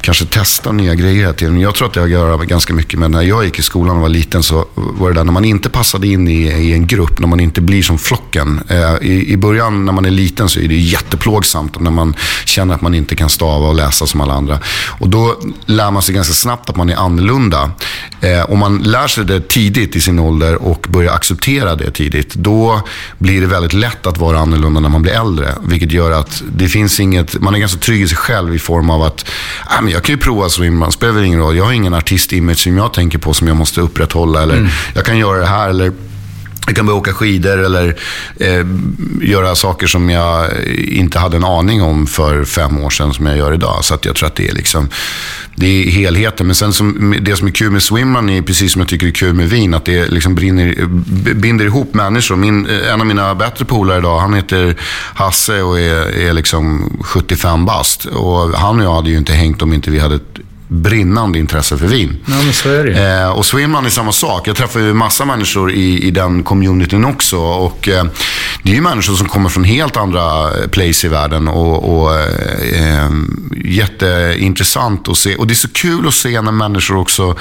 kanske 0.00 0.26
testar 0.30 0.72
nya 0.72 0.94
grejer 0.94 1.32
till. 1.32 1.50
Men 1.50 1.60
jag 1.60 1.74
tror 1.74 1.88
att 1.88 1.94
det 1.94 2.00
har 2.00 2.06
att 2.06 2.12
göra 2.12 2.36
ganska 2.36 2.74
mycket 2.74 2.98
med 2.98 3.10
när 3.10 3.22
jag 3.22 3.44
gick 3.44 3.58
i 3.58 3.62
skolan 3.62 3.96
och 3.96 4.02
var 4.02 4.08
liten 4.08 4.42
så 4.42 4.64
var 4.74 5.08
det 5.10 5.14
där 5.14 5.24
när 5.24 5.32
man 5.32 5.44
inte 5.44 5.70
passade 5.70 6.08
in 6.08 6.28
i, 6.28 6.42
i 6.42 6.72
en 6.72 6.86
grupp, 6.86 7.20
när 7.20 7.28
man 7.28 7.40
inte 7.40 7.60
blir 7.60 7.82
som 7.82 7.98
flocken. 7.98 8.60
Eh, 8.68 8.85
i, 9.00 9.32
I 9.32 9.36
början 9.36 9.84
när 9.84 9.92
man 9.92 10.04
är 10.04 10.10
liten 10.10 10.48
så 10.48 10.60
är 10.60 10.68
det 10.68 10.74
jätteplågsamt 10.74 11.80
när 11.80 11.90
man 11.90 12.14
känner 12.44 12.74
att 12.74 12.80
man 12.80 12.94
inte 12.94 13.16
kan 13.16 13.28
stava 13.28 13.68
och 13.68 13.74
läsa 13.74 14.06
som 14.06 14.20
alla 14.20 14.34
andra. 14.34 14.58
Och 14.98 15.08
då 15.08 15.40
lär 15.66 15.90
man 15.90 16.02
sig 16.02 16.14
ganska 16.14 16.34
snabbt 16.34 16.70
att 16.70 16.76
man 16.76 16.90
är 16.90 16.96
annorlunda. 16.96 17.70
Eh, 18.20 18.50
om 18.50 18.58
man 18.58 18.78
lär 18.78 19.06
sig 19.06 19.24
det 19.24 19.48
tidigt 19.48 19.96
i 19.96 20.00
sin 20.00 20.18
ålder 20.18 20.62
och 20.62 20.86
börjar 20.88 21.12
acceptera 21.12 21.74
det 21.74 21.90
tidigt, 21.90 22.34
då 22.34 22.82
blir 23.18 23.40
det 23.40 23.46
väldigt 23.46 23.72
lätt 23.72 24.06
att 24.06 24.18
vara 24.18 24.38
annorlunda 24.38 24.80
när 24.80 24.88
man 24.88 25.02
blir 25.02 25.12
äldre. 25.12 25.54
Vilket 25.62 25.92
gör 25.92 26.10
att 26.10 26.42
det 26.52 26.68
finns 26.68 27.00
inget, 27.00 27.40
man 27.40 27.54
är 27.54 27.58
ganska 27.58 27.78
trygg 27.78 28.02
i 28.02 28.08
sig 28.08 28.16
själv 28.16 28.54
i 28.54 28.58
form 28.58 28.90
av 28.90 29.02
att, 29.02 29.24
äh, 29.70 29.82
men 29.82 29.92
jag 29.92 30.02
kan 30.02 30.14
ju 30.14 30.20
prova 30.20 30.48
swimrun, 30.48 30.92
spelar 30.92 31.22
ingen 31.22 31.38
roll. 31.40 31.56
Jag 31.56 31.64
har 31.64 31.72
ingen 31.72 31.94
artistimage 31.94 32.58
som 32.58 32.76
jag 32.76 32.92
tänker 32.92 33.18
på 33.18 33.34
som 33.34 33.48
jag 33.48 33.56
måste 33.56 33.80
upprätthålla. 33.80 34.42
Eller 34.42 34.56
mm. 34.56 34.68
jag 34.94 35.04
kan 35.04 35.18
göra 35.18 35.38
det 35.38 35.46
här. 35.46 35.68
Eller 35.68 35.92
jag 36.66 36.76
kan 36.76 36.86
börja 36.86 36.98
åka 36.98 37.12
skidor 37.12 37.58
eller 37.58 37.96
eh, 38.40 38.66
göra 39.22 39.54
saker 39.54 39.86
som 39.86 40.10
jag 40.10 40.50
inte 40.76 41.18
hade 41.18 41.36
en 41.36 41.44
aning 41.44 41.82
om 41.82 42.06
för 42.06 42.44
fem 42.44 42.78
år 42.80 42.90
sedan 42.90 43.14
som 43.14 43.26
jag 43.26 43.36
gör 43.36 43.54
idag. 43.54 43.84
Så 43.84 43.94
att 43.94 44.04
jag 44.04 44.14
tror 44.14 44.26
att 44.26 44.34
det 44.34 44.48
är, 44.48 44.54
liksom, 44.54 44.88
det 45.54 45.66
är 45.66 45.90
helheten. 45.90 46.46
Men 46.46 46.56
sen 46.56 46.72
som, 46.72 47.16
det 47.20 47.36
som 47.36 47.46
är 47.46 47.52
kul 47.52 47.70
med 47.70 47.82
swimrun 47.82 48.30
är 48.30 48.42
precis 48.42 48.72
som 48.72 48.80
jag 48.80 48.88
tycker 48.88 49.06
är 49.06 49.10
kul 49.10 49.34
med 49.34 49.48
vin. 49.48 49.74
Att 49.74 49.84
det 49.84 50.08
liksom 50.08 50.34
brinner, 50.34 50.86
binder 51.34 51.64
ihop 51.64 51.94
människor. 51.94 52.36
Min, 52.36 52.66
eh, 52.66 52.92
en 52.92 53.00
av 53.00 53.06
mina 53.06 53.34
bättre 53.34 53.64
polare 53.64 53.98
idag, 53.98 54.20
han 54.20 54.34
heter 54.34 54.76
Hasse 55.14 55.62
och 55.62 55.80
är, 55.80 56.18
är 56.18 56.32
liksom 56.32 56.92
75 57.02 57.66
bast. 57.66 58.04
Och 58.04 58.58
han 58.58 58.78
och 58.78 58.84
jag 58.84 58.94
hade 58.94 59.10
ju 59.10 59.16
inte 59.16 59.32
hängt 59.32 59.62
om 59.62 59.72
inte 59.72 59.90
vi 59.90 59.98
hade 59.98 60.18
brinnande 60.68 61.38
intresse 61.38 61.78
för 61.78 61.86
vin. 61.86 62.16
Ja, 62.26 62.34
men 62.44 62.52
så 62.52 62.68
är 62.68 62.84
det. 62.84 63.20
Eh, 63.22 63.30
och 63.30 63.46
Swimrun 63.46 63.86
är 63.86 63.90
samma 63.90 64.12
sak. 64.12 64.48
Jag 64.48 64.56
träffar 64.56 64.80
ju 64.80 64.94
massa 64.94 65.24
människor 65.24 65.72
i, 65.72 66.02
i 66.02 66.10
den 66.10 66.42
communityn 66.42 67.04
också. 67.04 67.36
Och, 67.38 67.88
eh, 67.88 68.04
det 68.62 68.70
är 68.70 68.74
ju 68.74 68.80
människor 68.80 69.14
som 69.14 69.28
kommer 69.28 69.48
från 69.48 69.64
helt 69.64 69.96
andra 69.96 70.54
eh, 70.58 70.66
place 70.68 71.06
i 71.06 71.10
världen. 71.10 71.48
Och, 71.48 71.98
och 71.98 72.14
eh, 72.14 73.04
eh, 73.04 73.10
jätteintressant 73.64 75.08
att 75.08 75.18
se. 75.18 75.36
Och 75.36 75.46
det 75.46 75.52
är 75.52 75.56
så 75.56 75.68
kul 75.68 76.08
att 76.08 76.14
se 76.14 76.40
när 76.40 76.52
människor 76.52 76.96
också 76.96 77.36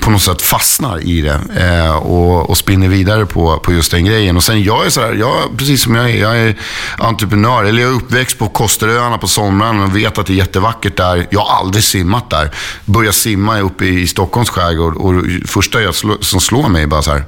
på 0.00 0.10
något 0.10 0.22
sätt 0.22 0.42
fastnar 0.42 1.00
i 1.00 1.20
det 1.20 1.40
eh, 1.56 1.96
och, 1.96 2.50
och 2.50 2.58
spinner 2.58 2.88
vidare 2.88 3.26
på, 3.26 3.58
på 3.58 3.72
just 3.72 3.90
den 3.90 4.04
grejen. 4.04 4.36
Och 4.36 4.42
sen 4.42 4.62
jag 4.62 4.86
är 4.86 4.90
så 4.90 5.00
här, 5.00 5.12
jag, 5.12 5.56
precis 5.56 5.82
som 5.82 5.94
jag 5.94 6.10
är, 6.10 6.16
jag 6.16 6.38
är 6.38 6.58
entreprenör. 6.98 7.64
Eller 7.64 7.82
jag 7.82 7.90
är 7.90 7.96
uppväxt 7.96 8.38
på 8.38 8.48
Kosteröarna 8.48 9.18
på 9.18 9.28
somrarna 9.28 9.84
och 9.84 9.96
vet 9.96 10.18
att 10.18 10.26
det 10.26 10.32
är 10.32 10.36
jättevackert 10.36 10.96
där. 10.96 11.26
Jag 11.30 11.40
har 11.40 11.58
aldrig 11.58 11.84
simmat 11.84 12.30
där. 12.30 12.50
Börjar 12.84 13.12
simma 13.12 13.60
uppe 13.60 13.84
i, 13.84 14.00
i 14.00 14.06
Stockholms 14.06 14.50
skärgård 14.50 14.96
och 14.96 15.24
första 15.46 15.82
jag 15.82 15.94
slå, 15.94 16.16
som 16.20 16.40
slår 16.40 16.68
mig 16.68 16.82
är 16.82 16.86
bara 16.86 17.02
så 17.02 17.10
här, 17.10 17.24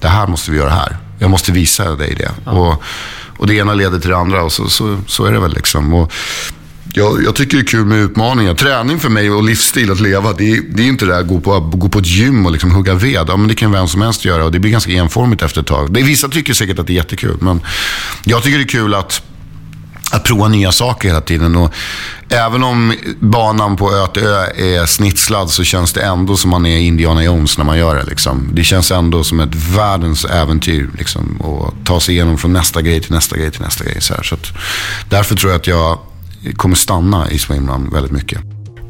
det 0.00 0.08
här 0.08 0.26
måste 0.26 0.50
vi 0.50 0.56
göra 0.56 0.70
här. 0.70 0.96
Jag 1.18 1.30
måste 1.30 1.52
visa 1.52 1.94
dig 1.94 2.14
det. 2.14 2.30
Ja. 2.44 2.52
Och, 2.52 2.82
och 3.38 3.46
det 3.46 3.54
ena 3.54 3.74
leder 3.74 3.98
till 3.98 4.10
det 4.10 4.16
andra 4.16 4.42
och 4.42 4.52
så, 4.52 4.68
så, 4.68 4.98
så 5.06 5.24
är 5.24 5.32
det 5.32 5.40
väl 5.40 5.54
liksom. 5.54 5.94
Och, 5.94 6.12
jag, 6.92 7.24
jag, 7.24 7.34
tycker 7.34 7.56
det 7.56 7.62
är 7.62 7.66
kul 7.66 7.84
med 7.84 7.98
utmaningar. 7.98 8.54
Träning 8.54 9.00
för 9.00 9.08
mig 9.08 9.30
och 9.30 9.44
livsstil, 9.44 9.90
att 9.90 10.00
leva, 10.00 10.32
det 10.32 10.50
är, 10.50 10.60
det 10.70 10.82
är 10.82 10.86
inte 10.86 11.04
det 11.04 11.12
där 11.12 11.20
att 11.20 11.28
gå 11.28 11.40
på, 11.40 11.60
gå 11.60 11.88
på 11.88 11.98
ett 11.98 12.06
gym 12.06 12.46
och 12.46 12.52
liksom 12.52 12.70
hugga 12.70 12.94
ved. 12.94 13.24
Ja, 13.28 13.36
men 13.36 13.48
det 13.48 13.54
kan 13.54 13.72
vem 13.72 13.88
som 13.88 14.02
helst 14.02 14.24
göra 14.24 14.44
och 14.44 14.52
det 14.52 14.58
blir 14.58 14.70
ganska 14.70 14.92
enformigt 14.92 15.42
efter 15.42 15.60
ett 15.60 15.66
tag. 15.66 15.92
Det, 15.92 16.02
vissa 16.02 16.28
tycker 16.28 16.54
säkert 16.54 16.78
att 16.78 16.86
det 16.86 16.92
är 16.92 16.94
jättekul, 16.94 17.36
men 17.40 17.60
jag 18.24 18.42
tycker 18.42 18.58
det 18.58 18.64
är 18.64 18.68
kul 18.68 18.94
att 18.94 19.22
att 20.12 20.24
prova 20.24 20.48
nya 20.48 20.72
saker 20.72 21.08
hela 21.08 21.20
tiden. 21.20 21.56
Och 21.56 21.72
även 22.28 22.64
om 22.64 22.94
banan 23.20 23.76
på 23.76 23.92
Ötö 23.92 24.20
är 24.56 24.86
snitslad 24.86 25.50
så 25.50 25.64
känns 25.64 25.92
det 25.92 26.00
ändå 26.00 26.36
som 26.36 26.50
man 26.50 26.66
är 26.66 26.78
Indiana 26.78 27.24
Jones 27.24 27.58
när 27.58 27.64
man 27.64 27.78
gör 27.78 27.96
det. 27.96 28.04
Liksom. 28.04 28.50
Det 28.52 28.64
känns 28.64 28.90
ändå 28.90 29.24
som 29.24 29.40
ett 29.40 29.54
världens 29.54 30.24
äventyr. 30.24 30.90
Liksom, 30.98 31.42
att 31.42 31.86
ta 31.86 32.00
sig 32.00 32.14
igenom 32.14 32.38
från 32.38 32.52
nästa 32.52 32.82
grej 32.82 33.00
till 33.00 33.12
nästa 33.12 33.36
grej 33.36 33.50
till 33.50 33.62
nästa 33.62 33.84
grej. 33.84 34.00
Så, 34.00 34.14
så 34.22 34.36
därför 35.08 35.34
tror 35.36 35.52
jag 35.52 35.58
att 35.58 35.66
jag 35.66 35.98
kommer 36.56 36.76
stanna 36.76 37.30
i 37.30 37.38
swimrun 37.38 37.90
väldigt 37.92 38.12
mycket. 38.12 38.40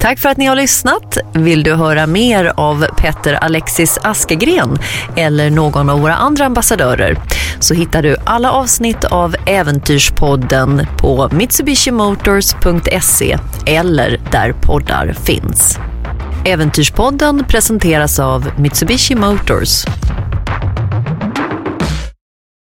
Tack 0.01 0.19
för 0.19 0.29
att 0.29 0.37
ni 0.37 0.47
har 0.47 0.57
lyssnat. 0.57 1.19
Vill 1.35 1.63
du 1.63 1.75
höra 1.75 2.07
mer 2.07 2.53
av 2.57 2.87
Petter 2.97 3.35
Alexis 3.35 3.99
Askegren 4.03 4.79
eller 5.17 5.51
någon 5.51 5.91
av 5.91 6.01
våra 6.01 6.15
andra 6.15 6.47
ambassadörer 6.47 7.19
så 7.61 7.75
hittar 7.75 8.03
du 8.03 8.17
alla 8.25 8.53
avsnitt 8.53 9.05
av 9.05 9.37
Äventyrspodden 9.47 10.87
på 10.99 11.29
mitsubishimotors.se 11.33 13.39
eller 13.67 14.21
där 14.33 14.53
poddar 14.53 15.15
finns. 15.23 15.79
Äventyrspodden 16.45 17.45
presenteras 17.49 18.19
av 18.19 18.51
Mitsubishi 18.59 19.15
Motors. 19.15 19.85